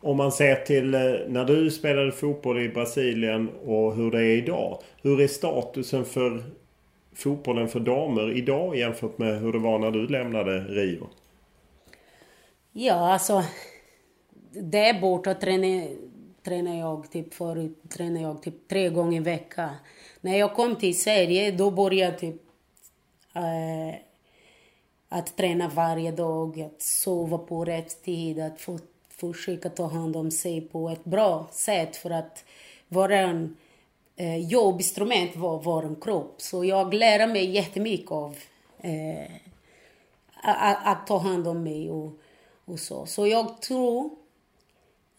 Om 0.01 0.17
man 0.17 0.33
ser 0.33 0.57
till 0.57 0.95
eh, 0.95 1.01
när 1.29 1.45
du 1.45 1.71
spelade 1.71 2.13
fotboll 2.13 2.61
i 2.61 2.69
Brasilien 2.69 3.49
och 3.65 3.97
hur 3.97 4.11
det 4.11 4.19
är 4.19 4.37
idag. 4.37 4.83
Hur 5.03 5.21
är 5.21 5.29
statusen 5.29 6.05
för 6.05 6.45
fotbollen 7.17 7.69
för 7.69 7.81
damer 7.81 8.37
idag 8.37 8.77
jämfört 8.77 9.19
med 9.19 9.41
hur 9.41 9.53
det 9.53 9.59
var 9.59 9.79
när 9.79 9.91
du 9.91 10.07
lämnade 10.07 10.61
Rio? 10.61 11.09
Ja, 12.73 13.13
alltså. 13.13 13.45
Där 14.53 15.01
borta 15.01 15.35
tränar, 15.35 15.89
tränar 16.43 16.79
jag 16.79 17.11
typ 17.11 17.35
förut 17.35 17.79
tränar 17.89 18.23
jag 18.23 18.43
typ 18.43 18.69
tre 18.69 18.89
gånger 18.89 19.21
i 19.21 19.25
veckan. 19.25 19.71
När 20.21 20.39
jag 20.39 20.55
kom 20.55 20.77
till 20.77 21.01
Sverige 21.01 21.51
då 21.51 21.71
började 21.71 22.13
jag 22.13 22.19
typ 22.19 22.43
äh, 23.35 23.95
att 25.09 25.37
träna 25.37 25.69
varje 25.69 26.13
dag, 26.13 26.61
att 26.61 26.83
sova 26.83 27.39
på 27.39 27.65
rätt 27.65 28.03
tid, 28.03 28.41
att 28.41 28.61
få, 28.61 28.79
försöka 29.09 29.69
ta 29.69 29.87
hand 29.87 30.17
om 30.17 30.31
sig 30.31 30.61
på 30.61 30.89
ett 30.89 31.05
bra 31.05 31.49
sätt 31.53 31.97
för 31.97 32.11
att 32.11 32.45
vara 32.89 33.17
en 33.19 33.57
eh, 34.17 34.37
jobbinstrument 34.37 35.37
var 35.37 35.59
vår 35.59 35.97
kropp. 36.01 36.35
Så 36.43 36.65
jag 36.65 36.95
lärde 36.95 37.27
mig 37.27 37.51
jättemycket 37.51 38.11
av 38.11 38.37
eh, 38.79 39.31
att, 40.43 40.79
att, 40.85 41.07
ta 41.07 41.19
hand 41.19 41.49
om 41.49 41.63
mig 41.63 41.91
och, 41.91 42.13
och 42.65 42.79
så. 42.79 43.07
Så 43.07 43.27
jag 43.27 43.61
tror 43.63 44.11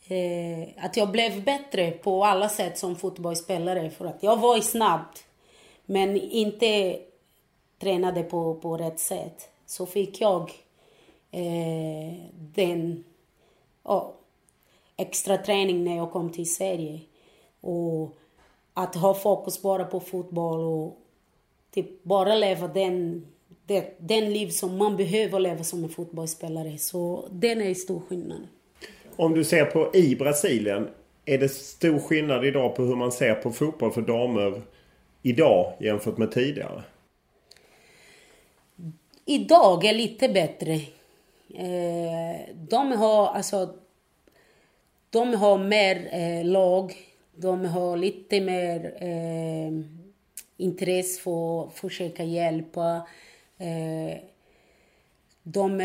eh, 0.08 0.68
att 0.78 0.98
jag 0.98 1.12
blev 1.12 1.44
bättre 1.44 1.92
på 1.92 2.26
alla 2.26 2.50
sätt 2.50 2.78
som 2.78 2.96
fotbollsspelare 2.96 3.90
för 3.90 4.06
att 4.06 4.24
jag 4.24 4.38
var 4.38 4.60
snabb 4.60 5.06
men 5.86 6.18
inte 6.18 7.00
tränade 7.80 8.24
på, 8.24 8.56
på 8.56 8.78
rätt 8.78 9.00
sätt. 9.00 9.50
Så 9.66 9.86
fick 9.86 10.22
jag 10.22 10.52
eh, 11.32 12.14
den 12.32 13.04
oh, 13.84 14.10
extra 14.98 15.38
träning 15.38 15.84
när 15.84 15.98
jag 15.98 16.12
kom 16.12 16.32
till 16.32 16.54
Sverige. 16.54 17.00
Och 17.62 18.18
att 18.78 18.96
ha 18.96 19.14
fokus 19.14 19.62
bara 19.62 19.86
på 19.86 20.00
fotboll 20.00 20.60
och 20.60 20.98
typ 21.74 22.04
bara 22.04 22.36
leva 22.36 22.68
den, 22.68 23.26
den, 23.66 23.84
den 23.98 24.34
liv 24.34 24.50
som 24.50 24.78
man 24.78 24.98
behöver 24.98 25.40
leva 25.40 25.64
som 25.64 25.84
en 25.84 25.90
fotbollsspelare. 25.90 26.78
Så 26.78 27.28
den 27.32 27.62
är 27.62 27.74
stor 27.74 28.02
skillnad. 28.10 28.48
Om 29.16 29.34
du 29.34 29.44
ser 29.44 29.66
på 29.66 29.96
i 29.96 30.16
Brasilien. 30.16 30.88
Är 31.26 31.38
det 31.38 31.50
stor 31.50 32.00
skillnad 32.00 32.46
idag 32.46 32.76
på 32.76 32.84
hur 32.84 32.96
man 32.96 33.12
ser 33.12 33.36
på 33.36 33.52
fotboll 33.52 33.92
för 33.92 34.02
damer 34.02 34.62
idag 35.22 35.74
jämfört 35.80 36.18
med 36.18 36.32
tidigare? 36.32 36.84
Idag 39.26 39.86
är 39.86 39.94
lite 39.94 40.30
bättre. 40.30 40.74
Eh, 41.56 42.56
de 42.56 42.92
har 42.92 43.28
alltså... 43.28 43.70
De 45.10 45.34
har 45.34 45.58
mer 45.58 46.10
eh, 46.12 46.46
lag 46.46 47.07
de 47.38 47.66
har 47.66 47.98
lite 47.98 48.42
mer 48.42 48.98
eh, 49.02 49.72
intresse 50.58 51.22
för 51.22 51.68
att 51.68 51.74
försöka 51.74 52.24
hjälpa. 52.24 53.08
Eh, 53.58 54.18
de, 55.44 55.78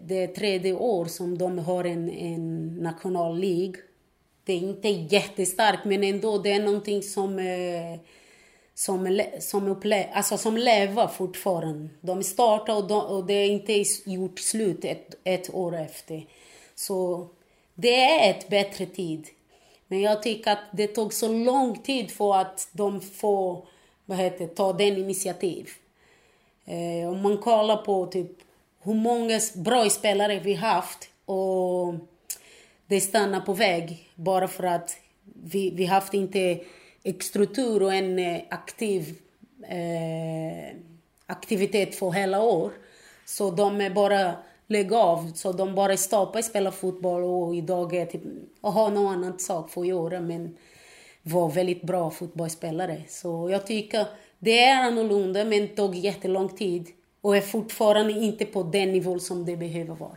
det 0.00 0.22
är 0.22 0.26
tredje 0.26 0.72
år 0.72 1.04
som 1.04 1.38
de 1.38 1.58
har 1.58 1.84
en, 1.84 2.10
en 2.10 2.66
nationallig. 2.76 3.76
Det 4.44 4.52
är 4.52 4.58
inte 4.58 4.88
jättestarkt, 4.88 5.84
men 5.84 6.04
ändå 6.04 6.38
det 6.38 6.52
är 6.52 6.62
någonting 6.62 7.02
som, 7.02 7.38
eh, 7.38 8.00
som, 8.74 9.22
som, 9.40 9.68
upple 9.68 10.08
alltså 10.12 10.36
som 10.36 10.56
lever 10.56 11.06
fortfarande. 11.06 11.88
De 12.00 12.22
startar 12.22 12.76
och, 12.76 12.88
de, 12.88 13.00
och 13.00 13.26
det 13.26 13.34
är 13.34 13.50
inte 13.50 13.84
gjort 14.06 14.38
slut 14.38 14.84
ett, 14.84 15.14
ett 15.24 15.54
år 15.54 15.76
efter. 15.76 16.26
Så 16.74 17.28
det 17.74 17.94
är 17.94 18.30
ett 18.30 18.48
bättre 18.48 18.86
tid. 18.86 19.26
Men 19.90 20.00
jag 20.00 20.22
tycker 20.22 20.52
att 20.52 20.64
det 20.70 20.86
tog 20.86 21.12
så 21.12 21.28
lång 21.28 21.78
tid 21.78 22.10
för 22.10 22.36
att 22.36 22.68
de 22.72 23.00
får 23.00 23.66
vad 24.04 24.18
heter, 24.18 24.46
ta 24.46 24.72
den 24.72 24.96
initiativ. 24.96 25.70
Eh, 26.64 27.10
om 27.10 27.22
man 27.22 27.38
kollar 27.38 27.76
på 27.76 28.06
typ 28.06 28.30
hur 28.82 28.94
många 28.94 29.40
bra 29.54 29.90
spelare 29.90 30.40
vi 30.40 30.54
haft 30.54 31.08
och 31.24 31.94
det 32.86 33.00
stannar 33.00 33.40
på 33.40 33.52
väg 33.52 34.08
bara 34.14 34.48
för 34.48 34.64
att 34.64 34.96
vi, 35.24 35.70
vi 35.70 35.84
haft 35.84 36.14
inte 36.14 36.60
en 37.02 37.20
struktur 37.20 37.82
och 37.82 37.94
en 37.94 38.18
eh, 38.18 38.42
aktiv 38.50 39.18
eh, 39.68 40.76
aktivitet 41.26 41.94
för 41.94 42.10
hela 42.10 42.42
år. 42.42 42.72
Så 43.24 43.50
de 43.50 43.80
är 43.80 43.90
bara 43.90 44.34
lägga 44.70 44.96
av. 44.96 45.32
Så 45.34 45.52
de 45.52 45.74
bara 45.74 45.96
stoppar 45.96 46.42
spela 46.42 46.70
fotboll 46.70 47.24
och 47.24 47.54
idag 47.54 47.94
är 47.94 48.06
typ, 48.06 48.22
och 48.60 48.72
har 48.72 48.90
någon 48.90 49.14
annan 49.14 49.38
sak 49.38 49.70
för 49.70 49.80
att 49.80 49.86
göra 49.86 50.20
men 50.20 50.56
var 51.22 51.50
väldigt 51.50 51.82
bra 51.82 52.10
fotbollsspelare. 52.10 53.02
Så 53.08 53.48
jag 53.50 53.66
tycker 53.66 54.06
det 54.38 54.58
är 54.58 54.82
annorlunda 54.82 55.44
men 55.44 55.68
tog 55.68 55.94
jättelång 55.94 56.48
tid 56.48 56.86
och 57.20 57.36
är 57.36 57.40
fortfarande 57.40 58.12
inte 58.12 58.44
på 58.44 58.62
den 58.62 58.92
nivå 58.92 59.18
som 59.18 59.44
det 59.44 59.56
behöver 59.56 59.94
vara. 59.94 60.16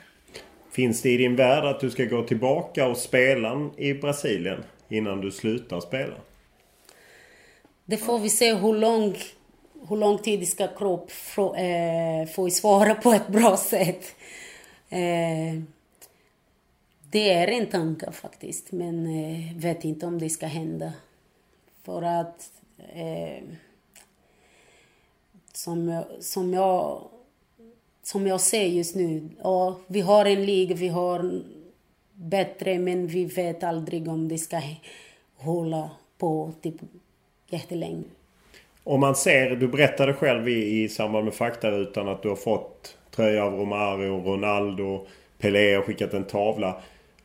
Finns 0.71 1.01
det 1.01 1.09
i 1.09 1.17
din 1.17 1.35
värld 1.35 1.65
att 1.65 1.79
du 1.79 1.89
ska 1.89 2.05
gå 2.05 2.23
tillbaka 2.23 2.87
och 2.87 2.97
spela 2.97 3.69
i 3.77 3.93
Brasilien 3.93 4.63
innan 4.89 5.21
du 5.21 5.31
slutar 5.31 5.79
spela? 5.79 6.15
det 7.85 7.97
får 7.97 8.19
vi 8.19 8.29
se 8.29 8.53
hur 8.53 8.73
lång, 8.73 9.17
hur 9.89 9.97
lång 9.97 10.17
tid 10.17 10.47
ska 10.47 10.67
kropp 10.67 11.11
få, 11.11 11.55
eh, 11.55 12.27
få 12.35 12.49
svara 12.49 12.95
på 12.95 13.11
ett 13.11 13.27
bra 13.27 13.57
sätt. 13.57 14.15
Eh, 14.93 15.61
det 17.11 17.29
är 17.29 17.47
en 17.47 17.67
tanke 17.67 18.11
faktiskt, 18.11 18.71
men 18.71 19.05
eh, 19.05 19.57
vet 19.57 19.85
inte 19.85 20.05
om 20.05 20.19
det 20.19 20.29
ska 20.29 20.45
hända. 20.45 20.93
För 21.83 22.01
att 22.01 22.51
eh, 22.93 23.43
som, 25.53 26.03
som, 26.19 26.53
jag, 26.53 27.01
som 28.03 28.27
jag 28.27 28.41
ser 28.41 28.65
just 28.65 28.95
nu, 28.95 29.29
ja, 29.43 29.79
vi 29.87 30.01
har 30.01 30.25
en 30.25 30.45
liga, 30.45 30.75
vi 30.75 30.87
har 30.87 31.41
bättre, 32.13 32.79
men 32.79 33.07
vi 33.07 33.25
vet 33.25 33.63
aldrig 33.63 34.07
om 34.07 34.27
det 34.27 34.37
ska 34.37 34.61
hålla 35.35 35.89
på 36.17 36.51
typ 36.61 36.75
jättelänge. 37.49 38.03
Om 38.83 38.99
man 38.99 39.15
ser, 39.15 39.49
du 39.49 39.67
berättade 39.67 40.13
själv 40.13 40.49
i, 40.49 40.83
i 40.83 40.89
samband 40.89 41.25
med 41.25 41.33
faktarutan 41.33 42.07
att 42.07 42.21
du 42.21 42.29
har 42.29 42.35
fått 42.35 42.97
tröja 43.15 43.43
av 43.43 43.53
Romario, 43.53 44.23
Ronaldo, 44.25 45.07
Pelé 45.37 45.77
och 45.77 45.85
skickat 45.85 46.13
en 46.13 46.23
tavla. 46.23 46.75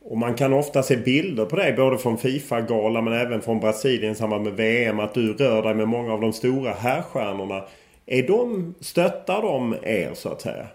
Och 0.01 0.17
man 0.17 0.35
kan 0.35 0.53
ofta 0.53 0.83
se 0.83 0.97
bilder 0.97 1.45
på 1.45 1.55
dig 1.55 1.73
både 1.73 1.97
från 1.97 2.17
Fifa-gala 2.17 3.01
men 3.01 3.13
även 3.13 3.41
från 3.41 3.59
Brasilien 3.59 4.11
i 4.11 4.15
samband 4.15 4.43
med 4.43 4.53
VM. 4.53 4.99
Att 4.99 5.13
du 5.13 5.33
rör 5.33 5.63
dig 5.63 5.75
med 5.75 5.87
många 5.87 6.13
av 6.13 6.21
de 6.21 6.33
stora 6.33 6.73
härstjärnorna. 6.73 7.63
Är 8.05 8.27
de, 8.27 8.75
stöttar 8.79 9.41
de 9.41 9.75
er 9.83 10.13
så 10.13 10.29
att 10.29 10.41
säga? 10.41 10.67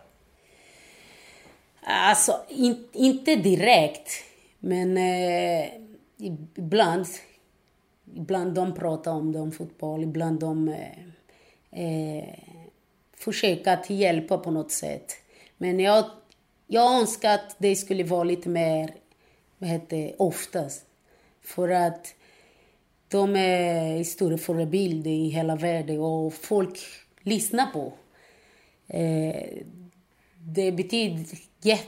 Alltså, 1.86 2.32
in, 2.48 2.84
inte 2.92 3.36
direkt. 3.36 4.10
Men 4.58 4.96
eh, 4.96 5.66
ibland. 6.56 7.06
Ibland 8.16 8.54
de 8.54 8.74
pratar 8.74 9.12
om 9.12 9.32
dem, 9.32 9.52
fotboll. 9.52 10.02
Ibland 10.02 10.40
de 10.40 10.68
eh, 10.68 11.84
eh 11.84 12.24
försöka 13.24 13.72
att 13.72 13.90
hjälpa 13.90 14.38
på 14.38 14.50
något 14.50 14.72
sätt. 14.72 15.12
Men 15.58 15.80
jag, 15.80 16.04
jag 16.66 17.00
önskar 17.00 17.34
att 17.34 17.56
det 17.58 17.76
skulle 17.76 18.04
vara 18.04 18.24
lite 18.24 18.48
mer 18.48 18.94
vad 19.58 19.70
heter 19.70 20.14
oftast. 20.18 20.86
För 21.42 21.68
att 21.68 22.14
de 23.08 23.36
är 23.36 24.04
stora 24.04 24.38
förebilder 24.38 25.10
i 25.10 25.28
hela 25.28 25.56
världen 25.56 26.00
och 26.00 26.34
folk 26.34 26.78
lyssnar 27.22 27.66
på. 27.66 27.92
Eh, 28.88 29.58
det, 30.38 30.72
betyder, 30.72 31.26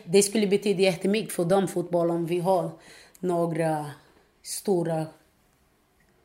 det 0.05 0.23
skulle 0.23 0.47
betyda 0.47 0.81
jättemycket 0.81 1.33
för 1.33 1.45
dem 1.45 1.69
fotboll 1.69 2.11
om 2.11 2.27
vi 2.27 2.39
har 2.39 2.71
några 3.19 3.87
stora 4.43 5.07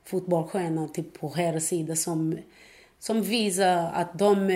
fotbollsstjärnor 0.05 0.87
typ 0.87 1.19
på 1.19 1.33
här 1.33 1.59
sida 1.59 1.95
som, 1.95 2.37
som 2.99 3.21
visar 3.21 3.91
att 3.93 4.19
de 4.19 4.49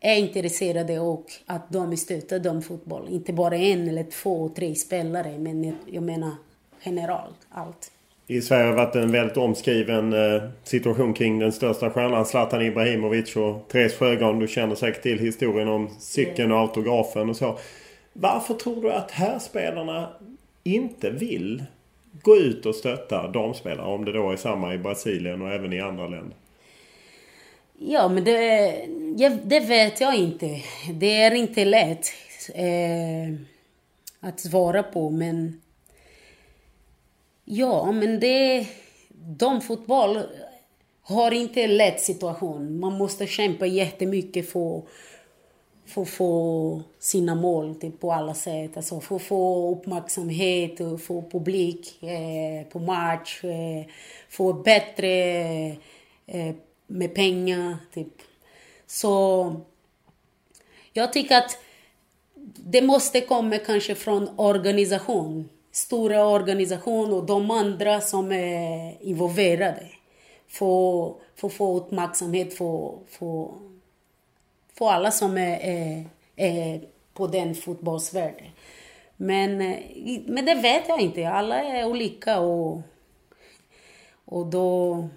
är 0.00 0.16
intresserade 0.16 1.00
och 1.00 1.24
att 1.46 1.72
de 1.72 1.96
stöttar 1.96 2.38
dem 2.38 2.62
fotboll. 2.62 3.08
Inte 3.10 3.32
bara 3.32 3.56
en 3.56 3.88
eller 3.88 4.04
två, 4.04 4.48
tre 4.48 4.74
spelare, 4.74 5.38
men 5.38 5.76
jag 5.86 6.02
menar 6.02 6.30
generellt 6.82 7.46
allt. 7.48 7.90
I 8.28 8.40
Sverige 8.40 8.64
har 8.64 8.70
det 8.70 8.76
varit 8.76 8.96
en 8.96 9.12
väldigt 9.12 9.36
omskriven 9.36 10.12
eh, 10.12 10.42
situation 10.64 11.14
kring 11.14 11.38
den 11.38 11.52
största 11.52 11.90
stjärnan 11.90 12.26
Zlatan 12.26 12.62
Ibrahimovic 12.62 13.36
och 13.36 13.68
Therese 13.68 13.94
Sjögran. 13.94 14.38
Du 14.38 14.48
känner 14.48 14.74
säkert 14.74 15.02
till 15.02 15.18
historien 15.18 15.68
om 15.68 15.88
cykeln 15.98 16.52
och 16.52 16.58
autografen 16.58 17.30
och 17.30 17.36
så. 17.36 17.58
Varför 18.12 18.54
tror 18.54 18.82
du 18.82 18.92
att 18.92 19.10
här 19.10 19.38
spelarna 19.38 20.08
inte 20.64 21.10
vill 21.10 21.64
gå 22.22 22.36
ut 22.36 22.66
och 22.66 22.74
stötta 22.74 23.28
damspelare? 23.28 23.86
Om 23.86 24.04
det 24.04 24.12
då 24.12 24.30
är 24.30 24.36
samma 24.36 24.74
i 24.74 24.78
Brasilien 24.78 25.42
och 25.42 25.52
även 25.52 25.72
i 25.72 25.80
andra 25.80 26.08
länder. 26.08 26.36
Ja, 27.78 28.08
men 28.08 28.24
det, 28.24 28.86
det 29.44 29.60
vet 29.60 30.00
jag 30.00 30.14
inte. 30.14 30.62
Det 30.94 31.22
är 31.22 31.34
inte 31.34 31.64
lätt 31.64 32.06
eh, 32.54 33.34
att 34.20 34.40
svara 34.40 34.82
på, 34.82 35.10
men... 35.10 35.60
Ja, 37.44 37.92
men 37.92 38.20
det... 38.20 38.66
Damfotboll 39.28 40.22
har 41.02 41.30
inte 41.30 41.62
en 41.62 41.76
lätt 41.76 42.00
situation. 42.00 42.80
Man 42.80 42.98
måste 42.98 43.26
kämpa 43.26 43.66
jättemycket 43.66 44.50
för, 44.50 44.82
för 45.86 46.02
att 46.02 46.08
få 46.08 46.82
sina 46.98 47.34
mål 47.34 47.74
typ, 47.74 48.00
på 48.00 48.12
alla 48.12 48.34
sätt. 48.34 48.76
Alltså 48.76 49.00
för 49.00 49.16
att 49.16 49.22
få 49.22 49.70
uppmärksamhet, 49.72 50.80
och 50.80 51.00
få 51.00 51.22
publik 51.22 52.02
eh, 52.02 52.66
på 52.68 52.78
match, 52.78 53.44
eh, 53.44 53.92
få 54.28 54.52
bättre 54.52 55.08
eh, 56.26 56.54
med 56.86 57.14
pengar. 57.14 57.76
Typ. 57.94 58.22
Så 58.86 59.54
jag 60.92 61.12
tycker 61.12 61.38
att 61.38 61.58
det 62.56 62.82
måste 62.82 63.20
komma 63.20 63.58
kanske 63.58 63.94
från 63.94 64.28
organisation. 64.36 65.48
Stora 65.72 66.26
organisation 66.26 67.12
och 67.12 67.26
de 67.26 67.50
andra 67.50 68.00
som 68.00 68.32
är 68.32 69.02
involverade. 69.02 69.88
För, 70.48 71.14
att 71.40 71.52
få 71.52 71.76
uppmärksamhet 71.76 72.54
för, 72.54 72.98
för, 73.08 73.50
för 74.74 74.90
alla 74.90 75.10
som 75.10 75.38
är, 75.38 75.58
är, 75.60 76.04
är 76.36 76.80
på 77.14 77.26
den 77.26 77.54
fotbollsvärlden. 77.54 78.46
Men, 79.16 79.60
eh, 79.60 79.78
men 80.26 80.44
det 80.44 80.54
vet 80.54 80.88
jag 80.88 81.00
inte. 81.00 81.28
Alla 81.28 81.62
är 81.62 81.84
olika 81.84 82.40
och, 82.40 82.80
och 84.24 84.46
då 84.46 85.08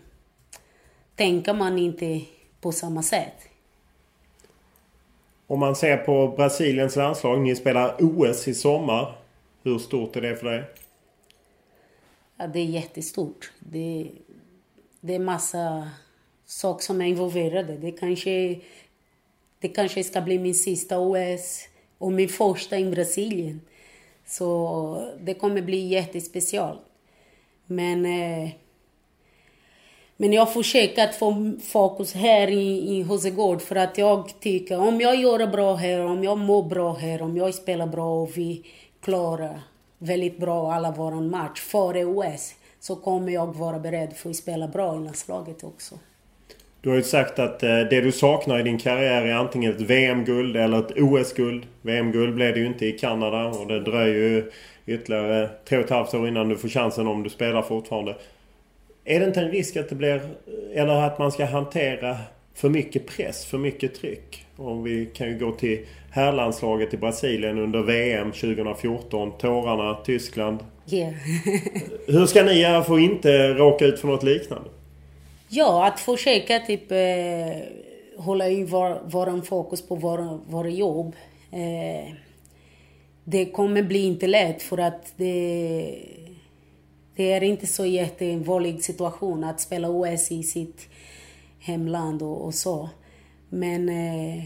tänker 1.19 1.53
man 1.53 1.77
inte 1.77 2.21
på 2.61 2.71
samma 2.71 3.03
sätt. 3.03 3.33
Om 5.47 5.59
man 5.59 5.75
ser 5.75 5.97
på 5.97 6.27
Brasiliens 6.27 6.95
landslag. 6.95 7.41
Ni 7.41 7.55
spelar 7.55 7.95
OS 7.99 8.47
i 8.47 8.53
sommar. 8.53 9.15
Hur 9.63 9.79
stort 9.79 10.15
är 10.15 10.21
det 10.21 10.35
för 10.35 10.51
dig? 10.51 10.63
Ja, 12.37 12.47
det 12.47 12.59
är 12.59 12.65
jättestort. 12.65 13.51
Det, 13.59 14.07
det 15.01 15.15
är 15.15 15.19
massa 15.19 15.89
saker 16.45 16.83
som 16.83 17.01
är 17.01 17.05
involverade. 17.05 17.77
Det 17.77 17.91
kanske, 17.91 18.59
det 19.59 19.67
kanske 19.67 20.03
ska 20.03 20.21
bli 20.21 20.39
min 20.39 20.55
sista 20.55 20.99
OS 20.99 21.67
och 21.97 22.11
min 22.11 22.29
första 22.29 22.79
i 22.79 22.85
Brasilien. 22.85 23.61
Så 24.25 25.11
det 25.21 25.33
kommer 25.33 25.61
bli 25.61 25.87
jättespeciellt. 25.87 26.79
Men 27.65 28.05
eh, 28.05 28.49
men 30.21 30.33
jag 30.33 30.53
försöker 30.53 31.03
att 31.03 31.15
få 31.15 31.51
fokus 31.63 32.13
här 32.13 32.47
i, 32.47 32.97
i 32.97 33.01
Hosegård 33.01 33.61
för 33.61 33.75
att 33.75 33.97
jag 33.97 34.39
tycker 34.39 34.79
om 34.79 35.01
jag 35.01 35.15
gör 35.15 35.37
det 35.37 35.47
bra 35.47 35.75
här, 35.75 36.05
om 36.05 36.23
jag 36.23 36.37
mår 36.37 36.63
bra 36.63 36.93
här, 36.93 37.21
om 37.21 37.37
jag 37.37 37.53
spelar 37.53 37.87
bra 37.87 38.21
och 38.21 38.37
vi 38.37 38.65
klarar 39.01 39.61
väldigt 39.97 40.37
bra 40.37 40.73
alla 40.73 40.91
våra 40.91 41.15
match 41.15 41.59
före 41.59 42.05
OS 42.05 42.55
så 42.79 42.95
kommer 42.95 43.31
jag 43.31 43.57
vara 43.57 43.79
beredd 43.79 44.13
för 44.13 44.29
att 44.29 44.35
spela 44.35 44.67
bra 44.67 44.95
i 44.95 44.99
landslaget 44.99 45.63
också. 45.63 45.95
Du 46.81 46.89
har 46.89 46.95
ju 46.95 47.03
sagt 47.03 47.39
att 47.39 47.63
eh, 47.63 47.79
det 47.79 48.01
du 48.01 48.11
saknar 48.11 48.59
i 48.59 48.63
din 48.63 48.77
karriär 48.77 49.25
är 49.25 49.33
antingen 49.33 49.75
ett 49.75 49.81
VM-guld 49.81 50.57
eller 50.57 50.79
ett 50.79 50.97
OS-guld. 50.97 51.65
VM-guld 51.81 52.35
blev 52.35 52.53
det 52.53 52.59
ju 52.59 52.65
inte 52.65 52.85
i 52.85 52.91
Kanada 52.91 53.45
och 53.45 53.67
det 53.67 53.79
dröjer 53.79 54.29
ju 54.29 54.51
ytterligare 54.85 55.49
tre 55.65 55.77
och 55.77 55.83
ett 55.83 55.89
halvt 55.89 56.13
år 56.13 56.27
innan 56.27 56.49
du 56.49 56.57
får 56.57 56.69
chansen 56.69 57.07
om 57.07 57.23
du 57.23 57.29
spelar 57.29 57.61
fortfarande. 57.61 58.15
Är 59.09 59.19
det 59.19 59.25
inte 59.25 59.41
en 59.41 59.51
risk 59.51 59.77
att 59.77 59.89
det 59.89 59.95
blir... 59.95 60.21
Eller 60.73 60.93
att 60.93 61.19
man 61.19 61.31
ska 61.31 61.45
hantera 61.45 62.17
för 62.53 62.69
mycket 62.69 63.07
press, 63.07 63.45
för 63.45 63.57
mycket 63.57 63.95
tryck? 63.95 64.45
Om 64.55 64.83
vi 64.83 65.05
kan 65.05 65.27
ju 65.27 65.39
gå 65.39 65.51
till 65.51 65.85
herrlandslaget 66.11 66.93
i 66.93 66.97
Brasilien 66.97 67.59
under 67.59 67.81
VM 67.81 68.31
2014. 68.31 69.31
Tårarna, 69.37 69.97
Tyskland. 70.05 70.59
Yeah. 70.89 71.13
Hur 72.07 72.25
ska 72.25 72.43
ni 72.43 72.61
göra 72.61 72.83
för 72.83 72.93
att 72.93 72.99
inte 72.99 73.53
råka 73.53 73.85
ut 73.85 73.99
för 73.99 74.07
något 74.07 74.23
liknande? 74.23 74.69
Ja, 75.49 75.87
att 75.87 75.99
försöka 75.99 76.59
typ 76.59 76.91
eh, 76.91 78.17
hålla 78.17 78.49
i 78.49 78.63
vår, 78.63 79.09
våran 79.09 79.41
fokus 79.41 79.87
på 79.87 79.95
våra, 79.95 80.39
våra 80.47 80.69
jobb. 80.69 81.15
Eh, 81.51 82.13
det 83.23 83.45
kommer 83.45 83.83
bli 83.83 84.05
inte 84.05 84.27
lätt 84.27 84.61
för 84.61 84.77
att 84.77 85.13
det 85.15 85.95
det 87.19 87.31
är 87.31 87.43
inte 87.43 87.67
så 87.67 87.85
jättevanlig 87.85 88.83
situation 88.83 89.43
att 89.43 89.61
spela 89.61 89.89
OS 89.89 90.31
i 90.31 90.43
sitt 90.43 90.89
hemland 91.59 92.21
och, 92.21 92.45
och 92.45 92.53
så. 92.53 92.89
Men 93.49 93.89
eh, 93.89 94.43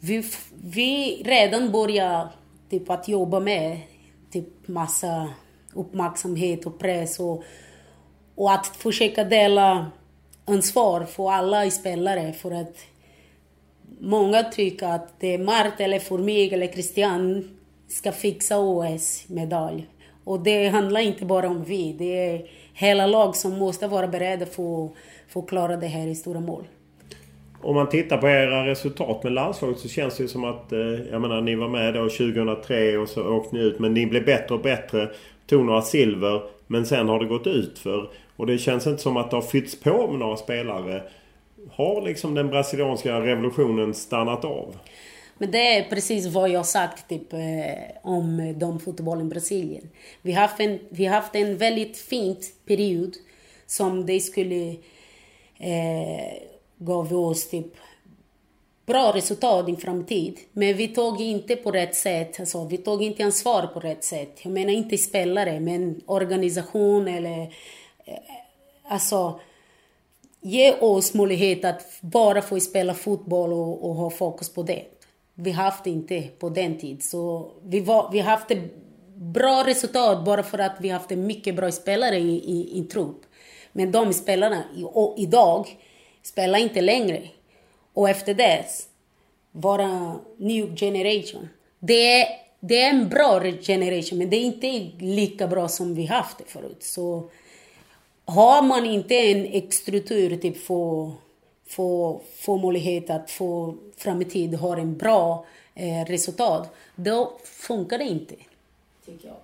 vi, 0.00 0.24
vi 0.62 1.22
redan 1.24 1.72
börjar 1.72 2.28
typ, 2.70 2.90
att 2.90 3.08
jobba 3.08 3.40
med 3.40 3.80
typ, 4.30 4.68
massa 4.68 5.28
uppmärksamhet 5.74 6.66
och 6.66 6.78
press 6.78 7.20
och, 7.20 7.42
och 8.34 8.52
att 8.52 8.66
försöka 8.66 9.24
dela 9.24 9.90
ansvar 10.44 11.04
för 11.04 11.32
alla 11.32 11.70
spelare. 11.70 12.32
För 12.32 12.50
att 12.50 12.76
många 14.00 14.42
tycker 14.42 14.86
att 14.86 15.20
det 15.20 15.34
är 15.34 15.38
Mart 15.38 15.80
eller 15.80 15.98
Formig 15.98 16.52
eller 16.52 16.66
Christian 16.66 17.50
ska 17.88 18.12
fixa 18.12 18.58
OS-medalj. 18.58 19.86
Och 20.26 20.40
det 20.40 20.68
handlar 20.68 21.00
inte 21.00 21.24
bara 21.24 21.48
om 21.48 21.64
vi, 21.64 21.92
det 21.92 22.26
är 22.26 22.42
hela 22.74 23.06
lag 23.06 23.36
som 23.36 23.58
måste 23.58 23.88
vara 23.88 24.08
beredda 24.08 24.46
för, 24.46 24.88
för 25.28 25.40
att 25.40 25.48
klara 25.48 25.76
det 25.76 25.86
här 25.86 26.06
i 26.06 26.14
stora 26.14 26.40
mål. 26.40 26.64
Om 27.62 27.74
man 27.74 27.88
tittar 27.88 28.18
på 28.18 28.28
era 28.28 28.66
resultat 28.66 29.22
med 29.22 29.32
landslaget 29.32 29.78
så 29.78 29.88
känns 29.88 30.16
det 30.16 30.22
ju 30.22 30.28
som 30.28 30.44
att... 30.44 30.72
Eh, 30.72 30.78
jag 31.10 31.20
menar 31.20 31.40
ni 31.40 31.54
var 31.54 31.68
med 31.68 31.94
då 31.94 32.02
2003 32.02 32.98
och 32.98 33.08
så 33.08 33.28
åkte 33.28 33.56
ni 33.56 33.62
ut. 33.62 33.78
Men 33.78 33.94
ni 33.94 34.06
blev 34.06 34.24
bättre 34.24 34.54
och 34.54 34.60
bättre. 34.60 35.10
Tog 35.46 35.64
några 35.64 35.82
silver. 35.82 36.42
Men 36.66 36.86
sen 36.86 37.08
har 37.08 37.18
det 37.18 37.26
gått 37.26 37.46
ut 37.46 37.78
för 37.78 38.10
Och 38.36 38.46
det 38.46 38.58
känns 38.58 38.86
inte 38.86 39.02
som 39.02 39.16
att 39.16 39.30
det 39.30 39.36
har 39.36 39.42
fyllts 39.42 39.80
på 39.80 40.08
med 40.10 40.18
några 40.18 40.36
spelare. 40.36 41.02
Har 41.70 42.02
liksom 42.02 42.34
den 42.34 42.48
brasilianska 42.48 43.20
revolutionen 43.20 43.94
stannat 43.94 44.44
av? 44.44 44.74
Men 45.38 45.50
det 45.50 45.76
är 45.76 45.90
precis 45.90 46.26
vad 46.26 46.50
jag 46.50 46.66
sagt 46.66 47.08
typ, 47.08 47.32
eh, 47.32 47.40
om 48.02 48.54
damfotbollen 48.58 49.26
i 49.26 49.30
Brasilien. 49.30 49.90
Vi 50.22 50.32
har 50.32 50.42
haft 50.42 50.60
en, 50.60 50.78
vi 50.88 51.04
haft 51.04 51.34
en 51.34 51.56
väldigt 51.56 51.96
fin 51.96 52.36
period 52.66 53.16
som 53.66 54.06
det 54.06 54.20
skulle 54.20 54.76
eh, 55.58 56.42
gav 56.78 57.14
oss 57.14 57.48
typ 57.48 57.74
bra 58.86 59.12
resultat 59.14 59.68
i 59.68 59.76
framtid. 59.76 60.38
Men 60.52 60.76
vi 60.76 60.88
tog 60.88 61.20
inte 61.20 61.56
på 61.56 61.70
rätt 61.70 61.94
sätt, 61.94 62.40
alltså, 62.40 62.64
vi 62.64 62.76
tog 62.78 63.02
inte 63.02 63.24
ansvar 63.24 63.66
på 63.66 63.80
rätt 63.80 64.04
sätt. 64.04 64.40
Jag 64.42 64.52
menar 64.52 64.72
inte 64.72 64.98
spelare, 64.98 65.60
men 65.60 66.00
organisation 66.06 67.08
eller... 67.08 67.40
Eh, 68.04 68.18
alltså, 68.88 69.40
ge 70.40 70.72
oss 70.72 71.14
möjlighet 71.14 71.64
att 71.64 71.98
bara 72.00 72.42
få 72.42 72.60
spela 72.60 72.94
fotboll 72.94 73.52
och, 73.52 73.88
och 73.88 73.94
ha 73.94 74.10
fokus 74.10 74.54
på 74.54 74.62
det. 74.62 74.84
Vi 75.38 75.50
haft 75.50 75.86
inte 75.86 76.22
på 76.22 76.48
den 76.48 76.78
tiden. 76.78 77.00
Så 77.00 77.50
vi, 77.64 77.80
var, 77.80 78.10
vi 78.12 78.20
haft 78.20 78.52
bra 79.14 79.64
resultat 79.66 80.24
bara 80.24 80.42
för 80.42 80.58
att 80.58 80.76
vi 80.80 80.88
haft 80.88 81.10
mycket 81.10 81.56
bra 81.56 81.72
spelare 81.72 82.18
i, 82.18 82.34
i, 82.36 82.78
i 82.80 82.84
trupp. 82.84 83.20
Men 83.72 83.92
de 83.92 84.12
spelarna 84.12 84.64
i, 84.76 84.84
idag 85.22 85.66
spelar 86.22 86.58
inte 86.58 86.80
längre. 86.80 87.22
Och 87.92 88.10
efter 88.10 88.34
det, 88.34 88.64
vara 89.52 90.16
new 90.36 90.76
generation. 90.76 91.48
Det 91.78 92.20
är, 92.20 92.26
det 92.60 92.82
är 92.82 92.90
en 92.90 93.08
bra 93.08 93.40
generation, 93.62 94.18
men 94.18 94.30
det 94.30 94.36
är 94.36 94.44
inte 94.44 94.90
lika 94.98 95.46
bra 95.46 95.68
som 95.68 95.94
vi 95.94 96.06
haft 96.06 96.38
det 96.38 96.44
förut. 96.44 96.82
Så 96.82 97.30
har 98.24 98.62
man 98.62 98.86
inte 98.86 99.14
en 99.14 99.70
struktur 99.70 100.36
typ 100.36 100.56
för, 100.56 101.12
för, 101.66 102.18
för 102.36 102.56
möjlighet 102.56 103.10
att 103.10 103.30
få 103.30 103.74
framtid 103.96 104.54
ha 104.54 104.76
en 104.76 104.96
bra 104.96 105.46
eh, 105.74 106.04
resultat, 106.10 106.70
då 106.94 107.32
funkar 107.44 107.98
det 107.98 108.04
inte. 108.04 108.34
Tycker 109.06 109.28
jag. 109.28 109.36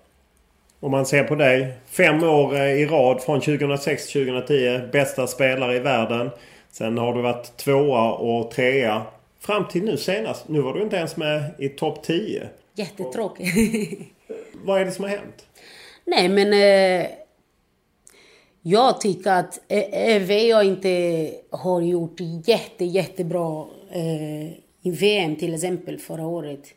Om 0.80 0.90
man 0.90 1.06
ser 1.06 1.24
på 1.24 1.34
dig. 1.34 1.72
Fem 1.86 2.22
år 2.22 2.54
eh, 2.54 2.72
i 2.72 2.86
rad 2.86 3.22
från 3.22 3.40
2006 3.40 4.12
till 4.12 4.26
2010. 4.26 4.80
Bästa 4.92 5.26
spelare 5.26 5.76
i 5.76 5.78
världen. 5.78 6.30
Sen 6.70 6.98
har 6.98 7.14
du 7.14 7.22
varit 7.22 7.56
tvåa 7.56 8.12
och 8.12 8.50
trea. 8.50 9.02
Fram 9.40 9.68
till 9.68 9.84
nu 9.84 9.96
senast. 9.96 10.48
Nu 10.48 10.60
var 10.60 10.74
du 10.74 10.82
inte 10.82 10.96
ens 10.96 11.16
med 11.16 11.54
i 11.58 11.68
topp 11.68 12.02
10. 12.02 12.48
Jättetråkigt. 12.74 13.56
Vad 14.64 14.80
är 14.80 14.84
det 14.84 14.92
som 14.92 15.04
har 15.04 15.10
hänt? 15.10 15.46
Nej 16.04 16.28
men... 16.28 16.52
Eh, 16.52 17.06
jag 18.62 19.00
tycker 19.00 19.30
att 19.30 19.60
eh, 19.68 19.78
eh, 19.78 20.14
även 20.16 20.46
jag 20.46 20.64
inte 20.64 21.30
har 21.50 21.80
gjort 21.80 22.20
jätte, 22.44 22.84
jättebra 22.84 23.66
eh, 23.90 24.46
i 24.82 24.90
VM 24.90 25.36
till 25.36 25.54
exempel 25.54 25.98
förra 25.98 26.26
året. 26.26 26.68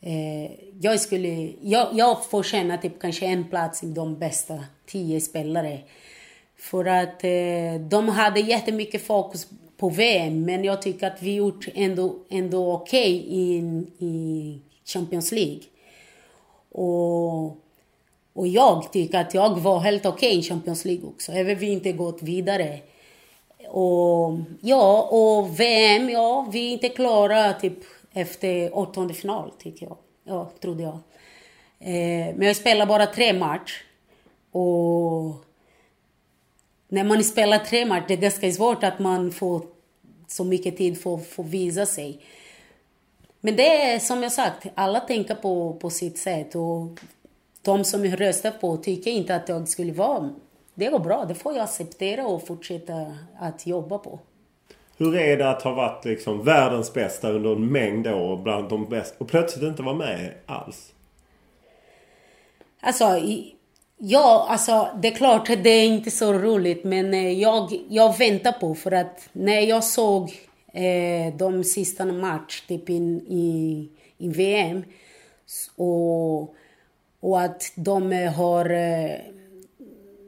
Eh, 0.00 0.52
jag 0.80 1.00
skulle... 1.00 1.52
Jag, 1.60 1.88
jag 1.92 2.24
får 2.24 2.42
känna 2.42 2.78
typ 2.78 3.00
kanske 3.00 3.26
en 3.26 3.48
plats 3.48 3.82
i 3.82 3.86
de 3.86 4.18
bästa 4.18 4.64
tio 4.86 5.20
spelare. 5.20 5.78
För 6.56 6.84
att 6.84 7.24
eh, 7.24 7.80
de 7.88 8.08
hade 8.08 8.40
jättemycket 8.40 9.02
fokus 9.02 9.48
på 9.76 9.88
VM, 9.88 10.44
men 10.44 10.64
jag 10.64 10.82
tycker 10.82 11.06
att 11.06 11.22
vi 11.22 11.34
gjort 11.34 11.68
ändå, 11.74 12.16
ändå 12.30 12.72
okej 12.72 13.20
okay 13.20 13.38
i, 13.38 13.56
i 13.98 14.60
Champions 14.84 15.32
League. 15.32 15.60
Och, 16.70 17.56
och 18.32 18.48
jag 18.48 18.92
tycker 18.92 19.18
att 19.18 19.34
jag 19.34 19.60
var 19.60 19.78
helt 19.78 20.06
okej 20.06 20.28
okay 20.28 20.38
i 20.38 20.42
Champions 20.42 20.84
League 20.84 21.08
också, 21.08 21.32
även 21.32 21.52
om 21.52 21.58
vi 21.58 21.66
inte 21.66 21.92
gått 21.92 22.22
vidare. 22.22 22.80
Och 23.68 24.38
ja, 24.60 25.02
och 25.02 25.60
VM, 25.60 26.10
ja, 26.10 26.48
vi 26.52 26.68
är 26.68 26.72
inte 26.72 26.88
klara 26.88 27.52
typ 27.52 27.78
efter 28.12 28.78
åttonde 28.78 29.14
final, 29.14 29.52
tycker 29.58 29.86
jag. 29.86 29.96
Ja, 30.24 30.50
trodde 30.60 30.82
jag. 30.82 30.98
Eh, 31.78 32.34
men 32.36 32.42
jag 32.42 32.56
spelar 32.56 32.86
bara 32.86 33.06
tre 33.06 33.32
matcher. 33.32 33.82
Och 34.52 35.34
när 36.88 37.04
man 37.04 37.24
spelar 37.24 37.58
tre 37.58 37.86
matcher, 37.86 38.04
det 38.08 38.14
är 38.14 38.18
ganska 38.18 38.52
svårt 38.52 38.84
att 38.84 38.98
man 38.98 39.32
får 39.32 39.62
så 40.26 40.44
mycket 40.44 40.76
tid 40.76 41.00
för 41.00 41.14
att 41.14 41.38
visa 41.38 41.86
sig. 41.86 42.20
Men 43.40 43.56
det 43.56 43.82
är 43.82 43.98
som 43.98 44.22
jag 44.22 44.32
sagt, 44.32 44.66
alla 44.74 45.00
tänker 45.00 45.34
på, 45.34 45.72
på 45.80 45.90
sitt 45.90 46.18
sätt. 46.18 46.54
Och 46.54 47.00
de 47.62 47.84
som 47.84 48.04
jag 48.04 48.20
röstar 48.20 48.50
på 48.50 48.76
tycker 48.76 49.10
inte 49.10 49.34
att 49.34 49.48
jag 49.48 49.68
skulle 49.68 49.92
vara... 49.92 50.30
Det 50.74 50.86
går 50.86 50.98
bra, 50.98 51.24
det 51.24 51.34
får 51.34 51.54
jag 51.54 51.62
acceptera 51.62 52.26
och 52.26 52.46
fortsätta 52.46 53.16
att 53.40 53.66
jobba 53.66 53.98
på. 53.98 54.18
Hur 54.96 55.16
är 55.16 55.36
det 55.36 55.50
att 55.50 55.62
ha 55.62 55.74
varit 55.74 56.04
liksom 56.04 56.44
världens 56.44 56.94
bästa 56.94 57.30
under 57.30 57.52
en 57.52 57.72
mängd 57.72 58.06
år 58.06 58.36
bland 58.36 58.68
de 58.68 58.88
bästa 58.88 59.16
och 59.18 59.28
plötsligt 59.28 59.64
inte 59.64 59.82
vara 59.82 59.94
med 59.94 60.32
alls? 60.46 60.92
Alltså, 62.80 63.20
Ja, 64.02 64.46
alltså 64.48 64.88
det 65.02 65.08
är 65.08 65.14
klart 65.14 65.46
det 65.46 65.70
är 65.70 65.86
inte 65.86 66.10
så 66.10 66.32
roligt 66.32 66.84
men 66.84 67.14
eh, 67.14 67.32
jag, 67.40 67.80
jag 67.88 68.18
väntar 68.18 68.52
på 68.52 68.74
för 68.74 68.92
att 68.92 69.28
när 69.32 69.60
jag 69.60 69.84
såg 69.84 70.32
eh, 70.72 71.34
de 71.36 71.64
sista 71.64 72.04
match 72.04 72.60
typ 72.60 72.88
in, 72.88 73.20
i, 73.20 73.88
i 74.18 74.28
VM 74.28 74.84
och, 75.76 76.54
och 77.20 77.40
att 77.40 77.72
de 77.74 78.12
har, 78.12 78.70
eh, 78.70 79.18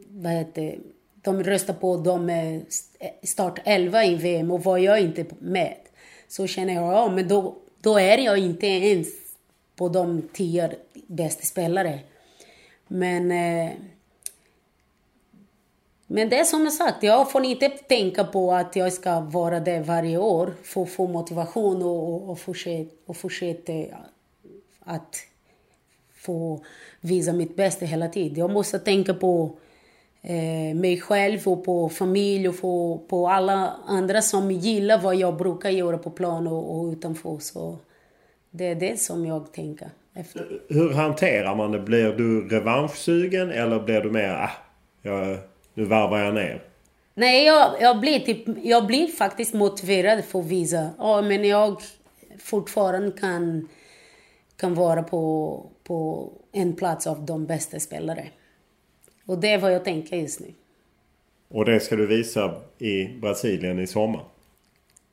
vad 0.09 0.32
heter 0.32 0.78
de 1.22 1.45
röstar 1.45 1.74
på 1.74 1.97
de 1.97 2.30
eh, 2.30 2.61
start 3.22 3.61
11 3.64 4.05
i 4.05 4.14
VM 4.14 4.51
och 4.51 4.64
var 4.64 4.78
jag 4.78 5.01
inte 5.01 5.26
med. 5.38 5.76
Så 6.28 6.47
känner 6.47 6.74
jag, 6.74 6.93
ja 6.93 7.12
men 7.12 7.28
då, 7.28 7.57
då 7.80 7.99
är 7.99 8.18
jag 8.18 8.38
inte 8.38 8.66
ens 8.66 9.09
på 9.76 9.88
de 9.88 10.28
tio 10.32 10.70
bästa 11.07 11.43
spelare. 11.43 12.01
Men, 12.88 13.30
eh, 13.30 13.72
men 16.07 16.28
det 16.28 16.38
är 16.38 16.45
som 16.45 16.64
jag 16.64 16.72
sagt, 16.72 17.03
jag 17.03 17.32
får 17.32 17.45
inte 17.45 17.68
tänka 17.68 18.24
på 18.24 18.53
att 18.53 18.76
jag 18.76 18.93
ska 18.93 19.20
vara 19.20 19.61
där 19.61 19.80
varje 19.80 20.18
år 20.18 20.55
för 20.62 20.82
att 20.82 20.90
få 20.90 21.07
motivation 21.07 21.82
och, 21.82 22.30
och, 22.30 22.38
fortsätta, 22.38 22.95
och 23.07 23.16
fortsätta 23.16 23.97
att 24.80 25.16
få 26.23 26.64
visa 27.01 27.33
mitt 27.33 27.57
bästa 27.57 27.87
hela 27.87 28.09
tiden. 28.09 28.39
Jag 28.39 28.51
måste 28.51 28.79
tänka 28.79 29.14
på 29.14 29.57
eh, 30.23 30.77
mig 30.77 31.01
själv 31.01 31.49
och 31.49 31.64
på 31.64 31.89
familj 31.89 32.49
och 32.49 32.61
på, 32.61 33.03
på 33.09 33.29
alla 33.29 33.73
andra 33.87 34.23
som 34.23 34.51
gillar 34.51 34.99
vad 34.99 35.16
jag 35.16 35.37
brukar 35.37 35.70
göra 35.70 35.99
på 35.99 36.11
plan 36.11 36.47
och, 36.47 36.79
och 36.79 36.93
utanför. 36.93 37.39
Så 37.39 37.79
det 38.51 38.64
är 38.64 38.75
det 38.75 39.01
som 39.01 39.27
jag 39.27 39.53
tänker. 39.53 39.91
Efter. 40.14 40.61
Hur 40.68 40.91
hanterar 40.91 41.55
man 41.55 41.73
det? 41.73 41.81
Blir 41.81 42.12
du 42.12 42.49
revanschsugen 42.49 43.51
eller 43.51 43.81
blir 43.81 44.01
du 44.01 44.11
mer 44.11 44.29
ah, 44.29 44.51
jag, 45.03 45.39
nu 45.75 45.85
varvar 45.85 46.18
jag 46.18 46.35
ner? 46.35 46.62
Nej, 47.14 47.45
jag, 47.45 47.73
jag, 47.81 48.01
blir 48.01 48.20
typ, 48.20 48.45
jag 48.62 48.87
blir 48.87 49.07
faktiskt 49.07 49.55
motiverad 49.55 50.25
för 50.25 50.39
att 50.39 50.47
visa. 50.47 50.91
Ja, 50.99 51.23
men 51.23 51.45
jag 51.45 51.77
fortfarande 52.39 53.11
kan, 53.11 53.68
kan 54.57 54.75
vara 54.75 55.03
på, 55.03 55.66
på 55.85 56.33
en 56.53 56.76
plats 56.76 57.07
av 57.07 57.26
de 57.26 57.47
bästa 57.47 57.80
spelare. 57.80 58.28
Och 59.26 59.39
det 59.39 59.49
är 59.49 59.59
vad 59.59 59.72
jag 59.72 59.85
tänker 59.85 60.16
just 60.16 60.41
nu. 60.41 60.53
Och 61.49 61.64
det 61.64 61.80
ska 61.80 61.97
du 61.97 62.07
visa 62.07 62.55
i 62.78 63.05
Brasilien 63.05 63.78
i 63.78 63.87
sommar? 63.87 64.24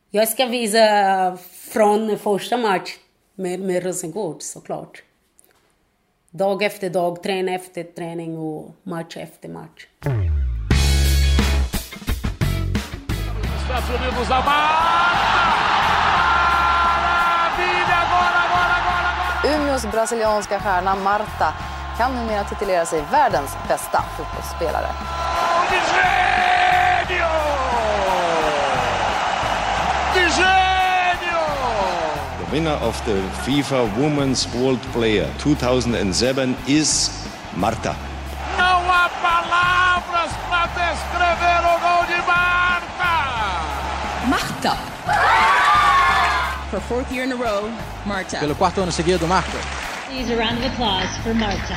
Jag 0.10 0.28
ska 0.28 0.46
visa 0.46 1.38
från 1.52 2.18
första 2.18 2.58
match 2.58 2.98
med, 3.36 3.60
med 3.60 3.84
Rosengård 3.84 4.42
såklart. 4.42 5.04
Dag 6.30 6.64
efter 6.64 6.90
dag, 6.90 7.24
träning 7.24 7.56
efter 7.56 7.84
träning 7.84 8.38
och 8.38 8.72
match 8.84 9.18
efter 9.18 9.50
match. 9.50 9.88
Umeås 13.90 14.30
brasilianska 19.92 20.60
stjärna 20.60 20.96
Marta 20.96 21.54
kan 21.98 22.16
numera 22.16 22.44
titulera 22.44 22.86
sig 22.86 23.04
världens 23.12 23.52
bästa 23.68 24.04
fotbollsspelare. 24.18 24.90
winner 32.52 32.78
of 32.82 32.98
the 33.06 33.22
FIFA 33.46 33.86
Women's 33.98 34.48
World 34.56 34.82
Player 34.92 35.32
2007 35.38 36.56
is 36.68 37.12
Marta. 37.56 37.96
Não 38.58 38.92
há 38.92 39.10
palavras 39.22 40.32
para 40.50 40.94
escrever 40.94 41.62
o 41.62 41.80
gol 41.80 42.06
de 42.08 42.18
Marta! 42.26 43.14
Marta! 44.28 44.89
For 46.70 46.80
fourth 46.82 47.12
year 47.12 47.24
in 47.24 47.32
a 47.32 47.36
row, 47.36 47.72
Marta. 48.06 48.38
Pelo 48.40 48.54
quarto 48.54 48.82
ano 48.84 48.92
seguido, 48.92 49.28
Marta. 49.28 49.58
Please 50.08 50.30
a 50.30 50.38
round 50.38 50.60
of 50.60 50.66
applause 50.72 51.18
for 51.24 51.34
Marta. 51.34 51.76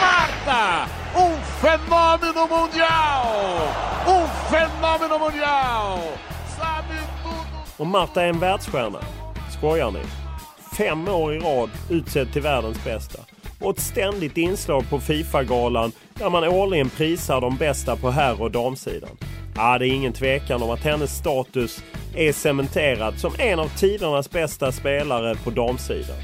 Marta! 0.00 0.86
Um 1.16 1.40
fenômeno 1.62 2.46
mundial! 2.46 3.72
Um 4.06 4.28
fenômeno 4.50 5.18
mundial! 5.18 5.98
Sabe 6.58 6.98
tudo! 7.22 7.64
Och 7.76 7.86
Marta 7.86 8.22
är 8.22 8.28
en 8.28 8.38
världsstjärna. 8.38 8.98
Skojar 9.50 9.90
ni? 9.90 10.02
Fem 10.76 11.08
år 11.08 11.34
i 11.34 11.38
rad 11.38 11.70
utsedd 11.90 12.32
till 12.32 12.42
världens 12.42 12.84
bästa. 12.84 13.18
Och 13.60 13.70
ett 13.70 13.80
ständigt 13.80 14.36
inslag 14.36 14.90
på 14.90 15.00
Fifa-galan 15.00 15.92
där 16.14 16.30
man 16.30 16.44
årligen 16.44 16.90
prisar 16.90 17.40
de 17.40 17.56
bästa 17.56 17.96
på 17.96 18.10
herr 18.10 18.42
och 18.42 18.50
damsidan. 18.50 19.16
Ja, 19.56 19.78
det 19.78 19.88
är 19.88 19.92
ingen 19.92 20.12
tvekan 20.12 20.62
om 20.62 20.70
att 20.70 20.84
hennes 20.84 21.16
status 21.16 21.84
är 22.16 22.32
cementerad 22.32 23.18
som 23.18 23.32
en 23.38 23.58
av 23.58 23.68
tidernas 23.68 24.30
bästa 24.30 24.72
spelare 24.72 25.34
på 25.44 25.50
damsidan. 25.50 26.16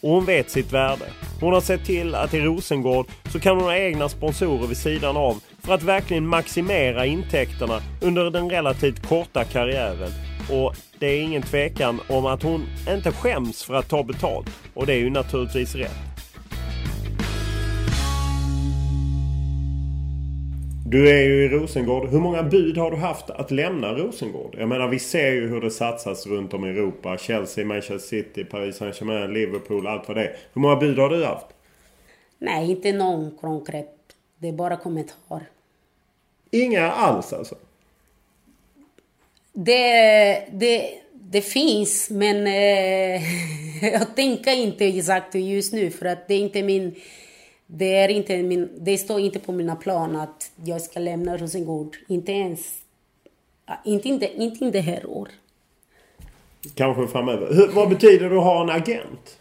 Och 0.00 0.10
hon 0.10 0.24
vet 0.24 0.50
sitt 0.50 0.72
värde. 0.72 1.04
Hon 1.40 1.52
har 1.52 1.60
sett 1.60 1.84
till 1.84 2.14
att 2.14 2.34
i 2.34 2.40
Rosengård 2.40 3.06
så 3.32 3.40
kan 3.40 3.56
hon 3.56 3.64
ha 3.64 3.76
egna 3.76 4.08
sponsorer 4.08 4.66
vid 4.66 4.76
sidan 4.76 5.16
av 5.16 5.42
för 5.62 5.74
att 5.74 5.82
verkligen 5.82 6.26
maximera 6.26 7.06
intäkterna 7.06 7.80
under 8.00 8.30
den 8.30 8.50
relativt 8.50 9.06
korta 9.06 9.44
karriären. 9.44 10.12
Och 10.50 10.74
det 10.98 11.06
är 11.06 11.22
ingen 11.22 11.42
tvekan 11.42 12.00
om 12.08 12.26
att 12.26 12.42
hon 12.42 12.66
inte 12.88 13.12
skäms 13.12 13.62
för 13.62 13.74
att 13.74 13.88
ta 13.88 14.02
betalt. 14.02 14.46
Och 14.74 14.86
det 14.86 14.92
är 14.92 14.98
ju 14.98 15.10
naturligtvis 15.10 15.74
rätt. 15.74 16.09
Du 20.90 21.08
är 21.10 21.22
ju 21.22 21.44
i 21.44 21.48
Rosengård. 21.48 22.08
Hur 22.08 22.18
många 22.18 22.42
bud 22.42 22.78
har 22.78 22.90
du 22.90 22.96
haft 22.96 23.30
att 23.30 23.50
lämna 23.50 23.92
Rosengård? 23.92 24.56
Jag 24.58 24.68
menar 24.68 24.88
vi 24.88 24.98
ser 24.98 25.32
ju 25.32 25.48
hur 25.48 25.60
det 25.60 25.70
satsas 25.70 26.26
runt 26.26 26.54
om 26.54 26.64
i 26.64 26.68
Europa. 26.68 27.18
Chelsea, 27.18 27.64
Manchester 27.64 27.98
City, 27.98 28.44
Paris 28.44 28.76
Saint-Germain, 28.76 29.32
Liverpool, 29.32 29.86
allt 29.86 30.08
vad 30.08 30.16
det 30.16 30.24
är. 30.24 30.36
Hur 30.52 30.60
många 30.60 30.76
bud 30.76 30.98
har 30.98 31.08
du 31.08 31.24
haft? 31.24 31.46
Nej, 32.38 32.70
inte 32.70 32.92
någon 32.92 33.30
konkret. 33.40 33.96
Det 34.38 34.48
är 34.48 34.52
bara 34.52 34.76
kommentar. 34.76 35.40
Inga 36.50 36.90
alls 36.90 37.32
alltså? 37.32 37.54
Det, 39.52 40.44
det, 40.52 40.90
det 41.12 41.42
finns, 41.42 42.10
men 42.10 42.46
eh, 42.46 43.22
jag 43.92 44.16
tänker 44.16 44.52
inte 44.52 44.86
exakt 44.86 45.34
just 45.34 45.72
nu 45.72 45.90
för 45.90 46.06
att 46.06 46.28
det 46.28 46.34
är 46.34 46.40
inte 46.40 46.62
min... 46.62 46.94
Det, 47.72 47.96
är 47.96 48.08
inte 48.08 48.42
min, 48.42 48.70
det 48.78 48.98
står 48.98 49.20
inte 49.20 49.38
på 49.38 49.52
mina 49.52 49.76
planer 49.76 50.22
att 50.22 50.52
jag 50.64 50.80
ska 50.80 51.00
lämna 51.00 51.36
Rosengård. 51.36 51.96
Inte 52.08 52.32
ens... 52.32 52.82
Inte, 53.84 54.08
inte, 54.08 54.42
inte, 54.42 54.64
inte 54.64 54.78
det 54.78 54.80
här 54.80 55.06
år. 55.06 55.28
Kanske 56.74 57.06
framöver. 57.06 57.54
Hur, 57.54 57.68
vad 57.68 57.88
betyder 57.88 58.30
det 58.30 58.38
att 58.38 58.44
ha 58.44 58.62
en 58.62 58.70
agent? 58.70 59.38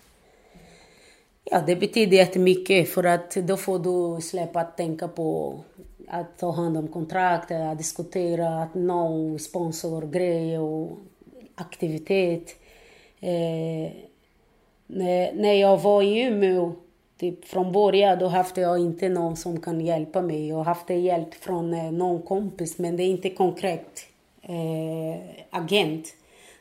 Ja, 1.44 1.64
det 1.68 1.76
betyder 1.76 2.18
jättemycket 2.18 2.90
för 2.90 3.04
att 3.04 3.32
då 3.32 3.58
får 3.58 3.80
du 3.80 4.22
släppa 4.22 4.60
att 4.60 4.78
tänka 4.78 5.08
på 5.08 5.60
att 6.08 6.38
ta 6.38 6.52
hand 6.52 6.78
om 6.78 6.88
kontrakt, 6.88 7.52
att 7.52 7.78
diskutera, 7.78 8.64
att 8.64 8.76
nå 8.76 9.38
sponsorgrej 9.38 10.60
och 10.60 10.98
aktivitet. 11.56 12.56
Eh, 13.20 13.92
när, 14.88 15.34
när 15.34 15.54
jag 15.54 15.78
var 15.78 16.04
i 16.04 16.22
Umeå, 16.22 16.72
typ 17.20 17.46
från 17.46 17.72
början, 17.72 18.20
då 18.20 18.28
hade 18.28 18.62
jag 18.62 18.80
inte 18.80 19.10
någon 19.10 19.36
som 19.38 19.62
kan 19.62 19.82
hjälpa 19.82 20.22
mig. 20.22 20.48
Jag 20.48 20.64
hade 20.64 20.94
hjälp 20.94 21.34
från 21.34 21.74
eh, 21.74 21.92
någon 21.92 22.22
kompis, 22.22 22.78
men 22.78 22.98
det 22.98 23.04
är 23.04 23.08
inte 23.08 23.30
konkret 23.30 24.08
eh, 24.42 25.22
agent. 25.50 26.08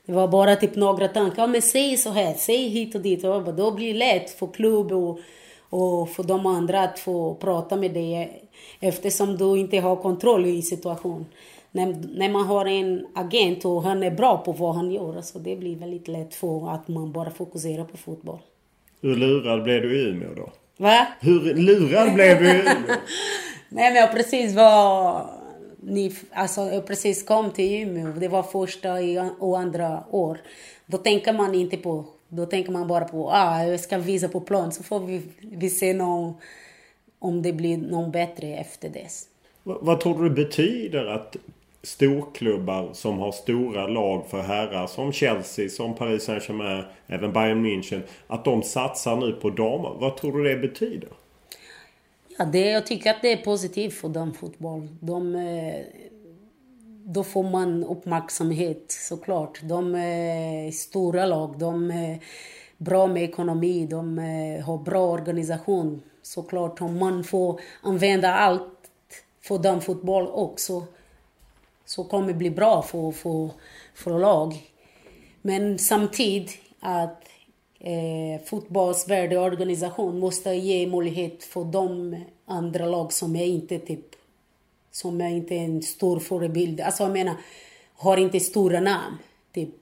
Det 0.07 0.13
var 0.13 0.29
bara 0.29 0.57
typ 0.57 0.77
några 0.77 1.09
tankar. 1.09 1.43
Ja, 1.43 1.47
men 1.47 1.63
säg 1.63 1.97
så 1.97 2.11
här, 2.11 2.35
säg 2.35 2.69
hit 2.69 2.95
och 2.95 3.01
dit. 3.01 3.25
Och 3.25 3.55
då 3.55 3.71
blir 3.71 3.93
det 3.93 3.99
lätt 3.99 4.31
för 4.31 4.47
klubb 4.47 4.93
och, 4.93 5.19
och 5.71 6.09
för 6.09 6.23
de 6.23 6.47
andra 6.47 6.81
att 6.83 6.99
få 6.99 7.35
prata 7.35 7.77
med 7.77 7.95
dig 7.95 8.43
eftersom 8.81 9.37
du 9.37 9.59
inte 9.59 9.79
har 9.79 9.97
kontroll 9.97 10.47
i 10.47 10.63
situationen. 10.63 11.27
När, 11.71 11.87
när 12.15 12.29
man 12.29 12.47
har 12.47 12.67
en 12.67 13.07
agent 13.15 13.65
och 13.65 13.83
han 13.83 14.03
är 14.03 14.11
bra 14.11 14.39
på 14.39 14.53
vad 14.53 14.75
han 14.75 14.93
gör, 14.93 15.21
så 15.21 15.39
det 15.39 15.57
blir 15.57 15.77
väldigt 15.77 16.09
lätt 16.09 16.35
för 16.35 16.71
att 16.71 16.89
man 16.89 17.13
bara 17.13 17.31
fokuserar 17.31 17.85
på 17.85 17.97
fotboll. 17.97 18.39
Hur 19.01 19.17
lurad 19.17 19.63
blev 19.63 19.83
du 19.83 20.01
i 20.01 20.09
Umeå 20.09 20.35
då? 20.35 20.53
Va? 20.77 21.07
Hur 21.21 21.55
lurad 21.55 22.15
blev 22.15 22.39
du 22.39 22.49
i 22.49 22.61
Umeå? 22.61 22.97
Nej 23.69 23.93
men 23.93 23.95
jag 23.95 24.13
precis 24.13 24.55
var... 24.55 25.27
Ni, 25.81 26.15
alltså 26.33 26.61
jag 26.61 26.87
precis 26.87 27.23
kom 27.23 27.51
till 27.51 27.83
Umeå. 27.83 28.13
Det 28.13 28.29
var 28.29 28.43
första 28.43 28.93
och 29.39 29.59
andra 29.59 30.05
år. 30.11 30.39
Då 30.87 30.99
tänker 30.99 31.33
man 31.33 31.55
inte 31.55 31.77
på... 31.77 32.05
Då 32.29 32.47
tänker 32.47 32.73
man 32.73 32.89
bara 32.89 33.05
på 33.05 33.31
ah, 33.31 33.65
jag 33.65 33.81
ska 33.81 33.99
visa 33.99 34.29
på 34.29 34.41
plan 34.41 34.73
så 34.73 34.83
får 34.83 35.01
vi, 35.01 35.23
vi 35.41 35.71
se 35.71 35.95
någon, 35.95 36.35
om 37.19 37.43
det 37.43 37.53
blir 37.53 37.77
någon 37.77 38.11
bättre 38.11 38.47
efter 38.47 38.89
dess. 38.89 39.25
Vad, 39.63 39.79
vad 39.81 40.01
tror 40.01 40.23
du 40.23 40.29
det 40.29 40.35
betyder 40.35 41.07
att 41.07 41.37
storklubbar 41.89 42.91
som 42.93 43.19
har 43.19 43.33
stora 43.33 43.87
lag 43.87 44.27
för 44.27 44.43
herrar 44.43 44.87
som 44.87 45.13
Chelsea, 45.13 45.69
som 45.69 45.95
Paris 45.95 46.25
Saint-Germain, 46.25 46.85
även 47.07 47.33
Bayern 47.33 47.67
München. 47.67 48.03
Att 48.27 48.45
de 48.45 48.63
satsar 48.63 49.17
nu 49.17 49.33
på 49.33 49.51
damer. 49.51 49.97
Vad 50.01 50.17
tror 50.17 50.39
du 50.39 50.45
det 50.45 50.57
betyder? 50.57 51.09
Ja, 52.39 52.45
det, 52.45 52.71
jag 52.71 52.87
tycker 52.87 53.11
att 53.11 53.23
det 53.23 53.33
är 53.33 53.45
positivt 53.45 53.95
för 53.95 54.09
damfotboll. 54.09 54.89
De, 55.01 55.35
eh, 55.35 55.81
då 57.05 57.25
får 57.25 57.43
man 57.43 57.85
uppmärksamhet 57.85 58.85
såklart. 58.89 59.61
De 59.63 59.95
är 59.95 60.71
stora 60.71 61.27
lag, 61.27 61.55
de 61.59 61.91
är 61.91 62.19
bra 62.77 63.07
med 63.07 63.23
ekonomi, 63.23 63.87
de 63.91 64.19
har 64.67 64.79
bra 64.79 65.11
organisation. 65.11 66.03
Såklart 66.23 66.81
om 66.81 66.99
man 66.99 67.25
får 67.25 67.61
använda 67.83 68.35
allt 68.35 68.63
för 69.43 69.59
damfotboll 69.59 70.27
också 70.27 70.83
så 71.89 72.05
kommer 72.05 72.29
det 72.29 72.35
bli 72.35 72.51
bra 72.51 72.83
för, 72.83 73.11
för, 73.11 73.51
för 73.95 74.19
lag. 74.19 74.71
Men 75.43 75.79
samtidigt 75.79 76.59
att 76.81 77.25
eh, 77.81 78.45
fotbollsvärdeorganisation 78.45 80.19
måste 80.19 80.51
ge 80.51 80.87
möjlighet 80.87 81.45
för 81.45 81.65
de 81.65 82.17
andra 82.47 82.87
lag 82.87 83.13
som 83.13 83.37
är 83.37 83.45
inte 83.45 83.79
typ 83.79 84.15
som 84.91 85.21
är 85.21 85.29
inte 85.29 85.55
en 85.55 85.83
stor 85.83 86.19
förebild. 86.21 86.81
Alltså 86.81 87.03
jag 87.03 87.13
menar, 87.13 87.35
har 87.97 88.17
inte 88.17 88.41
stora 88.41 88.81
namn. 88.81 89.17
Typ. 89.55 89.75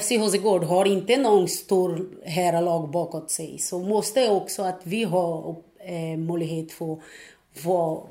FC 0.00 0.10
Hosegård 0.10 0.64
har 0.64 0.84
inte 0.84 1.16
någon 1.16 1.48
stor 1.48 2.08
herrlag 2.24 2.90
bakåt 2.90 3.30
sig. 3.30 3.58
Så 3.58 3.78
måste 3.78 4.30
också 4.30 4.62
att 4.62 4.80
vi 4.84 5.04
har 5.04 5.56
eh, 5.78 6.18
möjlighet 6.18 6.72
för, 6.72 6.96
för 7.54 8.02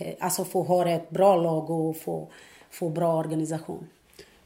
Eh, 0.00 0.14
alltså 0.18 0.44
få 0.44 0.62
ha 0.62 0.88
ett 0.88 1.10
bra 1.10 1.36
lag 1.36 1.70
och 1.70 1.96
få, 1.96 2.28
få 2.70 2.88
bra 2.88 3.18
organisation. 3.18 3.86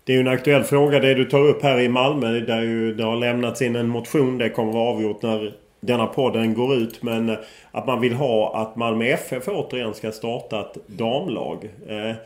Det 0.05 0.13
är 0.13 0.15
ju 0.15 0.21
en 0.21 0.29
aktuell 0.29 0.65
fråga 0.65 1.01
det 1.01 1.15
du 1.15 1.25
tar 1.25 1.41
upp 1.41 1.63
här 1.63 1.81
i 1.81 1.89
Malmö 1.89 2.41
där 2.41 2.63
ju 2.63 2.95
det 2.95 3.05
har 3.05 3.17
lämnats 3.17 3.63
in 3.63 3.77
en 3.77 3.89
motion. 3.89 4.39
Det 4.39 4.49
kommer 4.49 4.73
vara 4.73 4.91
avgjort 4.91 5.23
när 5.23 5.55
denna 5.81 6.07
podden 6.07 6.55
går 6.55 6.75
ut. 6.75 7.03
Men 7.03 7.29
eh, 7.29 7.37
att 7.71 7.87
man 7.87 8.01
vill 8.01 8.15
ha 8.15 8.57
att 8.57 8.77
Malmö 8.77 9.05
FF 9.05 9.49
återigen 9.49 9.95
ska 9.95 10.13
starta 10.13 10.61
ett 10.61 10.79
damlag. 10.87 11.71
Eh, 11.89 12.17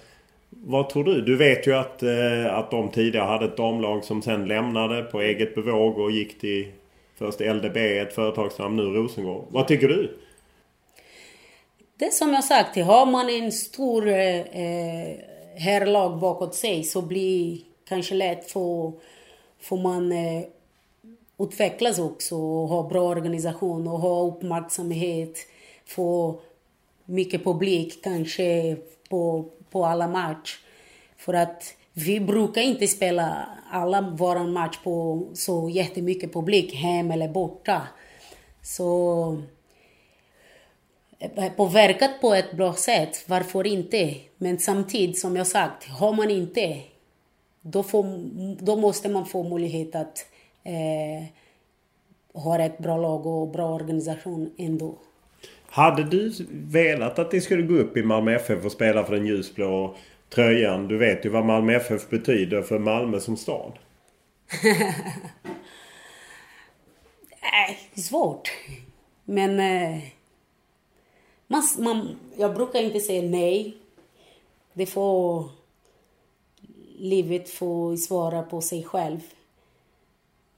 vad 0.50 0.88
tror 0.88 1.04
du? 1.04 1.20
Du 1.20 1.36
vet 1.36 1.66
ju 1.66 1.74
att, 1.74 2.02
eh, 2.02 2.54
att 2.54 2.70
de 2.70 2.88
tidigare 2.88 3.26
hade 3.26 3.44
ett 3.44 3.56
damlag 3.56 4.04
som 4.04 4.22
sen 4.22 4.48
lämnade 4.48 5.02
på 5.02 5.20
eget 5.20 5.54
bevåg 5.54 5.98
och 5.98 6.10
gick 6.10 6.40
till 6.40 6.66
först 7.18 7.40
LDB, 7.40 7.76
ett 7.76 8.12
företagsnamn, 8.12 8.76
nu 8.76 8.82
Rosengård. 8.82 9.44
Vad 9.48 9.68
tycker 9.68 9.88
du? 9.88 10.18
Det 11.98 12.06
är 12.06 12.10
som 12.10 12.32
jag 12.32 12.44
sagt, 12.44 12.76
har 12.76 13.06
man 13.06 13.30
en 13.30 13.52
stor 13.52 14.08
eh, 14.08 14.40
eh, 14.40 15.16
herrlag 15.56 16.18
bakåt 16.18 16.54
sig 16.54 16.84
så 16.84 17.02
blir 17.02 17.60
kanske 17.88 18.14
lätt 18.14 18.50
för, 18.50 18.92
för 19.60 19.76
man 19.76 20.12
eh, 20.12 20.42
utvecklas 21.38 21.98
också 21.98 22.36
och 22.36 22.68
ha 22.68 22.88
bra 22.88 23.02
organisation 23.02 23.88
och 23.88 24.00
ha 24.00 24.22
uppmärksamhet. 24.22 25.38
Få 25.86 26.40
mycket 27.04 27.44
publik 27.44 28.04
kanske 28.04 28.76
på, 29.10 29.44
på 29.70 29.86
alla 29.86 30.08
match. 30.08 30.58
För 31.16 31.34
att 31.34 31.74
vi 31.92 32.20
brukar 32.20 32.62
inte 32.62 32.86
spela 32.86 33.48
alla 33.70 34.00
våra 34.00 34.44
match 34.44 34.78
på 34.84 35.26
så 35.34 35.68
jättemycket 35.68 36.32
publik, 36.32 36.74
hem 36.74 37.10
eller 37.10 37.28
borta. 37.28 37.82
Så 38.62 39.42
påverkat 41.56 42.20
på 42.20 42.34
ett 42.34 42.52
bra 42.52 42.74
sätt, 42.74 43.24
varför 43.26 43.66
inte? 43.66 44.14
Men 44.36 44.58
samtidigt, 44.58 45.18
som 45.18 45.36
jag 45.36 45.46
sagt, 45.46 45.84
har 45.84 46.12
man 46.12 46.30
inte, 46.30 46.76
då, 47.60 47.82
får, 47.82 48.04
då 48.64 48.76
måste 48.76 49.08
man 49.08 49.26
få 49.26 49.42
möjlighet 49.42 49.94
att 49.94 50.26
eh, 50.64 51.24
ha 52.42 52.58
ett 52.58 52.78
bra 52.78 52.96
lag 52.96 53.26
och 53.26 53.48
bra 53.48 53.74
organisation 53.74 54.54
ändå. 54.58 54.98
Hade 55.70 56.04
du 56.04 56.32
velat 56.50 57.18
att 57.18 57.30
det 57.30 57.40
skulle 57.40 57.62
gå 57.62 57.74
upp 57.74 57.96
i 57.96 58.02
Malmö 58.02 58.34
FF 58.34 58.64
och 58.64 58.72
spela 58.72 59.04
för 59.04 59.14
den 59.14 59.26
ljusblå 59.26 59.96
tröjan? 60.34 60.88
Du 60.88 60.98
vet 60.98 61.24
ju 61.24 61.28
vad 61.28 61.44
Malmö 61.44 61.76
FF 61.76 62.08
betyder 62.08 62.62
för 62.62 62.78
Malmö 62.78 63.20
som 63.20 63.36
stad. 63.36 63.72
Nej, 67.42 67.78
svårt. 67.94 68.50
Men 69.24 69.60
eh, 69.60 69.98
man, 71.48 71.62
man, 71.78 72.16
jag 72.36 72.54
brukar 72.54 72.82
inte 72.82 73.00
säga 73.00 73.22
nej. 73.22 73.76
Det 74.72 74.86
får 74.86 75.44
livet 76.98 77.50
få 77.50 77.96
svara 77.96 78.42
på 78.42 78.60
sig 78.60 78.84
själv. 78.84 79.20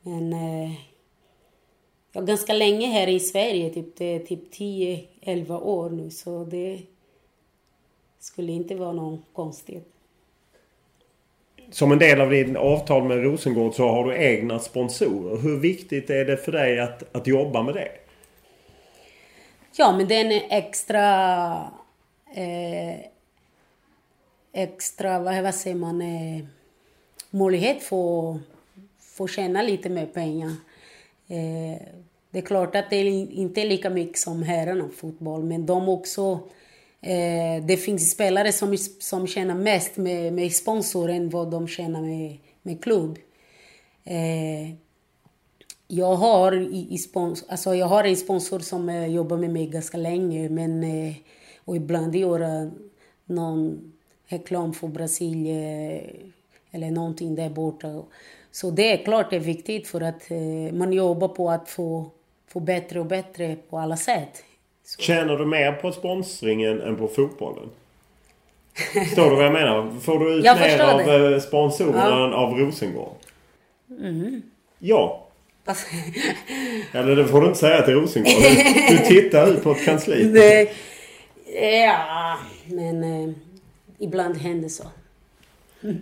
Men 0.03 0.33
eh, 0.33 0.73
jag 2.13 2.23
är 2.23 2.27
ganska 2.27 2.53
länge 2.53 2.87
här 2.87 3.07
i 3.07 3.21
Sverige, 3.21 3.71
typ, 3.71 3.97
det 3.97 4.05
är 4.05 4.19
typ 4.19 4.55
10-11 4.55 5.61
år 5.61 5.91
nu, 5.91 6.11
så 6.11 6.45
det 6.45 6.79
skulle 8.19 8.53
inte 8.53 8.75
vara 8.75 8.93
någon 8.93 9.23
konstigt. 9.33 9.93
Som 11.71 11.93
en 11.93 11.99
del 11.99 12.21
av 12.21 12.31
din 12.31 12.57
avtal 12.57 13.03
med 13.05 13.23
Rosengård 13.23 13.75
så 13.75 13.89
har 13.89 14.05
du 14.05 14.17
egna 14.17 14.59
sponsorer. 14.59 15.37
Hur 15.37 15.57
viktigt 15.57 16.11
är 16.11 16.25
det 16.25 16.37
för 16.37 16.53
dig 16.53 16.81
att, 16.81 17.17
att 17.17 17.27
jobba 17.27 17.63
med 17.63 17.75
det? 17.75 17.89
Ja, 19.77 19.97
men 19.97 20.09
det 20.09 20.15
är 20.15 20.25
en 20.25 20.43
extra... 20.51 21.73
Eh, 22.35 23.01
extra, 24.53 25.19
vad, 25.19 25.43
vad 25.43 25.55
säger 25.55 25.77
man? 25.77 26.03
Eh, 26.03 26.45
möjlighet 27.31 27.83
för 27.83 28.39
få 29.21 29.29
tjäna 29.29 29.63
lite 29.63 29.89
mer 29.89 30.07
pengar. 30.07 30.51
Eh, 31.29 31.83
det 32.31 32.39
är 32.39 32.43
klart 32.43 32.77
att 32.77 32.91
det 32.91 32.97
är 32.97 33.05
inte 33.33 33.61
är 33.61 33.69
lika 33.69 33.91
mycket 33.91 34.19
som 34.19 34.43
herrarna 34.43 34.89
fotboll, 34.97 35.45
men 35.45 35.67
de 35.67 35.89
också... 35.89 36.41
Eh, 37.03 37.65
det 37.65 37.77
finns 37.77 38.11
spelare 38.11 38.53
som, 38.53 38.77
som 39.01 39.27
tjänar 39.27 39.55
mest 39.55 39.97
med, 39.97 40.33
med 40.33 40.53
sponsor 40.53 41.11
än 41.11 41.31
vad 41.31 41.51
de 41.51 41.69
tjänar 41.69 42.01
med, 42.01 42.39
med 42.63 42.83
klubb. 42.83 43.19
Eh, 44.05 44.75
jag 45.93 46.15
har, 46.15 46.53
i, 46.53 46.87
i 46.91 46.99
spons, 46.99 47.45
alltså 47.49 47.75
jag 47.75 47.87
har 47.87 48.05
en 48.05 48.17
sponsor 48.17 48.59
som 48.59 48.89
eh, 48.89 49.07
jobbar 49.07 49.37
med 49.37 49.51
mig 49.51 49.67
ganska 49.67 49.99
länge, 49.99 50.49
men, 50.49 50.83
eh, 50.83 51.15
och 51.65 51.77
ibland 51.77 52.17
gör 52.17 52.71
någon 53.25 53.93
reklam 54.27 54.73
för 54.73 54.89
Brasilien 54.89 56.33
eller 56.71 56.91
någonting 56.91 57.35
där 57.35 57.51
borta. 57.51 58.03
Så 58.51 58.71
det 58.71 58.93
är 58.93 59.05
klart 59.05 59.31
det 59.31 59.37
är 59.37 59.41
viktigt 59.41 59.89
för 59.89 60.01
att 60.01 60.31
eh, 60.31 60.73
man 60.73 60.93
jobbar 60.93 61.29
på 61.29 61.51
att 61.51 61.69
få, 61.69 62.11
få 62.49 62.61
bättre 62.61 63.01
och 63.01 63.07
bättre 63.07 63.57
på 63.71 63.79
alla 63.79 63.97
sätt. 63.97 64.45
Så. 64.85 65.03
Tjänar 65.03 65.37
du 65.37 65.47
mer 65.47 65.73
på 65.73 65.93
sponsringen 65.93 66.81
än 66.81 66.97
på 66.97 67.09
fotbollen? 67.09 67.71
Förstår 68.93 69.31
du 69.31 69.37
vad 69.37 69.45
jag 69.45 69.53
menar? 69.53 70.01
Får 70.01 70.19
du 70.19 70.35
ut 70.35 70.45
mer 70.45 70.81
av 70.81 70.99
det. 70.99 71.35
Eh, 71.35 71.41
sponsorerna 71.41 72.11
ja. 72.11 72.27
än 72.27 72.35
av 72.35 72.59
Rosengård? 72.59 73.17
Mm. 73.89 74.43
Ja. 74.79 75.27
Eller 76.93 77.17
det 77.17 77.27
får 77.27 77.41
du 77.41 77.47
inte 77.47 77.59
säga 77.59 77.83
till 77.83 77.95
Rosengård. 77.95 78.33
Du, 78.43 78.97
du 78.97 78.99
tittar 78.99 79.51
ut 79.51 79.63
på 79.63 79.71
ett 79.71 79.85
kansli. 79.85 80.25
Nej. 80.25 80.73
Ja, 81.87 82.39
men 82.67 83.05
eh, 83.05 83.35
ibland 83.99 84.37
händer 84.37 84.69
så. 84.69 84.85
Mm. 85.83 86.01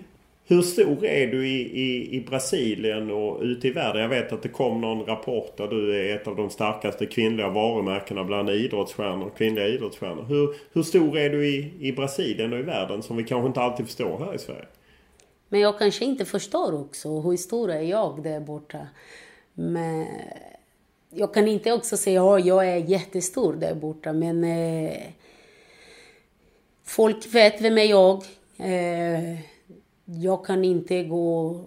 Hur 0.51 0.63
stor 0.63 1.05
är 1.05 1.27
du 1.27 1.49
i, 1.49 1.61
i, 1.61 2.17
i 2.17 2.21
Brasilien 2.21 3.11
och 3.11 3.41
ute 3.43 3.69
i 3.69 3.71
världen? 3.71 4.03
Jag 4.03 4.09
vet 4.09 4.33
att 4.33 4.43
det 4.43 4.49
kom 4.49 4.81
någon 4.81 5.07
rapport 5.07 5.57
där 5.57 5.69
du 5.69 5.97
är 5.97 6.17
ett 6.17 6.27
av 6.27 6.37
de 6.37 6.51
starkaste 6.51 7.07
kvinnliga 7.07 7.49
varumärkena 7.49 8.25
bland 8.25 8.51
idrottsstjärnor, 8.51 9.31
kvinnliga 9.37 9.67
idrottsstjärnor. 9.67 10.25
Hur, 10.25 10.55
hur 10.73 10.83
stor 10.83 11.19
är 11.19 11.31
du 11.31 11.47
i, 11.47 11.73
i 11.81 11.93
Brasilien 11.93 12.53
och 12.53 12.59
i 12.59 12.63
världen 12.63 13.03
som 13.03 13.17
vi 13.17 13.25
kanske 13.25 13.47
inte 13.47 13.61
alltid 13.61 13.87
förstår 13.87 14.19
här 14.19 14.35
i 14.35 14.39
Sverige? 14.39 14.65
Men 15.49 15.61
jag 15.61 15.79
kanske 15.79 16.05
inte 16.05 16.25
förstår 16.25 16.81
också 16.81 17.21
hur 17.21 17.37
stor 17.37 17.71
är 17.71 17.83
jag 17.83 18.23
där 18.23 18.41
borta. 18.41 18.79
Men 19.61 20.07
jag 21.11 21.35
kan 21.35 21.49
inte 21.49 21.73
också 21.73 21.97
säga 21.97 22.23
att 22.23 22.41
oh, 22.41 22.47
jag 22.47 22.69
är 22.69 22.77
jättestor 22.77 23.53
där 23.53 23.75
borta, 23.75 24.13
men 24.13 24.45
eh, 24.45 25.03
folk 26.85 27.35
vet 27.35 27.61
vem 27.61 27.79
är 27.79 27.85
jag. 27.85 28.25
Eh, 28.59 29.41
jag 30.05 30.45
kan 30.45 30.65
inte 30.65 31.03
gå 31.03 31.61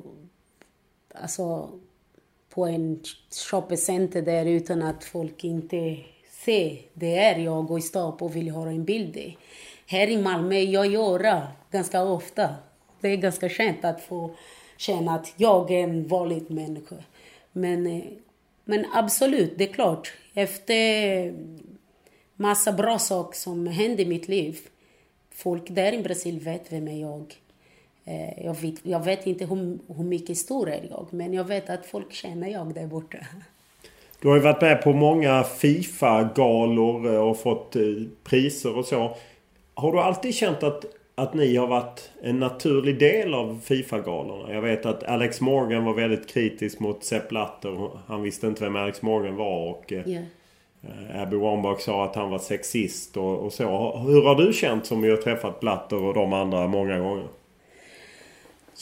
alltså, 1.16 1.70
på 2.50 2.66
en 2.66 3.04
shoppingcenter 3.50 4.22
där 4.22 4.46
utan 4.46 4.82
att 4.82 5.04
folk 5.04 5.44
inte 5.44 5.98
ser. 6.46 6.82
Det 6.94 7.18
är 7.18 7.40
jag 7.40 7.72
och 7.72 7.80
i 7.80 7.82
stopp 7.82 8.22
och 8.22 8.36
vill 8.36 8.50
ha 8.50 8.68
en 8.68 8.84
bild. 8.84 9.34
Här 9.88 10.08
i 10.08 10.18
Malmö 10.18 10.56
jag 10.56 10.88
gör 10.88 11.20
det 11.20 11.48
ganska 11.72 12.04
ofta. 12.04 12.56
Det 13.02 13.08
är 13.08 13.18
ganska 13.18 13.50
skönt 13.50 13.86
att 13.86 14.02
få 14.02 14.32
känna 14.78 15.16
att 15.16 15.34
jag 15.38 15.72
är 15.72 15.84
en 15.84 16.08
vanlig 16.08 16.52
människa. 16.52 16.96
Men, 17.52 17.88
eh, 17.88 18.04
men 18.66 18.86
absolut, 18.94 19.58
det 19.58 19.70
är 19.70 19.74
klart. 19.74 20.14
Efter 20.34 21.34
massa 22.36 22.72
bra 22.72 23.00
saker 23.00 23.38
som 23.38 23.68
hände 23.68 24.02
i 24.02 24.06
mitt 24.06 24.28
liv. 24.28 24.60
Folk 25.34 25.64
där 25.68 25.94
i 25.94 26.04
Brasilien 26.04 26.44
vet 26.44 26.72
vem 26.72 26.88
är 26.88 27.02
jag 27.02 27.34
är. 28.06 28.44
jag 28.46 28.62
vet, 28.62 28.76
jag 28.84 29.06
vet 29.06 29.28
inte 29.28 29.46
hur, 29.46 29.80
hur 29.96 30.04
mycket 30.04 30.38
stor 30.38 30.70
är 30.70 30.88
jag, 30.90 31.08
men 31.10 31.34
jag 31.34 31.44
vet 31.44 31.70
att 31.70 31.86
folk 31.86 32.14
känner 32.14 32.48
jag 32.48 32.74
där 32.74 32.88
borta. 32.88 33.18
Du 34.22 34.28
har 34.28 34.36
ju 34.36 34.42
varit 34.42 34.62
med 34.62 34.82
på 34.82 34.94
många 34.94 35.44
Fifa-galor 35.44 37.14
eh, 37.14 37.22
och 37.22 37.40
fått 37.40 37.76
priser 38.24 38.78
och 38.78 38.86
så. 38.86 39.16
Har 39.74 39.92
du 39.92 40.00
alltid 40.00 40.36
känt 40.36 40.64
att, 40.64 40.86
att 41.16 41.34
ni 41.34 41.56
har 41.56 41.68
varit 41.68 42.12
en 42.22 42.40
naturlig 42.40 43.00
del 43.00 43.34
av 43.34 43.60
Fifa-galorna? 43.64 44.54
Jag 44.54 44.62
vet 44.62 44.86
att 44.86 45.04
Alex 45.04 45.42
Morgan 45.42 45.86
var 45.86 45.94
väldigt 45.94 46.28
kritisk 46.30 46.80
mot 46.80 47.04
Sepp 47.04 47.30
Blatter. 47.30 47.90
Han 48.08 48.22
visste 48.22 48.48
inte 48.48 48.64
vem 48.64 48.76
Alex 48.76 49.02
Morgan 49.02 49.36
var 49.36 49.70
och 49.70 49.92
yeah. 49.92 50.24
Abby 51.14 51.38
Wambach 51.38 51.80
sa 51.80 52.06
att 52.06 52.16
han 52.16 52.30
var 52.30 52.40
sexist 52.40 53.18
och, 53.18 53.38
och 53.40 53.54
så. 53.54 53.98
Hur 53.98 54.22
har 54.22 54.36
du 54.36 54.54
känt 54.54 54.86
som 54.86 55.04
ju 55.04 55.10
har 55.10 55.18
träffat 55.18 55.60
Blatter 55.60 56.04
och 56.04 56.14
de 56.14 56.34
andra 56.34 56.68
många 56.68 57.00
gånger? 57.00 57.28